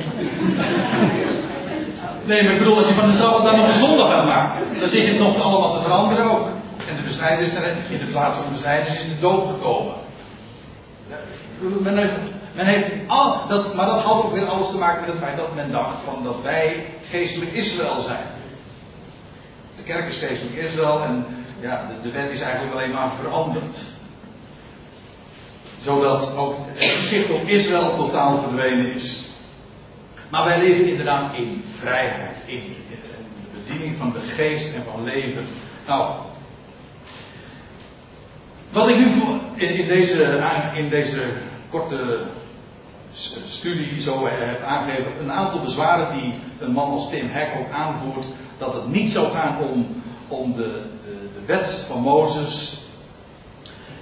Nee, 2.25 2.43
maar 2.43 2.53
ik 2.53 2.59
bedoel, 2.59 2.77
als 2.77 2.89
je 2.89 2.95
van 2.95 3.11
de 3.11 3.17
Sabbat 3.17 3.45
dan 3.45 3.57
nog 3.57 3.67
een 3.67 3.87
zondag 3.87 4.11
gaat 4.11 4.27
maken, 4.27 4.81
dan 4.81 4.89
zit 4.89 5.03
je 5.03 5.09
het 5.09 5.19
nog 5.19 5.41
allemaal 5.41 5.75
te 5.75 5.83
veranderen 5.83 6.31
ook. 6.31 6.47
En 6.89 6.97
de 6.97 7.03
besnijdenis, 7.03 7.53
in 7.89 7.99
de 7.99 8.11
plaats 8.11 8.37
van 8.37 8.45
de 8.45 8.53
besnijdenis 8.53 9.01
is 9.01 9.09
de 9.09 9.21
dood 9.21 9.49
gekomen. 9.49 9.95
Men 11.81 11.97
heeft, 11.99 12.13
men 12.55 12.67
heeft 12.67 12.91
al, 13.07 13.49
dat, 13.49 13.75
maar 13.75 13.87
dat 13.87 14.03
had 14.03 14.25
ook 14.25 14.33
weer 14.33 14.47
alles 14.47 14.71
te 14.71 14.77
maken 14.77 15.01
met 15.01 15.11
het 15.11 15.19
feit 15.19 15.37
dat 15.37 15.55
men 15.55 15.73
dacht 15.73 16.05
van 16.05 16.25
dat 16.25 16.43
wij 16.43 16.87
geestelijk 17.11 17.53
Israël 17.53 18.01
zijn. 18.01 18.27
De 19.77 19.83
kerk 19.83 20.09
is 20.09 20.19
geestelijk 20.19 20.57
Israël 20.57 21.03
en 21.03 21.27
ja, 21.61 21.87
de, 21.87 22.09
de 22.09 22.11
wet 22.11 22.31
is 22.31 22.41
eigenlijk 22.41 22.75
alleen 22.75 22.93
maar 22.93 23.11
veranderd. 23.23 23.77
Zodat 25.81 26.37
ook 26.37 26.55
het 26.75 27.07
zicht 27.09 27.31
op 27.31 27.43
Israël 27.47 27.97
totaal 27.97 28.43
verdwenen 28.43 28.95
is. 28.95 29.30
Maar 30.31 30.45
wij 30.45 30.59
leven 30.59 30.89
inderdaad 30.89 31.35
in 31.35 31.65
vrijheid, 31.79 32.37
in, 32.47 32.63
de 32.89 33.59
bediening 33.65 33.97
van 33.99 34.13
de 34.13 34.21
geest 34.21 34.75
en 34.75 34.85
van 34.85 35.05
leven. 35.05 35.45
Nou, 35.87 36.15
wat 38.73 38.89
ik 38.89 38.97
nu 38.97 39.23
in, 39.55 39.89
deze, 39.89 40.43
in 40.75 40.89
deze 40.89 41.33
korte 41.71 42.27
studie 43.47 44.01
zo 44.01 44.27
heb 44.27 44.63
aangegeven, 44.63 45.13
een 45.21 45.33
aantal 45.33 45.61
bezwaren 45.61 46.21
die 46.21 46.35
een 46.59 46.73
man 46.73 46.91
als 46.91 47.11
Tim 47.11 47.31
Hack 47.31 47.49
ook 47.59 47.71
aanvoert, 47.71 48.27
dat 48.59 48.75
het 48.75 48.87
niet 48.87 49.13
zou 49.13 49.33
gaan 49.33 49.61
om, 49.61 50.03
om 50.29 50.57
de, 50.57 50.83
de, 51.05 51.29
de 51.35 51.47
wet 51.47 51.85
van 51.89 52.01
Mozes 52.01 52.79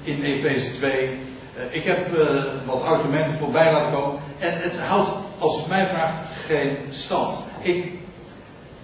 in 0.02 0.22
Efeze 0.22 0.72
2. 0.72 1.18
Eh, 1.58 1.74
ik 1.74 1.84
heb 1.84 2.12
uh, 2.12 2.42
wat 2.66 2.82
argumenten 2.82 3.38
voorbij 3.38 3.72
laten 3.72 3.92
komen 3.92 4.20
en 4.38 4.60
het 4.60 4.78
houdt, 4.78 5.10
als 5.38 5.64
u 5.64 5.68
mij 5.68 5.86
vraagt, 5.86 6.16
geen 6.46 6.78
stand. 6.90 7.38
Ik, 7.62 7.92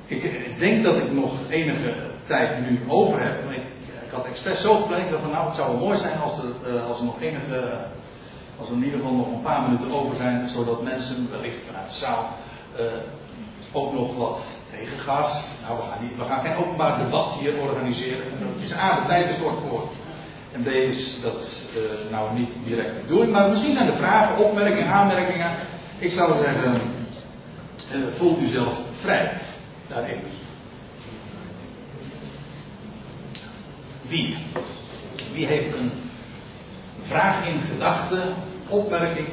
ik, 0.07 0.23
ik 0.23 0.59
denk 0.59 0.85
dat 0.85 0.97
ik 0.97 1.13
nog 1.13 1.33
enige 1.51 1.95
tijd 2.27 2.61
nu 2.61 2.81
over 2.89 3.23
heb. 3.23 3.51
Ik, 3.51 3.63
ik 4.07 4.11
had 4.11 4.27
expres 4.27 4.61
zo 4.61 4.75
gepland 4.75 5.21
van 5.21 5.31
nou 5.31 5.47
het 5.47 5.57
zou 5.57 5.71
wel 5.71 5.87
mooi 5.87 5.99
zijn 5.99 6.19
als 6.19 6.39
er, 6.39 6.75
uh, 6.75 6.87
als 6.87 6.99
er 6.99 7.05
nog 7.05 7.21
enige 7.21 7.87
als 8.59 8.69
er 8.69 8.75
in 8.75 8.85
ieder 8.85 8.99
geval 8.99 9.15
nog 9.15 9.27
een 9.27 9.43
paar 9.43 9.63
minuten 9.63 9.93
over 9.93 10.17
zijn, 10.17 10.49
zodat 10.49 10.83
mensen 10.83 11.31
wellicht 11.31 11.67
vanuit 11.67 11.89
de 11.89 11.95
zaal 11.95 12.29
ook 13.73 13.93
nog 13.93 14.17
wat 14.17 14.39
tegengas. 14.71 15.47
Nou, 15.63 15.77
we 15.77 15.83
gaan, 15.83 16.03
niet, 16.03 16.17
we 16.17 16.25
gaan 16.25 16.41
geen 16.41 16.57
openbaar 16.57 16.99
debat 16.99 17.33
hier 17.33 17.61
organiseren. 17.61 18.27
Het 18.39 18.63
is 18.63 18.73
A, 18.73 19.01
de 19.01 19.07
tijd 19.07 19.29
is 19.29 19.43
kort 19.43 19.59
voor. 19.69 19.89
En 20.55 20.63
B 20.63 20.67
is 20.67 21.19
dat 21.23 21.67
uh, 21.77 22.11
nou 22.11 22.39
niet 22.39 22.49
direct 22.65 22.95
de 22.95 23.01
bedoeling. 23.01 23.33
Maar 23.33 23.51
misschien 23.51 23.75
zijn 23.75 23.89
er 23.89 23.97
vragen, 23.97 24.45
opmerkingen, 24.45 24.93
aanmerkingen. 24.93 25.57
Ik 25.99 26.11
zou 26.11 26.43
zeggen, 26.43 26.83
uh, 27.95 28.05
voel 28.17 28.39
u 28.39 28.49
zelf 28.49 28.79
vrij 29.01 29.33
daarin. 29.89 30.21
Wie? 34.09 34.37
Wie 35.33 35.47
heeft 35.47 35.75
een 35.75 35.93
vraag 37.03 37.47
in 37.47 37.61
gedachten, 37.61 38.35
opmerking? 38.69 39.29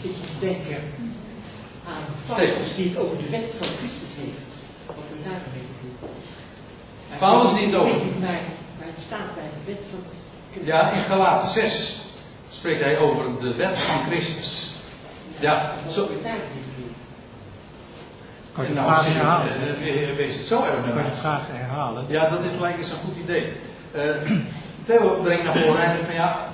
Ik 0.00 0.16
denk 0.40 0.58
aan 1.86 2.02
Paulus 2.26 2.74
die 2.76 2.88
het 2.88 2.98
over 2.98 3.18
de 3.18 3.30
wet 3.30 3.54
van 3.58 3.68
Christus 3.68 4.14
heeft. 4.16 4.64
Wat 4.86 4.96
we 4.96 5.24
daar 5.24 5.40
mee 5.52 5.62
doen. 5.80 6.08
Paulus 7.18 7.52
die 7.54 7.66
het 7.66 7.74
over. 7.74 8.00
Maar, 8.84 8.94
het 8.94 9.04
staat 9.04 9.34
bij 9.34 9.44
de 9.44 9.72
wet 9.72 9.82
van 9.90 10.00
Christus. 10.50 10.66
Ja, 10.66 10.90
in 10.90 11.02
Galaten 11.02 11.50
6 11.50 12.00
spreekt 12.50 12.80
hij 12.82 12.98
over 12.98 13.40
de 13.40 13.54
wet 13.56 13.78
van 13.82 14.02
Christus. 14.02 14.70
Ja, 15.38 15.72
zo. 15.90 16.08
Kan 18.52 18.64
je 18.64 18.70
de 18.70 18.74
Nou, 18.80 18.86
vraag 18.86 19.04
zie 19.04 19.12
je, 19.12 19.18
herhalen? 19.18 19.48
eh, 19.48 20.10
eh, 20.10 20.16
Wees 20.16 20.36
het 20.36 20.46
zo 20.46 20.62
erg 20.62 20.74
Kan 20.74 21.04
je 21.04 21.10
de 21.10 21.16
vraag 21.16 21.46
herhalen? 21.50 22.04
Ja, 22.08 22.28
dat 22.28 22.44
is 22.44 22.52
lijkt 22.60 22.78
eens 22.78 22.90
een 22.90 22.96
goed 22.96 23.16
idee. 23.16 23.52
Uh, 23.96 24.30
Theo 24.86 25.20
brengt 25.22 25.44
naar 25.44 25.52
voren 25.58 25.76
eigenlijk 25.76 26.06
van 26.06 26.14
ja, 26.14 26.48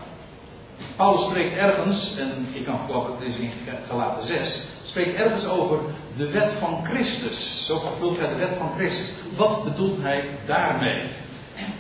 Paulus 0.97 1.24
spreekt 1.24 1.57
ergens, 1.57 2.14
en 2.18 2.47
ik 2.53 2.64
kan 2.64 2.79
geloven 2.87 3.12
het 3.12 3.22
is 3.22 3.37
in 3.37 3.53
Galaten 3.89 4.26
6, 4.26 4.62
spreekt 4.85 5.14
ergens 5.16 5.45
over 5.47 5.79
de 6.16 6.31
wet 6.31 6.53
van 6.61 6.85
Christus. 6.85 7.66
Zo 7.66 7.79
vervult 7.79 8.18
hij 8.18 8.29
de 8.29 8.35
wet 8.37 8.55
van 8.59 8.72
Christus. 8.76 9.12
Wat 9.37 9.64
bedoelt 9.64 10.03
hij 10.03 10.24
daarmee? 10.47 11.03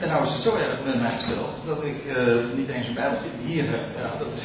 En 0.00 0.08
nou 0.08 0.26
is 0.26 0.32
het 0.32 0.42
zo 0.42 0.56
erg 0.56 0.84
met 0.84 1.00
mij 1.00 1.10
gesteld 1.10 1.50
dat 1.66 1.82
ik 1.82 2.04
uh, 2.06 2.56
niet 2.56 2.68
eens 2.68 2.86
een 2.86 2.94
bijbeltje 2.94 3.28
hier 3.46 3.70
heb. 3.70 3.84
Ja, 3.96 4.18
dat 4.18 4.28
is 4.36 4.42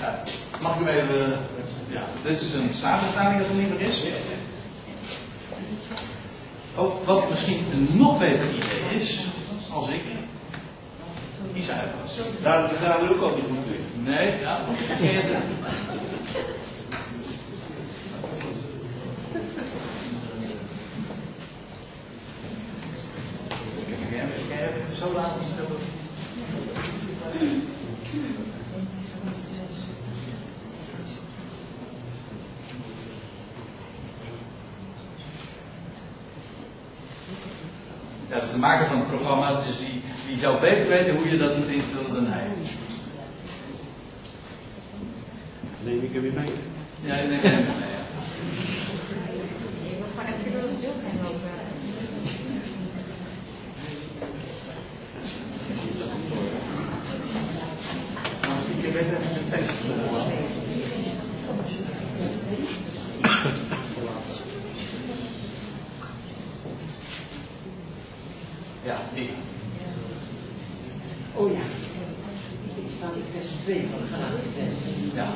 ja, 0.00 0.22
mag 0.60 0.80
ik 0.80 0.86
hem 0.86 0.94
even. 0.94 1.38
Ja, 1.88 2.02
dit 2.22 2.40
is 2.40 2.52
een 2.52 2.70
samenstelling 2.74 3.38
als 3.38 3.46
het 3.46 3.56
niet 3.56 3.68
meer 3.68 3.80
is. 3.80 4.04
Ook 6.76 7.04
wat 7.04 7.30
misschien 7.30 7.64
een 7.72 7.96
nog 7.96 8.18
beter 8.18 8.54
idee 8.54 9.00
is, 9.00 9.26
als 9.72 9.88
ik 9.88 10.02
Isaiah 11.54 11.90
was. 12.02 12.20
Daar 12.42 12.68
gaan 12.68 13.00
we 13.00 13.14
ook 13.14 13.22
al 13.22 13.34
niet 13.34 13.44
goed 13.44 13.66
mee. 14.04 14.16
Nee, 14.16 14.40
ja, 14.40 14.58
Zo 24.98 25.12
laat 25.12 25.40
is 25.40 25.56
dat 25.56 25.68
Ja, 38.28 38.34
dat 38.34 38.42
is 38.42 38.50
de 38.50 38.58
maker 38.58 38.86
van 38.86 38.98
het 38.98 39.08
programma, 39.08 39.62
dus 39.62 39.78
die, 39.78 40.02
die 40.26 40.38
zou 40.38 40.60
beter 40.60 40.88
weten 40.88 41.16
hoe 41.16 41.30
je 41.30 41.36
dat 41.36 41.56
moet 41.56 41.68
instellen 41.68 42.14
dan 42.14 42.26
hij. 42.26 42.46
Neem 45.84 46.02
ik 46.02 46.12
hem 46.12 46.22
weer 46.22 46.32
mee. 46.32 46.52
Ja, 47.00 47.14
ik 47.14 47.28
neem 47.28 47.40
hem 47.40 47.54
mee. 47.54 47.64
Ja. 47.64 48.06
Maar 50.16 50.26
heb 50.26 50.36
je 50.44 50.50
er 50.50 50.64
ook 50.64 50.80
deel 50.80 50.92
geen 51.02 51.20
over? 51.26 51.58
Nou, 58.42 58.54
misschien 58.56 58.80
kun 58.80 58.86
je 58.86 58.92
beter 58.92 59.20
even 59.20 59.34
de 59.34 59.50
tekst. 59.50 59.76
Ja, 68.84 68.98
die. 69.14 69.30
Oh 71.34 71.52
ja. 71.52 71.58
Ik 72.74 72.84
sta 72.96 73.06
in 73.06 73.22
vers 73.32 73.46
2 73.64 73.86
van 73.90 74.08
Galaten 74.10 74.52
6. 74.54 75.14
Ja. 75.14 75.32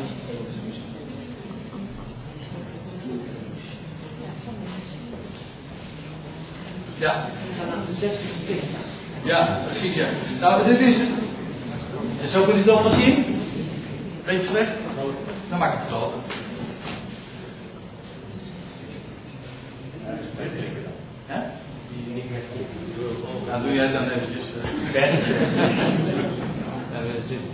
Ja, 6.99 7.29
Galaten 7.59 7.95
6 7.95 8.01
vers 8.01 8.45
2 8.45 8.59
staat. 8.59 9.25
ja, 9.25 9.65
precies 9.69 9.95
ja. 9.95 10.09
Nou, 10.43 10.65
dit 10.65 10.81
is. 10.81 10.97
Zo 12.33 12.45
kun 12.45 12.55
je 12.55 12.61
het 12.61 12.69
allemaal 12.69 13.01
zien. 13.01 13.25
Beetje 14.25 14.47
slecht? 14.47 14.71
Dan 15.49 15.59
maak 15.59 15.73
ik 15.73 15.79
het 15.79 15.89
groter. 15.89 16.19
Hè? 21.27 21.41
Nou, 23.47 23.63
doe 23.63 23.73
jij 23.73 23.93
dan 23.93 24.09
eventjes. 24.09 24.45
eh. 24.95 25.05
Ja, 26.93 27.01
zitten. 27.21 27.49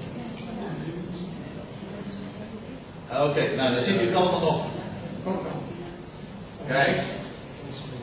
Oké, 3.10 3.56
nou 3.56 3.74
dan 3.74 3.82
ziet 3.82 4.00
u 4.00 4.04
het 4.04 4.14
allemaal 4.14 4.40
nog. 4.40 4.64
Kijk. 6.66 7.02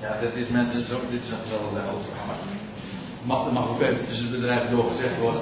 Ja, 0.01 0.19
dit 0.19 0.35
is 0.35 0.47
mensen 0.47 0.87
zo, 0.87 0.99
dit 1.09 1.21
is 1.21 1.29
een 1.29 1.37
geweldige 1.43 1.87
autoprogramma. 1.87 2.33
Mag, 3.25 3.43
dat 3.43 3.53
mag 3.53 3.69
ook 3.69 3.81
even 3.81 4.05
tussen 4.05 4.31
de 4.31 4.37
bedrijven 4.37 4.71
doorgezegd 4.71 5.19
worden. 5.19 5.41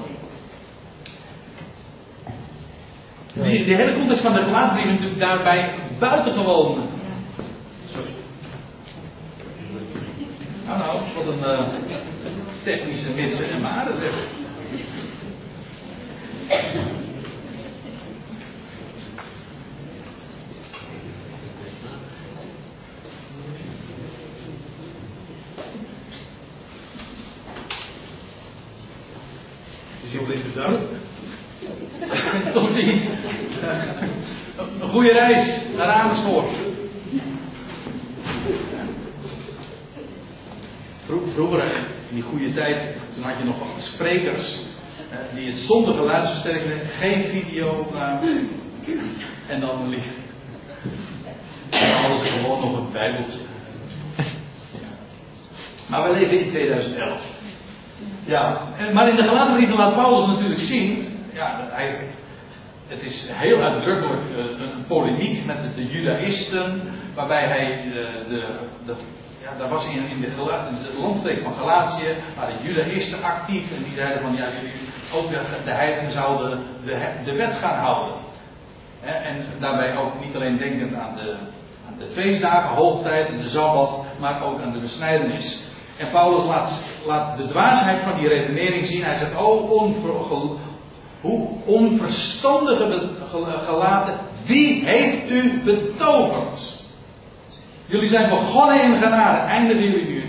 Die, 3.33 3.65
de 3.65 3.75
hele 3.75 3.93
context 3.93 4.23
van 4.23 4.33
de 4.33 4.43
gelaatbrief 4.43 4.85
is 4.85 4.91
natuurlijk 4.91 5.19
daarbij 5.19 5.73
buitengewoon. 5.99 6.77
Nou, 10.65 10.77
nou, 10.77 10.99
wat 11.15 11.27
een 11.27 11.43
eh, 11.43 11.59
technische 12.63 13.09
mitsen 13.15 13.49
en 13.49 13.61
maren 13.61 13.97
zeg. 13.97 14.13
Is 30.03 30.11
je 30.11 30.19
blind 30.25 30.53
bedankt? 30.53 30.81
Precies. 32.53 33.07
Een 34.81 34.89
goede 35.03 35.19
reis 35.19 35.61
naar 35.75 35.87
Amersfoort. 35.87 36.49
Vroeger, 41.33 41.63
in 42.09 42.15
die 42.15 42.23
goede 42.23 42.53
tijd, 42.53 42.81
toen 43.15 43.23
had 43.23 43.37
je 43.37 43.43
nog 43.43 43.59
wat 43.59 43.67
sprekers 43.93 44.59
die 45.35 45.47
het 45.47 45.57
zonder 45.57 45.93
geluidsversterking, 45.93 46.81
geen 46.99 47.23
video 47.23 47.87
en 49.47 49.59
dan 49.59 49.89
licht. 49.89 50.15
En 51.69 52.17
ze 52.17 52.25
gewoon 52.25 52.59
nog 52.59 52.77
een 52.77 52.91
bijbeltje. 52.91 53.39
Maar 55.89 56.03
we 56.03 56.19
leven 56.19 56.39
in 56.39 56.49
2011. 56.49 57.21
Ja, 58.25 58.61
maar 58.93 59.09
in 59.09 59.15
de 59.15 59.23
gelaten 59.23 59.75
laat 59.75 59.95
Paulus 59.95 60.27
natuurlijk 60.27 60.61
zien, 60.61 61.07
ja, 61.33 61.67
hij, 61.71 61.97
het 62.87 63.03
is 63.03 63.29
heel 63.31 63.61
uitdrukkelijk 63.61 64.21
eh, 64.31 64.37
een 64.59 64.85
polemiek 64.87 65.45
met 65.45 65.57
de, 65.75 65.87
Judaïsten, 65.87 66.81
waarbij 67.15 67.47
hij 67.47 67.69
eh, 67.69 68.27
de, 68.27 68.47
de, 68.85 68.95
ja, 69.41 69.57
daar 69.57 69.69
was 69.69 69.85
in, 69.85 70.09
in, 70.09 70.21
de, 70.21 70.99
landstreek 70.99 71.43
van 71.43 71.53
Galatië, 71.53 72.15
waar 72.37 72.47
de 72.47 72.67
Judaïsten 72.67 73.23
actief 73.23 73.71
en 73.77 73.83
die 73.83 73.93
zeiden 73.95 74.21
van 74.21 74.35
ja, 74.35 74.45
jullie, 74.45 74.73
ook 75.13 75.29
de, 75.29 75.41
de 75.65 75.71
heidenen 75.71 76.11
zouden 76.11 76.59
de, 76.85 77.07
de 77.23 77.35
wet 77.35 77.53
gaan 77.53 77.77
houden. 77.77 78.21
En 79.01 79.45
daarbij 79.59 79.97
ook 79.97 80.25
niet 80.25 80.35
alleen 80.35 80.57
denkend 80.57 80.93
aan 80.95 81.15
de, 81.15 81.35
aan 81.87 81.97
de 81.97 82.07
feestdagen, 82.13 82.75
hoogtijd 82.75 83.27
en 83.27 83.41
de 83.41 83.49
sabbat, 83.49 84.05
maar 84.19 84.43
ook 84.43 84.61
aan 84.61 84.73
de 84.73 84.79
besnijdenis. 84.79 85.61
En 85.97 86.11
Paulus 86.11 86.43
laat, 86.43 86.81
laat 87.05 87.37
de 87.37 87.45
dwaasheid 87.45 88.03
van 88.03 88.15
die 88.19 88.27
redenering 88.27 88.87
zien. 88.87 89.03
Hij 89.03 89.17
zegt, 89.17 89.37
oh 89.37 89.71
onver, 89.71 90.11
hoe 91.23 91.47
onverstandige 91.65 93.09
gelaten, 93.65 94.19
wie 94.45 94.85
heeft 94.85 95.29
u 95.29 95.61
betoverd? 95.63 96.81
Jullie 97.85 98.09
zijn 98.09 98.29
begonnen 98.29 98.83
in 98.83 99.01
genade, 99.01 99.37
eindigen 99.37 99.83
jullie 99.83 100.05
nu 100.05 100.23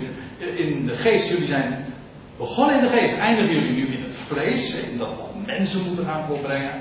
in 0.55 0.85
de 0.85 0.95
geest. 0.95 1.29
Jullie 1.29 1.47
zijn 1.47 1.85
begonnen 2.37 2.75
in 2.75 2.81
de 2.81 2.97
geest, 2.97 3.17
eindigen 3.17 3.53
jullie 3.53 3.71
nu 3.71 3.87
in 3.87 4.03
het 4.03 4.17
vlees. 4.27 4.73
In 4.73 4.97
dat 4.97 5.07
wat 5.07 5.45
mensen 5.45 5.85
moeten 5.85 6.05
gaan 6.05 6.25
volbrengen. 6.27 6.71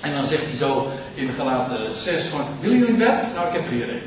En 0.00 0.12
dan 0.12 0.26
zegt 0.26 0.44
hij 0.44 0.56
zo 0.56 0.88
in 1.14 1.32
gelaten 1.32 1.96
6 1.96 2.28
van, 2.30 2.46
willen 2.60 2.78
jullie 2.78 2.96
wet? 2.96 3.34
Nou, 3.34 3.46
ik 3.46 3.52
heb 3.52 3.64
er 3.64 3.72
hier. 3.72 4.02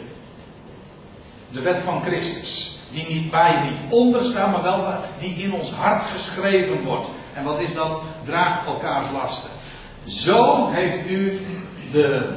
De 1.52 1.62
wet 1.62 1.82
van 1.84 2.02
Christus. 2.02 2.76
Die 2.92 3.08
niet, 3.08 3.32
je 3.32 3.60
niet 3.64 3.92
onder 3.92 4.24
staat, 4.24 4.52
maar 4.52 4.64
wel 4.64 4.96
die 5.20 5.36
in 5.36 5.54
ons 5.54 5.72
hart 5.72 6.04
geschreven 6.04 6.84
wordt. 6.84 7.10
En 7.34 7.44
wat 7.44 7.60
is 7.60 7.74
dat? 7.74 8.02
Draag 8.28 8.66
elkaars 8.66 9.12
lasten. 9.12 9.50
Zo 10.06 10.70
heeft 10.70 11.10
u 11.10 11.40
de. 11.92 12.36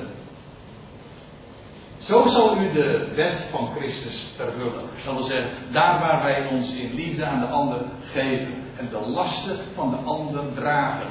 Zo 1.98 2.26
zal 2.26 2.56
u 2.56 2.72
de 2.72 3.12
wet 3.14 3.48
van 3.50 3.68
Christus 3.76 4.26
vervullen. 4.36 4.82
Dat 5.04 5.14
wil 5.14 5.24
zeggen, 5.24 5.50
daar 5.72 6.00
waar 6.00 6.22
wij 6.22 6.46
ons 6.46 6.74
in 6.74 6.94
liefde 6.94 7.24
aan 7.24 7.40
de 7.40 7.46
ander 7.46 7.80
geven 8.12 8.54
en 8.76 8.88
de 8.90 9.08
lasten 9.08 9.56
van 9.74 9.90
de 9.90 9.96
ander 9.96 10.42
dragen. 10.54 11.08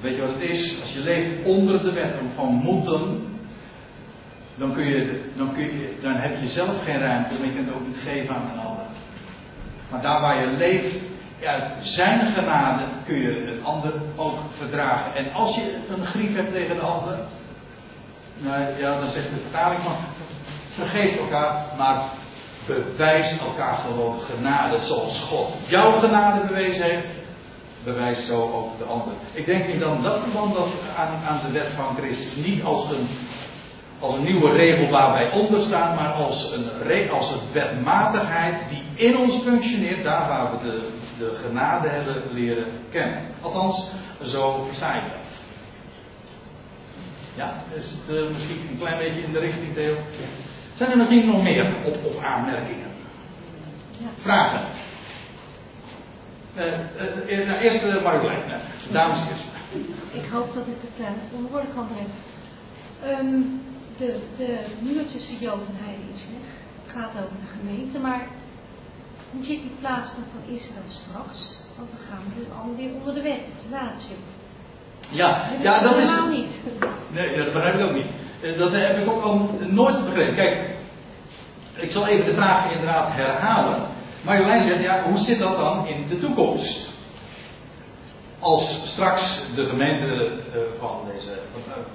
Weet 0.00 0.14
je 0.14 0.20
wat 0.20 0.34
het 0.34 0.50
is? 0.50 0.80
Als 0.80 0.92
je 0.92 1.00
leeft 1.00 1.44
onder 1.44 1.82
de 1.82 1.92
wet 1.92 2.14
van 2.34 2.52
moeten, 2.52 3.26
dan, 4.56 4.72
kun 4.72 4.84
je, 4.84 5.22
dan, 5.36 5.54
kun 5.54 5.64
je, 5.64 5.98
dan 6.02 6.14
heb 6.14 6.40
je 6.40 6.48
zelf 6.48 6.82
geen 6.84 6.98
ruimte, 6.98 7.34
maar 7.38 7.46
je 7.46 7.52
kunt 7.52 7.66
het 7.66 7.74
ook 7.74 7.86
niet 7.86 8.02
geven 8.04 8.34
aan 8.34 8.50
een 8.52 8.66
ander. 8.66 8.84
Maar 9.90 10.02
daar 10.02 10.20
waar 10.20 10.40
je 10.40 10.56
leeft, 10.56 10.96
uit 11.46 11.64
zijn 11.80 12.32
genade 12.32 12.82
kun 13.04 13.16
je 13.16 13.52
een 13.52 13.64
ander 13.64 13.92
ook 14.16 14.34
verdragen. 14.58 15.14
En 15.14 15.32
als 15.32 15.54
je 15.54 15.78
een 15.88 16.06
grief 16.06 16.34
hebt 16.34 16.52
tegen 16.52 16.74
de 16.74 16.82
ander, 16.82 17.18
nou 18.38 18.78
ja, 18.78 19.00
dan 19.00 19.10
zegt 19.10 19.30
de 19.30 19.40
vertaling 19.40 19.80
van 19.82 19.96
vergeef 20.74 21.16
elkaar, 21.16 21.64
maar 21.78 22.02
bewijs 22.66 23.38
elkaar 23.38 23.74
gewoon 23.74 24.20
genade 24.20 24.80
zoals 24.80 25.20
God 25.20 25.48
jouw 25.66 25.90
genade 25.90 26.46
bewezen 26.46 26.84
heeft. 26.84 27.06
Bewijs 27.84 28.26
zo 28.26 28.52
ook 28.52 28.78
de 28.78 28.84
ander. 28.84 29.12
Ik 29.32 29.46
denk 29.46 29.66
in 29.66 29.78
dan 29.78 30.02
dat 30.02 30.20
verband 30.20 30.54
dat 30.54 30.68
aan, 30.96 31.20
aan 31.28 31.40
de 31.46 31.52
wet 31.52 31.72
van 31.76 31.96
Christus 31.96 32.34
niet 32.34 32.62
als 32.64 32.90
een 32.90 33.08
als 34.02 34.14
een 34.14 34.24
nieuwe 34.24 34.52
regel 34.52 34.90
waar 34.90 35.12
wij 35.12 35.30
onder 35.32 35.60
staan, 35.60 35.94
maar 35.94 36.12
als 36.12 36.52
een, 36.52 37.10
als 37.10 37.30
een 37.30 37.52
wetmatigheid 37.52 38.54
die 38.68 38.82
in 39.06 39.16
ons 39.16 39.42
functioneert, 39.42 40.04
daar 40.04 40.28
waar 40.28 40.50
we 40.50 40.64
de, 40.64 40.88
de 41.18 41.38
genade 41.44 41.88
hebben 41.88 42.32
leren 42.32 42.66
kennen. 42.90 43.24
Althans, 43.40 43.90
zo 44.24 44.64
versta 44.64 44.94
ik 44.94 45.02
dat. 45.02 45.20
Ja, 47.36 47.54
is 47.74 47.90
het 47.90 48.16
uh, 48.16 48.30
misschien 48.32 48.60
een 48.70 48.78
klein 48.78 48.98
beetje 48.98 49.22
in 49.22 49.32
de 49.32 49.38
richting, 49.38 49.74
Theo? 49.74 49.96
Zijn 50.74 50.90
er 50.90 50.96
misschien 50.96 51.26
nog 51.26 51.42
meer 51.42 51.74
op, 51.86 52.04
op 52.04 52.22
aanmerkingen? 52.22 52.88
Ja. 53.90 54.08
Vragen? 54.18 54.66
Uh, 56.56 56.64
uh, 56.64 57.46
nou, 57.46 57.60
eerst 57.60 57.84
uh, 57.84 58.02
Marjolein, 58.02 58.60
dames 58.92 59.28
eerst. 59.28 59.44
Ik 60.12 60.30
hoop 60.30 60.54
dat 60.54 60.66
ik 60.66 60.76
het 60.80 61.00
uh, 61.00 61.06
onbehoorlijk 61.36 61.74
kan 61.74 61.88
brengen. 61.88 62.20
Um, 63.26 63.60
de, 63.96 64.18
de 64.36 64.58
muur 64.80 65.06
tussen 65.06 65.38
Jood 65.38 65.66
en 65.68 65.84
Heiden 65.84 66.08
is 66.14 66.26
weg. 66.30 66.48
Het 66.82 66.92
gaat 66.92 67.24
over 67.24 67.36
de 67.40 67.58
gemeente, 67.58 67.98
maar 67.98 68.26
hoe 69.32 69.44
zit 69.44 69.60
die 69.60 69.76
plaats 69.80 70.10
dan 70.14 70.24
van 70.32 70.54
Israël 70.54 70.88
straks? 70.88 71.56
Want 71.76 71.88
gaan 72.08 72.22
we 72.28 72.40
dus 72.40 72.50
allemaal 72.56 72.76
weer 72.76 72.94
onder 72.98 73.14
de 73.14 73.22
wet, 73.22 73.40
het 73.52 73.70
natio. 73.70 74.16
Ja, 75.10 75.50
ja 75.60 75.80
dat 75.80 75.96
is. 75.96 76.08
Helemaal 76.08 76.28
niet. 76.28 76.52
Nee, 77.10 77.36
dat 77.36 77.52
begrijp 77.52 77.74
ik 77.74 77.86
ook 77.86 77.94
niet. 77.94 78.10
Eh, 78.42 78.58
dat 78.58 78.72
heb 78.72 78.98
ik 78.98 79.10
ook 79.10 79.22
al 79.22 79.50
nooit 79.68 80.04
begrepen. 80.04 80.34
Kijk, 80.34 80.76
ik 81.76 81.90
zal 81.90 82.06
even 82.06 82.24
de 82.24 82.34
vraag 82.34 82.72
inderdaad 82.72 83.12
herhalen. 83.12 83.80
Marjolein 84.24 84.62
zegt, 84.62 84.82
ja, 84.82 85.02
hoe 85.02 85.18
zit 85.18 85.38
dat 85.38 85.56
dan 85.56 85.86
in 85.86 86.08
de 86.08 86.20
toekomst? 86.20 86.92
als 88.42 88.80
straks 88.84 89.42
de 89.54 89.66
gemeente 89.66 90.06
uh, 90.06 90.60
van, 90.78 91.00
deze, 91.12 91.38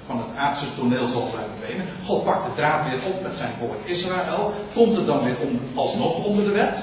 van 0.06 0.16
het 0.16 0.36
aardse 0.36 0.64
toneel 0.76 1.08
zal 1.08 1.28
zijn 1.32 1.44
verdwenen, 1.58 1.86
God 2.06 2.24
pakt 2.24 2.44
de 2.46 2.54
draad 2.54 2.84
weer 2.84 3.14
op 3.14 3.22
met 3.22 3.36
zijn 3.36 3.52
volk 3.58 3.74
Israël, 3.84 4.52
komt 4.74 4.96
het 4.96 5.06
dan 5.06 5.24
weer 5.24 5.36
om, 5.40 5.60
alsnog 5.74 6.24
onder 6.24 6.44
de 6.44 6.50
wet? 6.50 6.76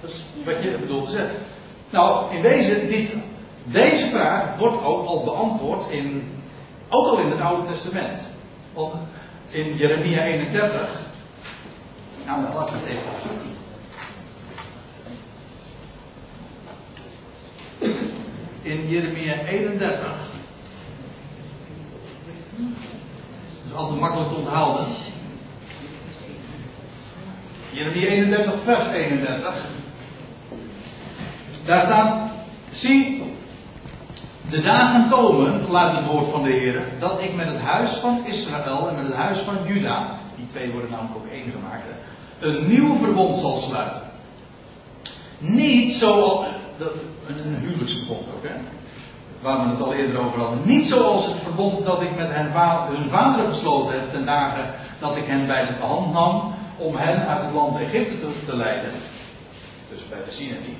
Dat 0.00 0.10
is 0.10 0.24
wat 0.44 0.62
je 0.62 0.78
bedoelt 0.78 1.10
te. 1.10 1.30
Nou, 1.90 2.34
in 2.34 2.42
deze, 2.42 2.86
dit, 2.86 3.16
deze 3.64 4.10
vraag 4.10 4.58
wordt 4.58 4.82
ook 4.84 5.06
al 5.06 5.24
beantwoord 5.24 5.90
in, 5.90 6.22
ook 6.88 7.06
al 7.06 7.18
in 7.18 7.30
het 7.30 7.40
Oude 7.40 7.72
Testament. 7.72 8.28
Want 8.74 8.94
in 9.50 9.76
Jeremia 9.76 10.22
31, 10.22 11.00
nou, 12.26 12.54
laat 12.54 12.68
ik 12.68 12.74
het 12.74 12.84
even 12.84 13.58
in 18.62 18.88
Jeremia 18.88 19.34
31. 19.34 20.00
Dat 23.62 23.66
is 23.66 23.72
altijd 23.74 24.00
makkelijk 24.00 24.28
te 24.28 24.34
onthouden. 24.34 24.86
Jeremia 27.72 28.06
31, 28.06 28.62
vers 28.64 28.86
31. 28.86 29.79
Daar 31.70 31.82
staat: 31.82 32.30
Zie, 32.70 33.22
de 34.50 34.60
dagen 34.60 35.08
komen, 35.08 35.70
luidt 35.70 35.96
het 35.96 36.06
woord 36.06 36.30
van 36.30 36.42
de 36.42 36.50
Heer, 36.50 36.82
dat 36.98 37.20
ik 37.20 37.34
met 37.34 37.46
het 37.46 37.60
huis 37.60 37.90
van 37.96 38.26
Israël 38.26 38.88
en 38.88 38.96
met 38.96 39.04
het 39.04 39.14
huis 39.14 39.38
van 39.38 39.56
Juda, 39.66 40.16
die 40.36 40.46
twee 40.46 40.70
worden 40.72 40.90
namelijk 40.90 41.16
ook 41.16 41.26
één 41.26 41.50
gemaakt, 41.50 41.84
een 42.40 42.68
nieuw 42.68 42.98
verbond 42.98 43.38
zal 43.38 43.60
sluiten. 43.60 44.02
Niet 45.38 45.94
zoals, 45.94 46.46
een, 47.26 47.54
huwelijksverbond 47.54 48.26
ook, 48.36 48.48
hè? 48.48 48.54
Waar 49.42 49.64
we 49.64 49.70
het 49.70 49.82
al 49.82 49.94
eerder 49.94 50.18
over 50.18 50.38
hadden. 50.38 50.58
Niet 50.64 50.88
zoals 50.88 51.26
het 51.26 51.42
verbond 51.42 51.84
dat 51.84 52.02
ik 52.02 52.16
met 52.16 52.28
hen 52.30 52.52
hun 52.94 53.10
vaderen 53.10 53.52
gesloten 53.52 54.00
heb 54.00 54.10
ten 54.10 54.24
dagen 54.24 54.74
dat 55.00 55.16
ik 55.16 55.24
hen 55.26 55.46
bij 55.46 55.66
de 55.66 55.86
hand 55.86 56.12
nam 56.12 56.54
om 56.76 56.96
hen 56.96 57.26
uit 57.26 57.42
het 57.42 57.52
land 57.54 57.78
Egypte 57.78 58.44
te, 58.46 58.56
leiden. 58.56 58.92
Dus 59.90 60.08
bij 60.08 60.18
de 60.24 60.32
Sinai. 60.32 60.76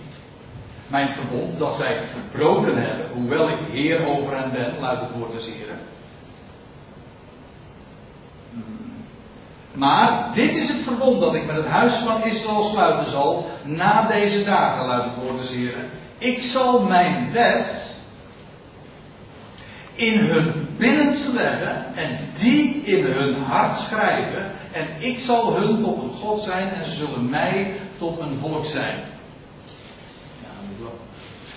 Mijn 0.91 1.11
verbond 1.13 1.59
dat 1.59 1.75
zij 1.75 2.01
verbroken 2.13 2.77
hebben, 2.77 3.07
hoewel 3.13 3.49
ik 3.49 3.59
heer 3.71 4.07
over 4.07 4.37
hen 4.37 4.53
ben, 4.53 4.79
luidt 4.81 5.01
het 5.01 5.11
woord 5.11 5.33
des 5.33 5.47
Heren. 5.47 5.79
Maar 9.75 10.31
dit 10.35 10.51
is 10.51 10.69
het 10.69 10.83
verbond 10.83 11.21
dat 11.21 11.35
ik 11.35 11.47
met 11.47 11.57
het 11.57 11.67
huis 11.67 11.95
van 12.05 12.25
Israël 12.25 12.69
sluiten 12.69 13.11
zal 13.11 13.47
na 13.65 14.07
deze 14.07 14.45
dagen, 14.45 14.87
luidt 14.87 15.05
het 15.05 15.25
woord 15.25 15.41
des 15.41 15.51
Heren. 15.51 15.85
Ik 16.19 16.43
zal 16.43 16.83
mijn 16.83 17.33
wet 17.33 17.99
in 19.95 20.19
hun 20.19 20.69
binnenste 20.79 21.33
leggen 21.33 21.95
en 21.95 22.19
die 22.41 22.85
in 22.85 23.05
hun 23.05 23.35
hart 23.35 23.77
schrijven. 23.79 24.51
En 24.73 24.87
ik 24.99 25.19
zal 25.19 25.57
hun 25.57 25.83
tot 25.83 26.03
een 26.03 26.19
God 26.21 26.41
zijn 26.41 26.69
en 26.69 26.85
ze 26.85 26.97
zullen 26.97 27.31
mij 27.31 27.73
tot 27.99 28.19
een 28.19 28.39
volk 28.41 28.65
zijn. 28.65 29.10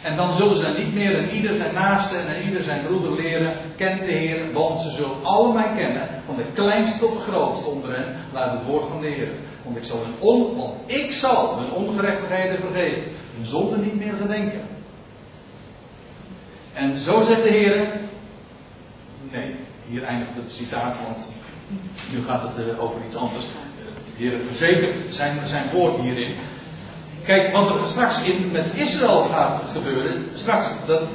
En 0.04 0.16
dan 0.16 0.34
zullen 0.34 0.58
ze 0.58 0.82
niet 0.84 0.94
meer 0.94 1.18
en 1.18 1.36
ieder 1.36 1.58
zijn 1.58 1.74
naaste 1.74 2.16
en 2.16 2.46
ieder 2.46 2.62
zijn 2.62 2.86
broeder 2.86 3.16
leren. 3.16 3.54
Kent 3.78 4.00
de 4.00 4.12
Heer, 4.12 4.54
want 4.54 4.80
ze 4.80 4.90
zullen 4.90 5.24
alle 5.24 5.54
mij 5.54 5.74
kennen. 5.76 6.08
Van 6.26 6.36
de 6.36 6.46
kleinste 6.54 7.00
tot 7.00 7.14
de 7.14 7.32
grootste 7.32 7.70
onder 7.70 7.96
hen. 7.96 8.16
Laat 8.34 8.52
het 8.52 8.66
woord 8.66 8.88
van 8.88 9.02
de 9.02 9.08
Heer. 9.08 9.28
Want 9.64 9.78
ik 9.78 9.84
zal 9.84 9.98
hun 9.98 10.14
on, 10.20 10.74
ik 10.86 11.12
zal 11.12 11.60
hun 11.60 11.72
ongerechtigheden 11.72 12.60
vergeven. 12.60 13.04
Hun 13.36 13.46
zonde 13.46 13.78
niet 13.78 13.96
meer 13.96 14.14
gedenken. 14.22 14.62
En 16.74 17.00
zo 17.00 17.24
zegt 17.24 17.44
de 17.44 17.50
Heer. 17.50 17.88
Nee, 19.32 19.56
hier 19.88 20.04
eindigt 20.04 20.36
het 20.36 20.52
citaat, 20.52 20.96
want 21.06 21.18
nu 22.12 22.24
gaat 22.24 22.42
het 22.42 22.68
eh, 22.68 22.84
over 22.84 23.06
iets 23.08 23.16
anders. 23.16 23.46
De 24.18 24.24
Heer 24.24 24.40
verzekert 24.48 24.96
zijn, 25.10 25.48
zijn 25.48 25.70
woord 25.72 25.96
hierin. 25.96 26.36
Kijk, 27.26 27.54
wat 27.54 27.76
er 27.76 27.88
straks 27.88 28.24
in, 28.24 28.52
met 28.52 28.66
Israël 28.76 29.28
gaat 29.32 29.62
gebeuren, 29.74 30.24
straks, 30.34 30.68
dat 30.86 31.08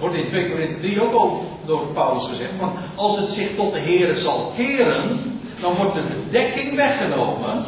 wordt 0.00 0.16
in 0.16 0.26
2 0.26 0.50
Korinthe 0.50 0.80
3 0.80 1.02
ook 1.02 1.12
al 1.12 1.58
door 1.66 1.86
Paulus 1.92 2.28
gezegd, 2.28 2.56
want 2.58 2.78
als 2.96 3.18
het 3.18 3.28
zich 3.28 3.54
tot 3.54 3.72
de 3.72 3.80
Heer 3.80 4.14
zal 4.14 4.52
keren, 4.56 5.18
dan 5.60 5.74
wordt 5.74 5.94
de 5.94 6.02
bedekking 6.02 6.76
weggenomen. 6.76 7.66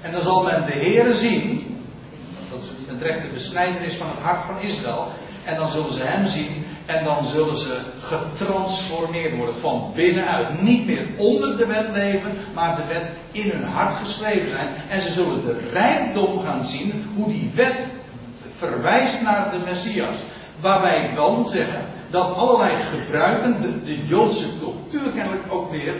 En 0.00 0.12
dan 0.12 0.22
zal 0.22 0.42
men 0.42 0.66
de 0.66 0.78
Heer 0.78 1.14
zien, 1.14 1.76
dat 2.50 2.62
is 2.62 2.68
met 2.86 3.02
recht 3.02 3.22
de 3.22 3.28
besnijdenis 3.32 3.96
van 3.96 4.08
het 4.08 4.18
hart 4.18 4.44
van 4.46 4.60
Israël, 4.60 5.08
en 5.44 5.56
dan 5.56 5.68
zullen 5.68 5.92
ze 5.92 6.02
hem 6.02 6.26
zien 6.26 6.65
en 6.86 7.04
dan 7.04 7.24
zullen 7.24 7.56
ze 7.58 7.80
getransformeerd 8.00 9.36
worden 9.36 9.60
van 9.60 9.92
binnenuit. 9.94 10.62
Niet 10.62 10.86
meer 10.86 11.08
onder 11.16 11.56
de 11.56 11.66
wet 11.66 11.88
leven, 11.92 12.30
maar 12.54 12.76
de 12.76 12.86
wet 12.86 13.10
in 13.32 13.50
hun 13.50 13.64
hart 13.64 13.96
geschreven 13.96 14.50
zijn. 14.50 14.68
En 14.88 15.00
ze 15.00 15.12
zullen 15.12 15.44
de 15.44 15.68
rijkdom 15.72 16.40
gaan 16.40 16.64
zien 16.64 17.04
hoe 17.16 17.26
die 17.26 17.52
wet 17.54 17.86
verwijst 18.58 19.22
naar 19.22 19.50
de 19.50 19.58
Messias. 19.64 20.16
Waarbij 20.60 21.04
ik 21.04 21.14
wel 21.14 21.36
moet 21.36 21.48
zeggen 21.48 21.84
dat 22.10 22.34
allerlei 22.34 22.76
gebruiken, 22.82 23.84
de, 23.84 24.06
Joodse 24.06 24.48
cultuur 24.60 25.12
kennelijk 25.12 25.52
ook 25.52 25.70
weer, 25.70 25.94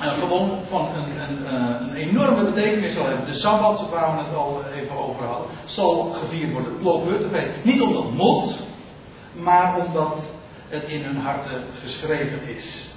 uh, 0.00 0.12
gewoon 0.12 0.50
van 0.68 0.88
een, 0.94 1.20
een, 1.20 1.38
uh, 1.42 1.76
een, 1.80 1.94
enorme 1.94 2.44
betekenis 2.44 2.94
zal 2.94 3.06
hebben. 3.06 3.26
De 3.26 3.34
Sabbat, 3.34 3.90
waar 3.90 4.16
we 4.16 4.22
het 4.22 4.34
al 4.34 4.62
even 4.74 4.96
over 4.96 5.24
hadden, 5.24 5.48
zal 5.64 6.16
gevierd 6.20 6.52
worden. 6.52 6.72
Het 6.72 7.64
Niet 7.64 7.80
omdat 7.80 8.10
moet, 8.10 8.65
maar 9.38 9.86
omdat 9.86 10.14
het 10.68 10.88
in 10.88 11.02
hun 11.02 11.16
harten 11.16 11.64
geschreven 11.82 12.48
is. 12.48 12.90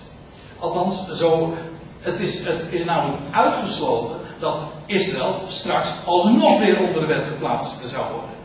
Althans, 0.59 1.17
zo, 1.17 1.53
het, 1.99 2.19
is, 2.19 2.45
het 2.45 2.71
is 2.71 2.85
namelijk 2.85 3.21
uitgesloten 3.31 4.17
dat 4.39 4.59
Israël 4.85 5.41
straks 5.47 5.89
alsnog 6.05 6.59
weer 6.59 6.79
onder 6.79 7.01
de 7.01 7.07
wet 7.07 7.25
geplaatst 7.27 7.89
zou 7.89 8.11
worden. 8.11 8.37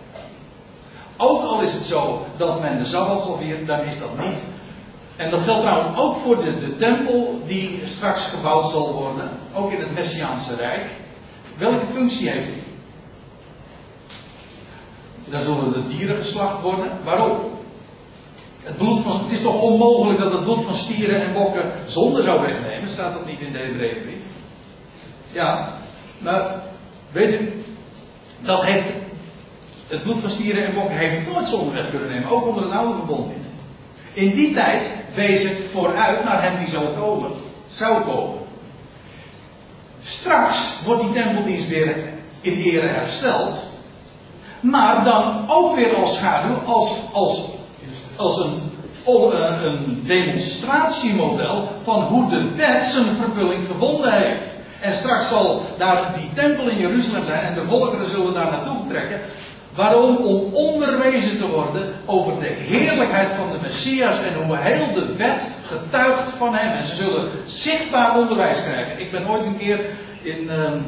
Ook 1.17 1.43
al 1.43 1.63
is 1.63 1.73
het 1.73 1.85
zo 1.85 2.27
dat 2.37 2.61
men 2.61 2.79
de 2.79 2.87
Sabbat 2.87 3.23
zal 3.23 3.39
vieren, 3.39 3.67
dan 3.67 3.81
is 3.81 3.99
dat 3.99 4.19
niet. 4.19 4.39
En 5.17 5.31
dat 5.31 5.43
geldt 5.43 5.63
trouwens 5.63 5.99
ook 5.99 6.17
voor 6.17 6.45
de, 6.45 6.59
de 6.59 6.77
tempel 6.77 7.41
die 7.47 7.83
straks 7.85 8.29
gebouwd 8.29 8.71
zal 8.71 8.93
worden, 8.93 9.31
ook 9.55 9.71
in 9.71 9.81
het 9.81 9.95
Messiaanse 9.95 10.55
Rijk. 10.55 10.87
Welke 11.59 11.87
functie 11.93 12.31
heeft 12.31 12.47
die? 12.47 12.63
Daar 15.25 15.43
zullen 15.43 15.73
de 15.73 15.89
dieren 15.89 16.17
geslacht 16.17 16.63
worden. 16.63 17.05
Waarom? 17.05 17.39
Het, 18.65 18.77
bloed 18.77 19.03
van, 19.03 19.23
het 19.23 19.33
is 19.33 19.43
toch 19.43 19.61
onmogelijk 19.61 20.19
dat 20.19 20.33
het 20.33 20.45
bloed 20.45 20.65
van 20.65 20.77
stieren 20.77 21.23
en 21.23 21.33
bokken 21.33 21.73
zonde 21.87 22.23
zou 22.23 22.41
wegnemen? 22.41 22.91
Staat 22.91 23.13
dat 23.13 23.27
niet 23.27 23.41
in 23.41 23.53
de 23.53 23.59
Hebreeënbrief? 23.59 24.23
Ja, 25.33 25.73
maar 26.19 26.63
weet 27.13 27.41
u, 27.41 27.53
dat 28.41 28.63
heeft, 28.63 28.87
het 29.89 30.03
bloed 30.03 30.21
van 30.21 30.31
stieren 30.31 30.65
en 30.67 30.75
bokken 30.75 30.97
heeft 30.97 31.33
nooit 31.33 31.49
zonde 31.49 31.73
weg 31.73 31.91
kunnen 31.91 32.09
nemen, 32.09 32.31
ook 32.31 32.47
onder 32.47 32.63
het 32.63 32.73
oude 32.73 32.95
verbond 32.95 33.37
niet. 33.37 33.53
In 34.13 34.35
die 34.35 34.55
tijd 34.55 35.05
het 35.13 35.71
vooruit 35.73 36.25
naar 36.25 36.43
hem 36.43 36.59
die 36.59 36.69
zou 36.69 36.87
komen. 36.99 37.31
Zou 37.67 38.03
komen. 38.05 38.39
Straks 40.03 40.83
wordt 40.85 41.03
die 41.03 41.13
tempeldienst 41.13 41.69
weer 41.69 41.97
in 42.41 42.53
ere 42.53 42.87
hersteld. 42.87 43.73
Maar 44.61 45.05
dan 45.05 45.51
ook 45.51 45.75
weer 45.77 45.95
als 45.95 46.17
schaduw, 46.17 46.57
als, 46.57 46.93
als 47.13 47.54
als 48.17 48.45
een, 48.45 48.61
eh, 49.07 49.63
een 49.63 50.03
demonstratiemodel 50.07 51.69
van 51.83 52.03
hoe 52.03 52.29
de 52.29 52.55
wet 52.57 52.83
zijn 52.83 53.17
vervulling 53.17 53.67
verbonden 53.67 54.13
heeft. 54.13 54.53
En 54.81 54.95
straks 54.95 55.29
zal 55.29 55.63
daar 55.79 56.15
die 56.15 56.31
tempel 56.35 56.69
in 56.69 56.79
Jeruzalem 56.79 57.27
zijn 57.27 57.41
en 57.41 57.55
de 57.55 57.65
volkeren 57.65 58.11
zullen 58.11 58.35
daar 58.35 58.51
naartoe 58.51 58.89
trekken. 58.89 59.21
Waarom? 59.75 60.17
Om 60.17 60.55
onderwezen 60.55 61.39
te 61.39 61.49
worden 61.49 61.95
over 62.07 62.41
de 62.41 62.47
heerlijkheid 62.47 63.29
van 63.37 63.53
de 63.53 63.59
Messias 63.61 64.19
en 64.19 64.45
hoe 64.45 64.57
heel 64.57 64.95
de 64.95 65.17
wet 65.17 65.51
getuigt 65.67 66.37
van 66.39 66.55
hem. 66.55 66.77
En 66.77 66.87
ze 66.87 66.97
zullen 66.97 67.31
zichtbaar 67.47 68.19
onderwijs 68.19 68.63
krijgen. 68.63 69.01
Ik 69.01 69.11
ben 69.11 69.29
ooit 69.29 69.47
een 69.47 69.59
keer 69.59 69.81
in. 70.23 70.51
Ehm, 70.51 70.79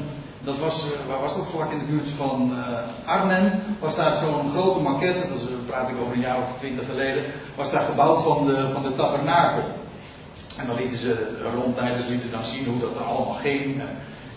dat 0.46 0.58
was, 0.58 0.84
uh, 0.84 1.08
waar 1.08 1.20
was 1.20 1.36
dat 1.36 1.46
vlak 1.54 1.72
in 1.72 1.78
de 1.78 1.84
buurt 1.84 2.10
van 2.16 2.52
uh, 2.52 3.08
Arnhem, 3.14 3.52
was 3.80 3.96
daar 3.96 4.14
zo'n 4.22 4.50
grote 4.50 4.80
maquette, 4.80 5.28
dat 5.28 5.36
is, 5.36 5.46
praat 5.66 5.88
ik 5.88 6.00
over 6.00 6.14
een 6.14 6.20
jaar 6.20 6.36
of 6.36 6.58
twintig 6.58 6.86
geleden, 6.86 7.24
was 7.56 7.70
daar 7.70 7.86
gebouwd 7.86 8.22
van 8.22 8.46
de, 8.46 8.68
van 8.72 8.82
de 8.82 8.94
tabernakel. 8.94 9.64
En 10.58 10.66
dan 10.66 10.76
lieten 10.76 10.98
ze 10.98 11.12
rondtijdens 11.54 12.06
lieten 12.06 12.30
dan 12.30 12.44
zien 12.44 12.64
hoe 12.64 12.80
dat 12.80 12.94
er 12.94 13.02
allemaal 13.02 13.34
ging. 13.34 13.82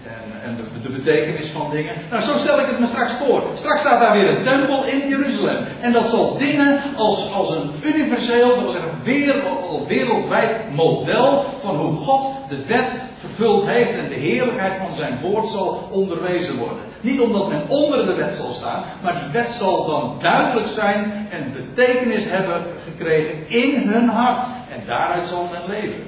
En, 0.04 0.42
en 0.44 0.58
de, 0.84 0.90
betekenis 0.90 1.52
van 1.52 1.70
dingen. 1.72 1.94
Nou, 2.10 2.22
zo 2.24 2.38
stel 2.38 2.60
ik 2.60 2.66
het 2.66 2.80
me 2.80 2.88
straks 2.88 3.14
voor. 3.14 3.44
Straks 3.56 3.80
staat 3.80 4.00
daar 4.00 4.18
weer 4.18 4.38
een 4.38 4.44
tempel 4.44 4.86
in 4.86 5.10
Jeruzalem. 5.10 5.66
En 5.82 5.92
dat 5.92 6.08
zal 6.08 6.38
dienen 6.38 6.82
als, 6.96 7.32
als 7.32 7.50
een 7.56 7.72
universeel, 7.84 8.48
dat 8.48 8.60
wil 8.60 8.72
zeggen 8.72 9.04
wereld, 9.04 9.88
wereldwijd 9.88 10.76
model 10.76 11.46
van 11.62 11.76
hoe 11.76 11.96
God 11.96 12.50
de 12.50 12.66
wet 12.66 13.09
vervuld 13.20 13.66
heeft 13.66 13.92
en 13.92 14.10
de 14.10 14.16
heerlijkheid 14.16 14.82
van 14.82 14.96
zijn 14.96 15.20
woord 15.22 15.48
zal 15.48 15.88
onderwezen 15.92 16.58
worden. 16.58 16.84
Niet 17.02 17.20
omdat 17.20 17.50
men 17.50 17.68
onder 17.68 18.06
de 18.06 18.14
wet 18.14 18.34
zal 18.34 18.54
staan, 18.54 18.84
maar 19.04 19.20
die 19.22 19.32
wet 19.32 19.52
zal 19.52 19.86
dan 19.86 20.20
duidelijk 20.22 20.68
zijn 20.68 21.28
en 21.30 21.54
betekenis 21.54 22.24
hebben 22.24 22.64
gekregen 22.84 23.50
in 23.50 23.88
hun 23.88 24.10
hart. 24.10 24.46
En 24.70 24.86
daaruit 24.86 25.28
zal 25.28 25.48
men 25.52 25.70
leven. 25.70 26.04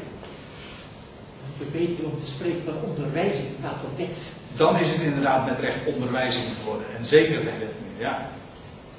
Het 1.57 1.67
is 1.67 1.71
beter 1.71 2.05
om 2.05 2.19
te 2.19 2.25
spreken 2.25 2.61
van 2.65 2.89
onderwijzing 2.89 3.47
in 3.47 3.57
plaats 3.59 3.79
van 3.81 3.97
wet. 3.97 4.35
Dan 4.55 4.77
is 4.77 4.91
het 4.91 5.01
inderdaad 5.01 5.45
met 5.45 5.59
recht 5.59 5.85
onderwijzing 5.93 6.43
geworden. 6.59 6.87
En 6.97 7.05
zeker 7.05 7.35
geen 7.35 7.59
wet 7.59 7.73
meer, 7.81 8.07
ja. 8.07 8.29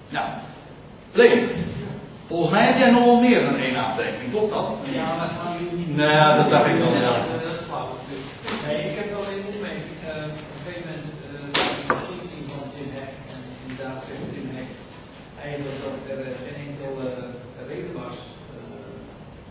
Nou, 0.09 0.29
Leen. 1.13 1.51
Volgens 2.27 2.51
mij 2.51 2.67
heb 2.67 2.79
jij 2.79 2.91
nog 2.91 3.05
wel 3.05 3.21
meer 3.21 3.45
dan 3.45 3.57
één 3.57 3.77
aantekening, 3.77 4.31
klopt 4.31 4.53
dat? 4.53 4.71
Ja, 4.83 5.19
dat 5.19 5.29
gaan 5.29 5.57
we 5.57 5.77
niet. 5.77 5.97
Nee, 5.97 6.37
dat 6.37 6.51
dacht 6.51 6.67
ik 6.67 6.79
wel. 6.79 6.95
Ja. 6.95 7.25
Nee, 8.67 8.91
ik 8.91 8.97
heb 9.01 9.09
wel 9.17 9.27
een 9.33 9.47
opmerking. 9.53 9.99
Uh, 10.05 10.27
op 10.45 10.51
een 10.55 10.63
gegeven 10.65 10.85
moment 10.89 11.07
uh, 11.27 12.21
de 12.21 12.29
zien 12.33 12.47
van 12.53 12.65
Tim 12.75 12.89
Hek. 12.99 13.13
En 13.33 13.41
inderdaad 13.63 13.99
zegt 14.07 14.33
Tim 14.35 14.49
Hek 14.57 14.71
eigenlijk 15.47 15.79
dat 15.85 15.97
er 16.13 16.21
uh, 16.27 16.37
geen 16.45 16.59
enkele 16.67 17.07
reden 17.69 17.95
was 18.03 18.19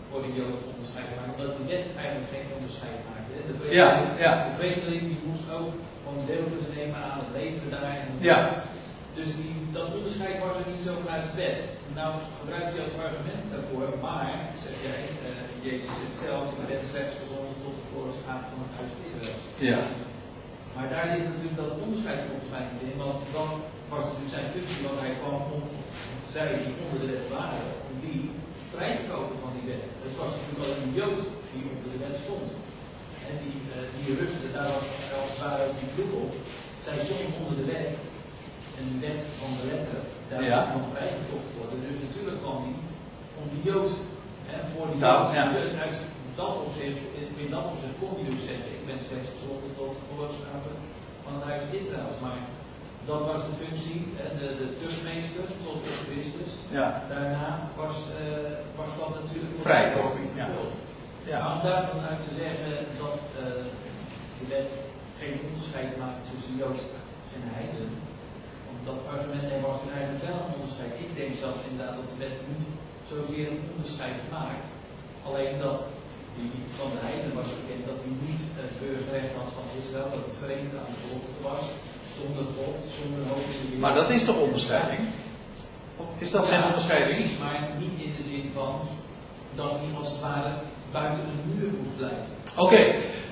voor 0.08 0.22
de 0.26 0.32
Jood 0.38 0.60
onderscheid 0.72 1.06
te 1.08 1.14
maken. 1.18 1.34
Omdat 1.34 1.56
de 1.58 1.64
wet 1.72 1.86
eigenlijk 2.02 2.30
geen 2.34 2.48
onderscheid 2.56 2.98
maakte. 3.08 3.32
De 3.48 3.74
ja, 3.80 3.88
ja. 4.24 4.32
De 4.46 4.52
vreemdeling 4.58 5.04
die 5.10 5.26
moest 5.28 5.48
ook 5.58 5.72
gewoon 6.02 6.26
deel 6.30 6.46
kunnen 6.52 6.72
nemen 6.78 6.98
aan 7.06 7.20
het 7.24 7.32
leven 7.38 7.70
daar. 7.74 7.96
En 8.04 8.08
ja. 8.30 8.40
Dus 9.18 9.30
die, 9.40 9.54
dat 9.76 9.94
onderscheid 9.98 10.36
was 10.44 10.56
er 10.60 10.70
niet 10.72 10.84
zo 10.86 10.92
vanuit 11.02 11.26
de 11.28 11.36
wet. 11.42 11.60
Nou 11.98 12.10
gebruikt 12.40 12.72
hij 12.72 12.82
als 12.84 12.96
argument 13.06 13.44
daarvoor, 13.52 13.88
maar, 14.06 14.34
zeg 14.64 14.76
jij, 14.86 15.02
Jezus 15.66 15.94
zegt 16.00 16.18
zelf, 16.24 16.44
de 16.58 16.66
wet 16.72 16.84
slechts 16.90 17.14
gezonden 17.20 17.41
voorstaan 18.12 18.42
van 18.50 18.60
het 18.64 18.74
huis 18.78 18.92
Israël. 19.06 19.38
Ja. 19.70 19.80
Maar 20.74 20.88
daar 20.94 21.06
zit 21.12 21.24
natuurlijk 21.28 21.60
dat 21.62 21.82
onderscheid 21.84 22.20
volgens 22.28 22.50
mij 22.54 22.64
niet 22.68 22.84
in, 22.88 22.96
want 23.04 23.18
dan 23.36 23.48
was 23.92 24.02
natuurlijk 24.04 24.36
zijn 24.36 24.52
functie, 24.54 24.86
want 24.86 24.98
hij 25.04 25.14
kwam 25.20 25.36
om 25.56 25.62
zij 26.34 26.48
die 26.62 26.74
onder 26.82 26.98
de 27.02 27.08
wet 27.12 27.28
waren, 27.36 27.66
om 27.88 27.94
die 28.06 28.20
vrij 28.72 28.92
te 28.96 29.04
kopen 29.12 29.38
van 29.44 29.52
die 29.56 29.66
wet. 29.70 29.84
Het 30.06 30.14
was 30.20 30.30
natuurlijk 30.34 30.64
al 30.64 30.76
een 30.76 30.96
Jood 30.98 31.20
die 31.52 31.64
onder 31.72 31.88
de 31.92 32.00
wet 32.04 32.16
stond. 32.24 32.48
En 33.28 33.34
die, 33.42 33.56
uh, 33.70 33.74
die 33.96 34.12
rustte 34.20 34.48
daar 34.56 34.70
als, 34.76 34.86
het 35.30 35.38
ware 35.42 35.68
op 35.70 35.76
die 35.80 35.92
vloek 35.94 36.12
op. 36.24 36.32
Zij 36.84 36.96
stonden 37.04 37.38
onder 37.40 37.56
de 37.60 37.66
wet. 37.74 37.90
En 38.78 38.84
de 38.92 38.98
wet 39.06 39.20
van 39.40 39.50
de 39.58 39.64
letter, 39.72 40.00
daar 40.28 40.44
ja. 40.52 40.60
nog 40.74 40.86
vrijgekocht 40.94 41.50
worden. 41.58 41.78
Dus 41.86 41.98
natuurlijk 42.06 42.38
kwam 42.42 42.58
die 42.66 42.78
om 43.38 43.44
die 43.52 43.62
Jood 43.68 43.92
en 44.54 44.60
voor 44.72 44.86
die 44.90 45.00
nou, 45.06 45.34
ja. 45.34 45.44
uit 45.84 45.98
dat 46.40 46.52
opzicht, 46.66 47.02
in 47.42 47.50
dat 47.56 47.64
opzicht 47.72 47.96
kon 48.02 48.12
je 48.18 48.30
dus 48.30 48.44
zeggen, 48.50 48.70
ik 48.78 48.84
ben 48.90 49.00
slechts 49.08 49.30
gezonden 49.34 49.72
tot 49.80 49.92
gehoorzamen 50.04 50.76
van 51.24 51.32
het 51.36 51.44
huis 51.50 51.64
Israëls. 51.80 52.18
Maar 52.24 52.40
dat 53.10 53.22
was 53.30 53.40
de 53.48 53.54
functie, 53.62 54.00
de, 54.40 54.48
de 54.60 54.68
tuchtmeester 54.80 55.46
tot 55.64 55.78
de 55.84 55.94
Christus. 56.06 56.52
Ja. 56.78 56.86
Daarna 57.12 57.48
was, 57.82 57.96
uh, 58.22 58.52
was 58.80 58.90
dat 58.98 59.10
natuurlijk 59.20 59.56
vrijkoping. 59.66 60.28
Ja. 60.40 60.48
Ja. 61.30 61.38
Maar 61.42 61.54
om 61.56 61.62
daarvan 61.68 62.00
uit 62.10 62.22
te 62.28 62.34
zeggen 62.42 62.72
dat 63.02 63.20
uh, 63.38 63.64
de 64.38 64.46
wet 64.54 64.70
geen 65.18 65.36
onderscheid 65.46 65.90
maakt 66.02 66.22
tussen 66.30 66.56
Joods 66.60 66.84
en 67.34 67.42
Heiden, 67.56 67.90
dat 68.84 69.00
argument 69.14 69.62
was 69.68 69.78
er 69.84 69.92
eigenlijk 69.96 70.24
wel 70.28 70.38
een 70.42 70.54
onderscheid. 70.56 70.92
Ik 71.06 71.12
denk 71.20 71.32
wet 72.22 72.36
niet 72.52 72.66
zozeer 73.12 73.46
een 73.50 73.64
onderscheid 73.74 74.16
gemaakt. 74.24 74.66
Alleen 75.26 75.58
dat 75.58 75.78
die 76.36 76.52
van 76.78 76.88
de 76.94 77.00
heiden 77.06 77.32
was 77.40 77.48
bekend 77.58 77.82
dat 77.90 77.98
hij 78.04 78.14
niet 78.28 78.44
het 78.60 78.72
burgerrecht 78.80 79.34
had 79.38 79.50
van 79.58 79.66
Israël, 79.80 80.08
dat 80.14 80.24
het 80.28 80.38
verenigd 80.42 80.74
aan 80.80 80.92
de 80.92 81.00
belofte 81.04 81.40
was, 81.50 81.62
zonder 82.18 82.46
God, 82.56 82.76
zonder 82.98 83.22
hoogste 83.32 83.64
Maar 83.84 83.94
dat 84.00 84.10
is 84.16 84.24
toch 84.28 84.38
onderscheiding? 84.48 85.02
Is 86.24 86.30
dat 86.30 86.44
geen 86.50 86.64
onderscheiding? 86.70 87.20
Maar 87.42 87.58
niet 87.82 87.96
in 88.06 88.12
de 88.16 88.22
zin 88.30 88.50
van 88.54 88.74
dat 89.54 89.72
hij 89.80 89.90
als 89.98 90.08
het 90.12 90.20
ware 90.20 90.52
buiten 90.92 91.24
een 91.32 91.44
muur 91.54 91.70
hoeft 91.78 91.96
blijven. 91.96 92.26
Oké, 92.56 92.80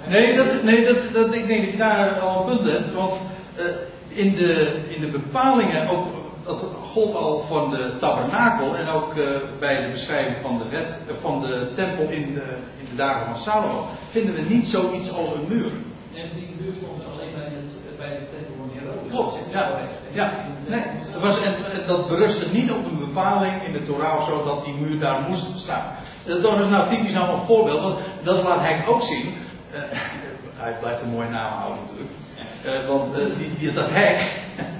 nee, 0.06 0.36
dat, 0.36 0.62
nee 0.62 0.84
dat, 0.84 1.12
dat, 1.12 1.34
ik 1.34 1.46
denk 1.46 1.62
dat 1.62 1.72
je 1.72 1.78
daar 1.78 2.20
al 2.20 2.40
een 2.40 2.56
punt 2.56 2.70
hebt, 2.70 2.92
want 2.92 3.20
uh, 3.58 3.64
in, 4.08 4.34
de, 4.34 4.80
in 4.88 5.00
de 5.00 5.10
bepalingen, 5.10 5.88
ook, 5.88 6.06
dat 6.44 6.64
gold 6.92 7.14
al 7.14 7.44
van 7.48 7.70
de 7.70 7.96
tabernakel 7.98 8.76
en 8.76 8.88
ook 8.88 9.14
uh, 9.14 9.26
bij 9.58 9.82
de 9.82 9.92
beschrijving 9.92 10.36
van 10.42 10.58
de 10.58 10.68
wet, 10.68 11.00
uh, 11.08 11.14
van 11.20 11.40
de 11.40 11.72
tempel 11.74 12.08
in 12.08 12.34
de, 12.34 12.56
in 12.78 12.86
de 12.90 12.96
dagen 12.96 13.26
van 13.26 13.36
Salomo, 13.36 13.86
vinden 14.10 14.34
we 14.34 14.40
niet 14.40 14.66
zoiets 14.66 15.12
als 15.12 15.28
een 15.34 15.46
muur. 15.48 15.70
Nee, 16.14 16.30
die 16.34 16.56
muur 16.60 16.72
stond 16.76 17.02
alleen 17.12 17.32
bij, 17.34 17.44
het, 17.44 17.98
bij 17.98 18.08
de 18.08 18.26
tempel 18.36 18.54
van 18.58 18.70
Herodes. 18.72 19.10
Klopt, 19.10 19.38
ja. 19.52 19.78
ja. 20.12 20.46
Nee, 20.66 20.82
dat, 21.12 21.22
was, 21.22 21.42
en, 21.42 21.54
dat 21.86 22.08
berustte 22.08 22.48
niet 22.52 22.70
op 22.70 22.84
een 22.84 22.98
bepaling 22.98 23.62
in 23.62 23.72
de 23.72 23.82
Torah 23.82 24.18
of 24.18 24.24
zo 24.26 24.44
dat 24.44 24.64
die 24.64 24.74
muur 24.74 25.00
daar 25.00 25.22
moest 25.28 25.60
staan. 25.60 25.92
Dat 26.24 26.60
is 26.60 26.66
nou 26.66 26.88
typisch 26.88 27.12
nou 27.12 27.32
een 27.32 27.46
voorbeeld, 27.46 27.80
want 27.80 27.98
dat 28.22 28.42
laat 28.42 28.60
hij 28.60 28.86
ook 28.86 29.02
zien. 29.02 29.34
Uh, 29.74 29.80
hij 30.62 30.76
blijft 30.80 31.02
een 31.02 31.10
mooie 31.10 31.28
naam 31.28 31.52
houden 31.52 31.78
natuurlijk. 31.82 32.86
Want 32.86 33.14
die, 33.38 33.58
die, 33.58 33.72
dat 33.72 33.90
hek, 33.90 34.18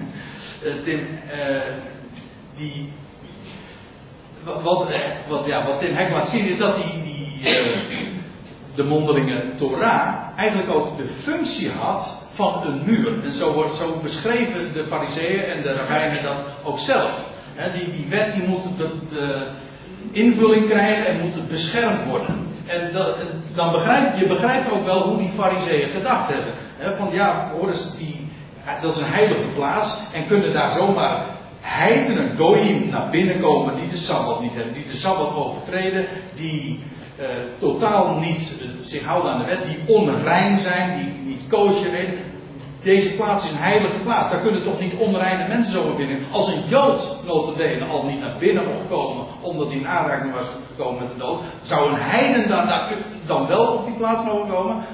Tim, 0.84 1.06
die, 2.56 2.92
wat, 4.44 4.88
wat, 5.28 5.46
ja, 5.46 5.66
wat 5.66 5.80
Tim 5.80 5.94
Hek 5.94 6.12
laat 6.12 6.28
zien 6.28 6.48
is 6.48 6.58
dat 6.58 6.74
die, 6.74 7.02
die 7.02 7.20
de 8.74 8.84
mondelinge 8.84 9.54
Torah 9.56 10.16
eigenlijk 10.36 10.70
ook 10.70 10.96
de 10.96 11.06
functie 11.22 11.70
had 11.70 12.18
van 12.34 12.66
een 12.66 12.84
muur. 12.84 13.24
En 13.24 13.32
zo 13.32 13.52
wordt 13.52 13.74
zo 13.74 14.00
beschreven 14.02 14.72
de 14.72 14.86
fariseeën 14.86 15.42
en 15.42 15.62
de 15.62 15.72
rabbijnen 15.72 16.22
dat 16.22 16.36
ook 16.64 16.78
zelf. 16.78 17.12
Die, 17.74 17.90
die 17.90 18.06
wet 18.08 18.32
die 18.32 18.42
moet 18.48 18.62
de, 18.78 18.88
de 19.10 19.46
invulling 20.12 20.68
krijgen 20.68 21.06
en 21.06 21.20
moet 21.20 21.48
beschermd 21.48 22.04
worden. 22.04 22.48
En, 22.66 22.92
dat, 22.92 23.16
dan 23.54 23.72
begrijp 23.72 24.16
je 24.18 24.26
begrijpt 24.26 24.70
ook 24.70 24.84
wel 24.84 25.02
hoe 25.02 25.18
die 25.18 25.32
fariseeën 25.36 25.88
gedacht 25.88 26.28
hebben. 26.28 26.52
He, 26.76 26.96
van 26.96 27.08
ja, 27.12 27.50
hoor 27.52 27.68
eens, 27.68 27.96
die, 27.98 28.19
dat 28.82 28.96
is 28.96 29.02
een 29.02 29.12
heilige 29.12 29.48
plaats 29.54 29.98
en 30.12 30.26
kunnen 30.26 30.52
daar 30.52 30.72
zomaar 30.72 31.24
heidenen, 31.60 32.36
goyim, 32.36 32.88
naar 32.88 33.10
binnen 33.10 33.40
komen 33.40 33.74
die 33.74 33.88
de 33.88 33.96
Sabbat 33.96 34.40
niet 34.40 34.54
hebben, 34.54 34.74
die 34.74 34.86
de 34.86 34.96
Sabbat 34.96 35.34
overtreden, 35.34 36.06
die 36.34 36.84
uh, 37.20 37.26
totaal 37.58 38.18
niet 38.18 38.60
uh, 38.62 38.68
zich 38.82 39.04
houden 39.04 39.32
aan 39.32 39.38
de 39.38 39.46
wet, 39.46 39.64
die 39.64 39.96
onrein 39.96 40.60
zijn, 40.60 40.98
die 40.98 41.24
niet 41.24 41.48
koosje 41.48 41.90
weten. 41.90 42.18
Deze 42.82 43.16
plaats 43.16 43.44
is 43.44 43.50
een 43.50 43.56
heilige 43.56 43.98
plaats. 44.02 44.30
Daar 44.30 44.40
kunnen 44.40 44.62
toch 44.62 44.80
niet 44.80 44.94
onreine 44.94 45.48
mensen 45.48 45.72
zomaar 45.72 45.96
binnen. 45.96 46.18
Als 46.30 46.46
een 46.48 46.62
Jood 46.68 47.16
notabene 47.26 47.84
al 47.84 48.04
niet 48.04 48.20
naar 48.20 48.38
binnen 48.38 48.64
mocht 48.64 48.88
komen 48.88 49.24
omdat 49.40 49.68
hij 49.68 49.76
in 49.76 49.86
aanraking 49.86 50.34
was 50.34 50.46
gekomen 50.66 51.02
met 51.02 51.12
de 51.12 51.18
dood, 51.18 51.40
zou 51.62 51.90
een 51.90 52.00
heiden 52.00 52.48
dan, 52.48 52.68
dan 53.26 53.46
wel 53.46 53.66
op 53.66 53.84
die 53.84 53.96
plaats 53.96 54.24
mogen 54.24 54.48
komen? 54.48 54.84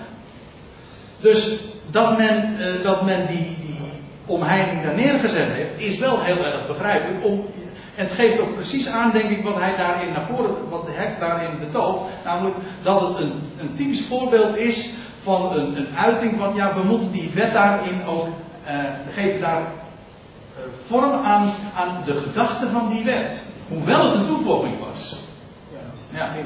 Dus 1.21 1.59
dat 1.91 2.17
men, 2.17 2.57
uh, 2.59 2.83
dat 2.83 3.05
men 3.05 3.27
die 3.27 3.66
omheining 4.27 4.83
daar 4.83 4.95
neergezet 4.95 5.49
heeft, 5.49 5.79
is 5.79 5.99
wel 5.99 6.23
heel 6.23 6.45
erg 6.45 6.67
begrijpelijk. 6.67 7.25
Om, 7.25 7.47
en 7.97 8.05
het 8.05 8.15
geeft 8.15 8.41
ook 8.41 8.55
precies 8.55 8.87
aan, 8.87 9.13
denk 9.13 9.31
ik, 9.31 9.43
wat 9.43 9.57
hij 9.57 9.77
daarin 9.77 10.13
naar 10.13 10.27
voren, 10.27 10.69
wat 10.69 10.87
de 10.87 10.93
hek 10.93 11.21
daarin 11.21 11.59
betoogt. 11.59 12.11
Namelijk 12.25 12.57
dat 12.83 13.01
het 13.01 13.19
een, 13.19 13.33
een 13.59 13.75
typisch 13.75 14.07
voorbeeld 14.09 14.57
is 14.57 14.95
van 15.23 15.53
een, 15.53 15.77
een 15.77 15.97
uiting 15.97 16.39
van, 16.39 16.55
ja, 16.55 16.75
we 16.75 16.83
moeten 16.83 17.13
die 17.13 17.31
wet 17.35 17.53
daarin 17.53 18.05
ook, 18.07 18.27
uh, 18.27 18.85
geven 19.11 19.41
daar 19.41 19.61
uh, 19.61 20.63
vorm 20.87 21.13
aan, 21.13 21.55
aan 21.75 22.03
de 22.05 22.15
gedachte 22.15 22.71
van 22.71 22.91
die 22.91 23.05
wet. 23.05 23.45
Hoewel 23.69 24.11
het 24.11 24.21
een 24.21 24.27
toevoeging 24.27 24.79
was. 24.79 25.17
Ja, 25.73 26.19
ja. 26.19 26.31
Sfeer, 26.31 26.45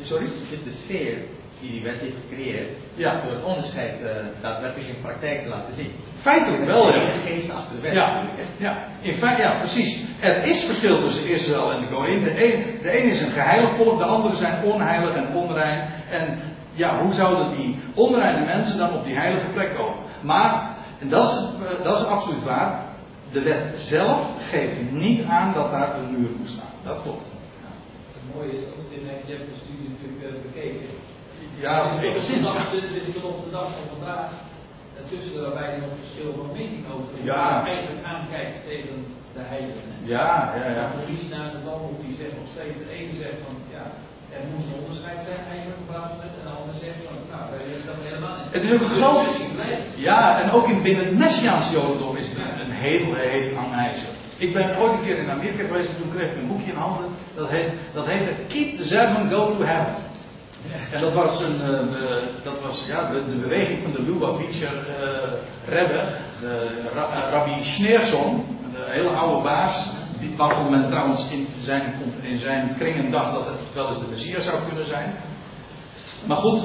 Sorry? 0.00 0.24
Het 0.24 0.34
is 0.50 0.64
de 0.64 0.82
sfeer 0.84 1.16
die 1.62 1.70
die 1.70 1.82
wet 1.82 2.00
heeft 2.00 2.16
gecreëerd. 2.22 2.70
Ja. 2.94 3.20
Door 3.24 3.34
het 3.34 3.44
onderscheid 3.44 4.00
uh, 4.00 4.08
daadwerkelijk 4.40 4.88
in 4.88 5.02
praktijk 5.02 5.42
te 5.42 5.48
laten 5.48 5.74
zien. 5.74 5.90
Feitelijk 6.20 6.64
wel, 6.64 6.94
ja. 6.94 7.04
De 7.04 7.20
geest 7.26 7.50
achter 7.50 7.76
de 7.76 7.82
wet. 7.82 7.94
Ja, 7.94 8.22
ja. 8.56 8.76
In 9.00 9.16
feite, 9.16 9.42
ja, 9.42 9.58
precies. 9.58 10.00
Er 10.20 10.44
is 10.44 10.64
verschil 10.64 10.98
tussen 10.98 11.28
Israël 11.28 11.72
en 11.72 11.80
de 11.80 11.86
Goïm. 11.86 12.24
De 12.24 12.44
een, 12.44 12.78
de 12.82 12.98
een 12.98 13.10
is 13.10 13.20
een 13.20 13.30
geheilig 13.30 13.74
volk, 13.76 13.98
de 13.98 14.04
andere 14.04 14.36
zijn 14.36 14.64
onheilig 14.64 15.14
en 15.14 15.34
onrein. 15.34 15.88
En 16.10 16.38
ja, 16.72 17.02
hoe 17.02 17.12
zouden 17.12 17.56
die 17.56 17.78
onreine 17.94 18.44
mensen 18.44 18.78
dan 18.78 18.92
op 18.92 19.04
die 19.04 19.16
heilige 19.16 19.50
plek 19.52 19.74
komen? 19.74 19.98
Maar, 20.22 20.76
en 21.00 21.08
dat 21.08 21.32
is, 21.32 21.38
dat 21.82 22.00
is 22.00 22.06
absoluut 22.06 22.44
waar, 22.44 22.80
de 23.32 23.42
wet 23.42 23.74
zelf 23.76 24.26
geeft 24.50 24.90
niet 24.90 25.24
aan 25.24 25.52
dat 25.54 25.70
daar 25.70 25.96
een 25.98 26.10
muur 26.10 26.30
moet 26.38 26.48
staan. 26.48 26.72
Dat 26.84 27.02
klopt. 27.02 27.26
Ja. 27.26 27.68
Het 28.12 28.34
mooie 28.34 28.52
is 28.52 28.64
dat 28.64 28.98
in 28.98 29.00
je 29.26 29.32
hebt 29.32 29.46
bekeken. 29.46 29.81
Ja, 31.62 31.74
enigszins. 32.02 32.48
Zit 32.92 33.14
tot 33.14 33.24
op 33.24 33.44
de 33.44 33.50
dag 33.50 33.68
van 33.76 33.86
vandaag 33.94 34.30
tussen 35.10 35.32
de 35.36 35.42
rabbijnen 35.46 35.80
nog 35.84 35.94
verschil 36.04 36.30
van 36.38 36.48
mening 36.58 36.82
over. 36.94 37.12
Ja. 37.30 37.42
Eigenlijk 37.66 38.04
aankijkt 38.12 38.56
tegen 38.70 38.96
de 39.36 39.42
heiligen. 39.52 39.90
Ja, 40.14 40.28
ja, 40.58 40.66
ja. 40.78 40.84
De 40.98 41.28
naar 41.34 41.50
de 41.54 41.60
Talmud 41.66 41.98
die 42.04 42.14
zegt 42.20 42.34
nog 42.40 42.48
steeds, 42.54 42.76
de 42.84 42.90
ene 42.98 43.12
zegt 43.22 43.38
van, 43.46 43.54
ja, 43.76 43.84
er 44.36 44.44
moet 44.50 44.66
een 44.68 44.80
onderscheid 44.82 45.20
zijn 45.28 45.42
eigenlijk 45.52 45.80
op 45.82 45.88
van 45.94 46.20
en 46.26 46.46
de 46.48 46.54
ander 46.60 46.76
zegt 46.84 47.00
van, 47.06 47.16
nou, 47.32 47.44
wij 47.52 47.64
is 47.78 47.84
dat 47.90 47.98
helemaal 48.08 48.36
niet. 48.38 48.52
Het 48.56 48.62
is 48.66 48.70
ook 48.74 48.84
een 48.86 48.96
groot... 49.00 49.30
Ja, 50.08 50.20
en 50.42 50.48
ook 50.56 50.66
in 50.74 50.82
binnen 50.86 51.06
het 51.06 51.18
Messiaans 51.24 51.66
Jodendom 51.74 52.16
is 52.22 52.28
het 52.28 52.60
een 52.64 52.76
heel, 52.86 53.06
heel 53.14 53.56
aanwijzer. 53.62 54.10
Ik 54.44 54.50
ben 54.56 54.78
ooit 54.80 54.92
een 54.92 55.04
keer 55.06 55.18
in 55.24 55.30
Amerika 55.36 55.64
geweest 55.70 55.90
en 55.92 55.98
toen 56.00 56.14
kreeg 56.14 56.30
ik 56.32 56.38
een 56.40 56.50
boekje 56.52 56.72
in 56.74 56.82
handen. 56.84 57.08
Dat 57.34 57.48
heet, 57.54 57.70
dat 57.96 58.06
heette 58.06 58.32
Keep 58.52 58.76
the 58.78 58.84
Seven, 58.92 59.30
Go 59.30 59.40
to 59.56 59.62
Heaven. 59.70 60.11
En 60.92 61.00
dat 61.00 61.12
was, 61.12 61.40
een, 61.40 61.58
de, 61.58 62.22
dat 62.42 62.60
was 62.62 62.84
ja, 62.86 63.10
de, 63.12 63.36
beweging 63.40 63.82
van 63.82 63.92
de 63.92 64.02
Lubavitcher 64.02 64.72
uh, 64.72 65.32
Rebbe, 65.68 66.14
de, 66.40 66.82
ra, 66.94 67.30
Rabbi 67.30 67.64
Schneerson, 67.64 68.34
een 68.74 68.92
hele 68.92 69.08
oude 69.08 69.42
baas, 69.42 69.90
die, 70.20 70.34
waarvan 70.36 70.70
men 70.70 70.88
trouwens 70.90 71.30
in 71.30 71.48
zijn, 71.60 71.94
in 72.20 72.38
zijn 72.38 72.74
kringen 72.78 73.10
dacht 73.10 73.32
dat 73.32 73.46
het 73.46 73.74
wel 73.74 73.88
eens 73.88 73.98
de 73.98 74.06
Messias 74.10 74.44
zou 74.44 74.58
kunnen 74.68 74.86
zijn. 74.86 75.14
Maar 76.26 76.36
goed, 76.36 76.60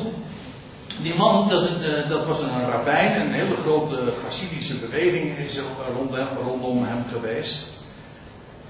die 1.02 1.16
man, 1.16 1.50
dat, 1.50 1.70
dat 2.10 2.26
was 2.26 2.40
een 2.40 2.70
rabbijn, 2.70 3.22
een 3.22 3.34
hele 3.34 3.56
grote 3.56 4.14
Hasidische 4.24 4.80
beweging 4.80 5.38
is 5.38 5.58
er 5.58 5.64
rondom 6.44 6.84
hem 6.84 7.06
geweest. 7.12 7.86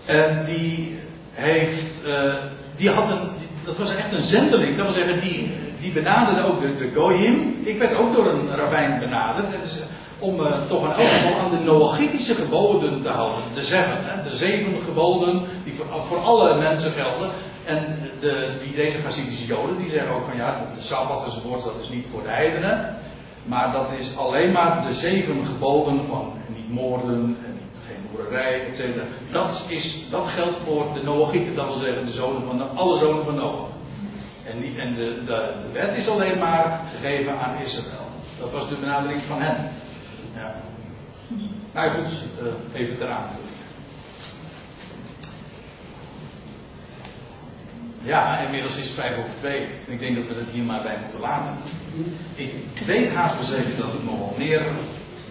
En 0.05 0.45
die 0.45 0.99
heeft, 1.31 2.07
die 2.77 2.89
had 2.89 3.09
een, 3.09 3.29
dat 3.65 3.77
was 3.77 3.95
echt 3.95 4.11
een 4.11 4.27
zendeling. 4.27 4.77
Dat 4.77 4.85
wil 4.85 4.95
zeggen, 4.95 5.19
die, 5.19 5.51
die 5.79 5.91
benaderde 5.91 6.43
ook 6.43 6.61
de, 6.61 6.77
de 6.77 6.91
Goyim. 6.93 7.55
Ik 7.63 7.79
werd 7.79 7.97
ook 7.97 8.15
door 8.15 8.27
een 8.27 8.55
ravijn 8.55 8.99
benaderd. 8.99 9.47
Dus, 9.61 9.79
om 10.19 10.39
uh, 10.39 10.67
toch 10.67 10.83
in 10.83 11.07
elk 11.07 11.37
aan 11.37 11.49
de 11.49 11.63
Noachitische 11.63 12.35
geboden 12.35 13.01
te 13.01 13.09
houden. 13.09 13.43
De 13.53 13.65
zeven, 13.65 13.97
hè, 14.03 14.29
de 14.29 14.37
zeven 14.37 14.83
geboden 14.85 15.41
die 15.63 15.73
voor, 15.75 16.01
voor 16.07 16.17
alle 16.17 16.57
mensen 16.57 16.91
gelden. 16.91 17.29
En 17.65 17.99
de, 18.19 18.49
die, 18.63 18.75
deze 18.75 18.97
Hasidische 19.01 19.45
Joden 19.45 19.77
die 19.77 19.89
zeggen 19.89 20.11
ook 20.11 20.25
van 20.29 20.37
ja, 20.37 20.67
de 20.75 20.81
Sabbat 20.81 21.25
enzovoort, 21.25 21.63
dat 21.63 21.79
is 21.81 21.89
niet 21.89 22.05
voor 22.11 22.23
de 22.23 22.29
heidenen. 22.29 22.95
Maar 23.45 23.71
dat 23.71 23.91
is 23.99 24.17
alleen 24.17 24.51
maar 24.51 24.85
de 24.87 24.93
zeven 24.93 25.45
geboden 25.45 26.01
van 26.07 26.33
niet 26.55 26.69
moorden 26.69 27.37
boerderij, 28.11 28.67
etc. 28.67 28.81
Dat, 29.31 29.65
is, 29.69 30.05
dat 30.09 30.27
geldt 30.27 30.57
voor 30.65 30.93
de 30.93 31.03
Noachieten, 31.03 31.55
dat 31.55 31.65
wil 31.65 31.77
zeggen 31.77 32.05
de 32.05 32.11
zonen 32.11 32.41
van 32.41 32.57
de, 32.57 32.63
alle 32.63 32.97
zonen 32.99 33.23
van 33.23 33.35
Noach. 33.35 33.69
En, 34.45 34.77
en 34.77 34.95
de, 34.95 35.21
de, 35.25 35.53
wet 35.73 35.97
is 35.97 36.07
alleen 36.07 36.37
maar 36.37 36.81
gegeven 36.95 37.39
aan 37.39 37.61
Israël. 37.61 38.07
Dat 38.39 38.51
was 38.51 38.69
de 38.69 38.75
benadering 38.75 39.21
van 39.23 39.41
hen. 39.41 39.71
Ja. 40.35 40.55
Nou 41.73 41.89
goed, 41.89 42.25
uh, 42.41 42.81
even 42.81 42.97
ter. 42.97 43.15
Ja, 48.01 48.39
inmiddels 48.39 48.77
is 48.77 48.85
het 48.85 48.95
vijf 48.95 49.17
over 49.17 49.31
twee. 49.39 49.67
Ik 49.87 49.99
denk 49.99 50.15
dat 50.15 50.27
we 50.27 50.33
het 50.33 50.49
hier 50.49 50.63
maar 50.63 50.81
bij 50.81 50.97
moeten 51.01 51.19
laten. 51.19 51.53
Ik 52.35 52.83
weet 52.85 53.13
haast 53.13 53.49
wel 53.49 53.59
dat 53.77 53.93
er 53.93 54.03
nog 54.03 54.19
wel 54.19 54.35
meer 54.37 54.61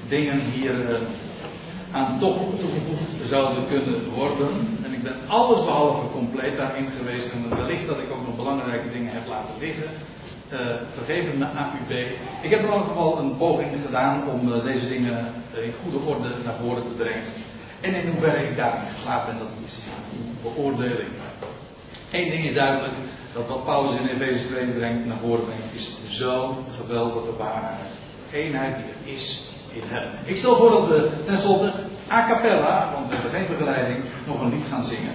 dingen 0.09 0.41
hier 0.41 0.91
uh, 0.91 0.99
aan 1.97 2.19
toch 2.19 2.37
toegevoegd 2.61 3.11
zouden 3.29 3.67
kunnen 3.69 4.11
worden. 4.15 4.49
En 4.85 4.93
ik 4.93 5.03
ben 5.03 5.17
alles 5.29 5.65
behalve 5.65 6.11
compleet 6.13 6.57
daarin 6.57 6.89
geweest. 6.99 7.33
En 7.33 7.57
wellicht 7.57 7.87
dat 7.87 7.99
ik 7.99 8.11
ook 8.13 8.27
nog 8.27 8.37
belangrijke 8.37 8.91
dingen 8.93 9.13
heb 9.13 9.27
laten 9.29 9.55
liggen. 9.59 9.91
Uh, 10.53 10.59
vergeven 10.95 11.39
me 11.39 11.45
AUB. 11.45 11.91
Ik 12.43 12.51
heb 12.51 12.61
in 12.61 12.67
ieder 12.67 12.87
geval 12.89 13.19
een 13.19 13.37
poging 13.37 13.71
gedaan 13.85 14.29
om 14.29 14.53
uh, 14.53 14.65
deze 14.65 14.89
dingen 14.89 15.27
in 15.55 15.73
goede 15.83 16.07
orde 16.07 16.29
naar 16.45 16.55
voren 16.63 16.83
te 16.83 16.95
brengen. 16.97 17.25
En 17.81 17.95
in 17.95 18.11
hoeverre 18.11 18.49
ik 18.49 18.57
daarin 18.57 18.95
geslaagd 18.95 19.27
ben, 19.27 19.39
dat 19.39 19.49
is 19.67 19.79
een 20.13 20.37
beoordeling. 20.43 21.11
Eén 22.11 22.31
ding 22.31 22.45
is 22.45 22.55
duidelijk, 22.55 22.95
dat 23.35 23.49
wat 23.49 23.65
Paulus 23.65 24.01
in 24.01 24.07
Efeze 24.07 24.47
2 24.47 24.67
brengt, 24.67 25.07
naar 25.07 25.19
voren 25.19 25.45
brengt, 25.45 25.75
is 25.75 25.97
zo'n 26.09 26.57
geweldige 26.81 27.37
waarheid. 27.37 27.91
Eenheid 28.33 28.77
die 28.77 28.85
er 28.85 29.15
is. 29.15 29.56
Ik 30.25 30.37
stel 30.37 30.57
voor 30.57 30.71
dat 30.71 30.89
we 30.89 31.11
tenslotte 31.27 31.73
a 32.11 32.29
cappella, 32.29 32.91
want 32.93 33.09
we 33.09 33.15
hebben 33.15 33.31
geen 33.31 33.47
begeleiding, 33.59 34.05
nog 34.27 34.41
een 34.41 34.51
lied 34.51 34.65
gaan 34.71 34.85
zingen. 34.85 35.13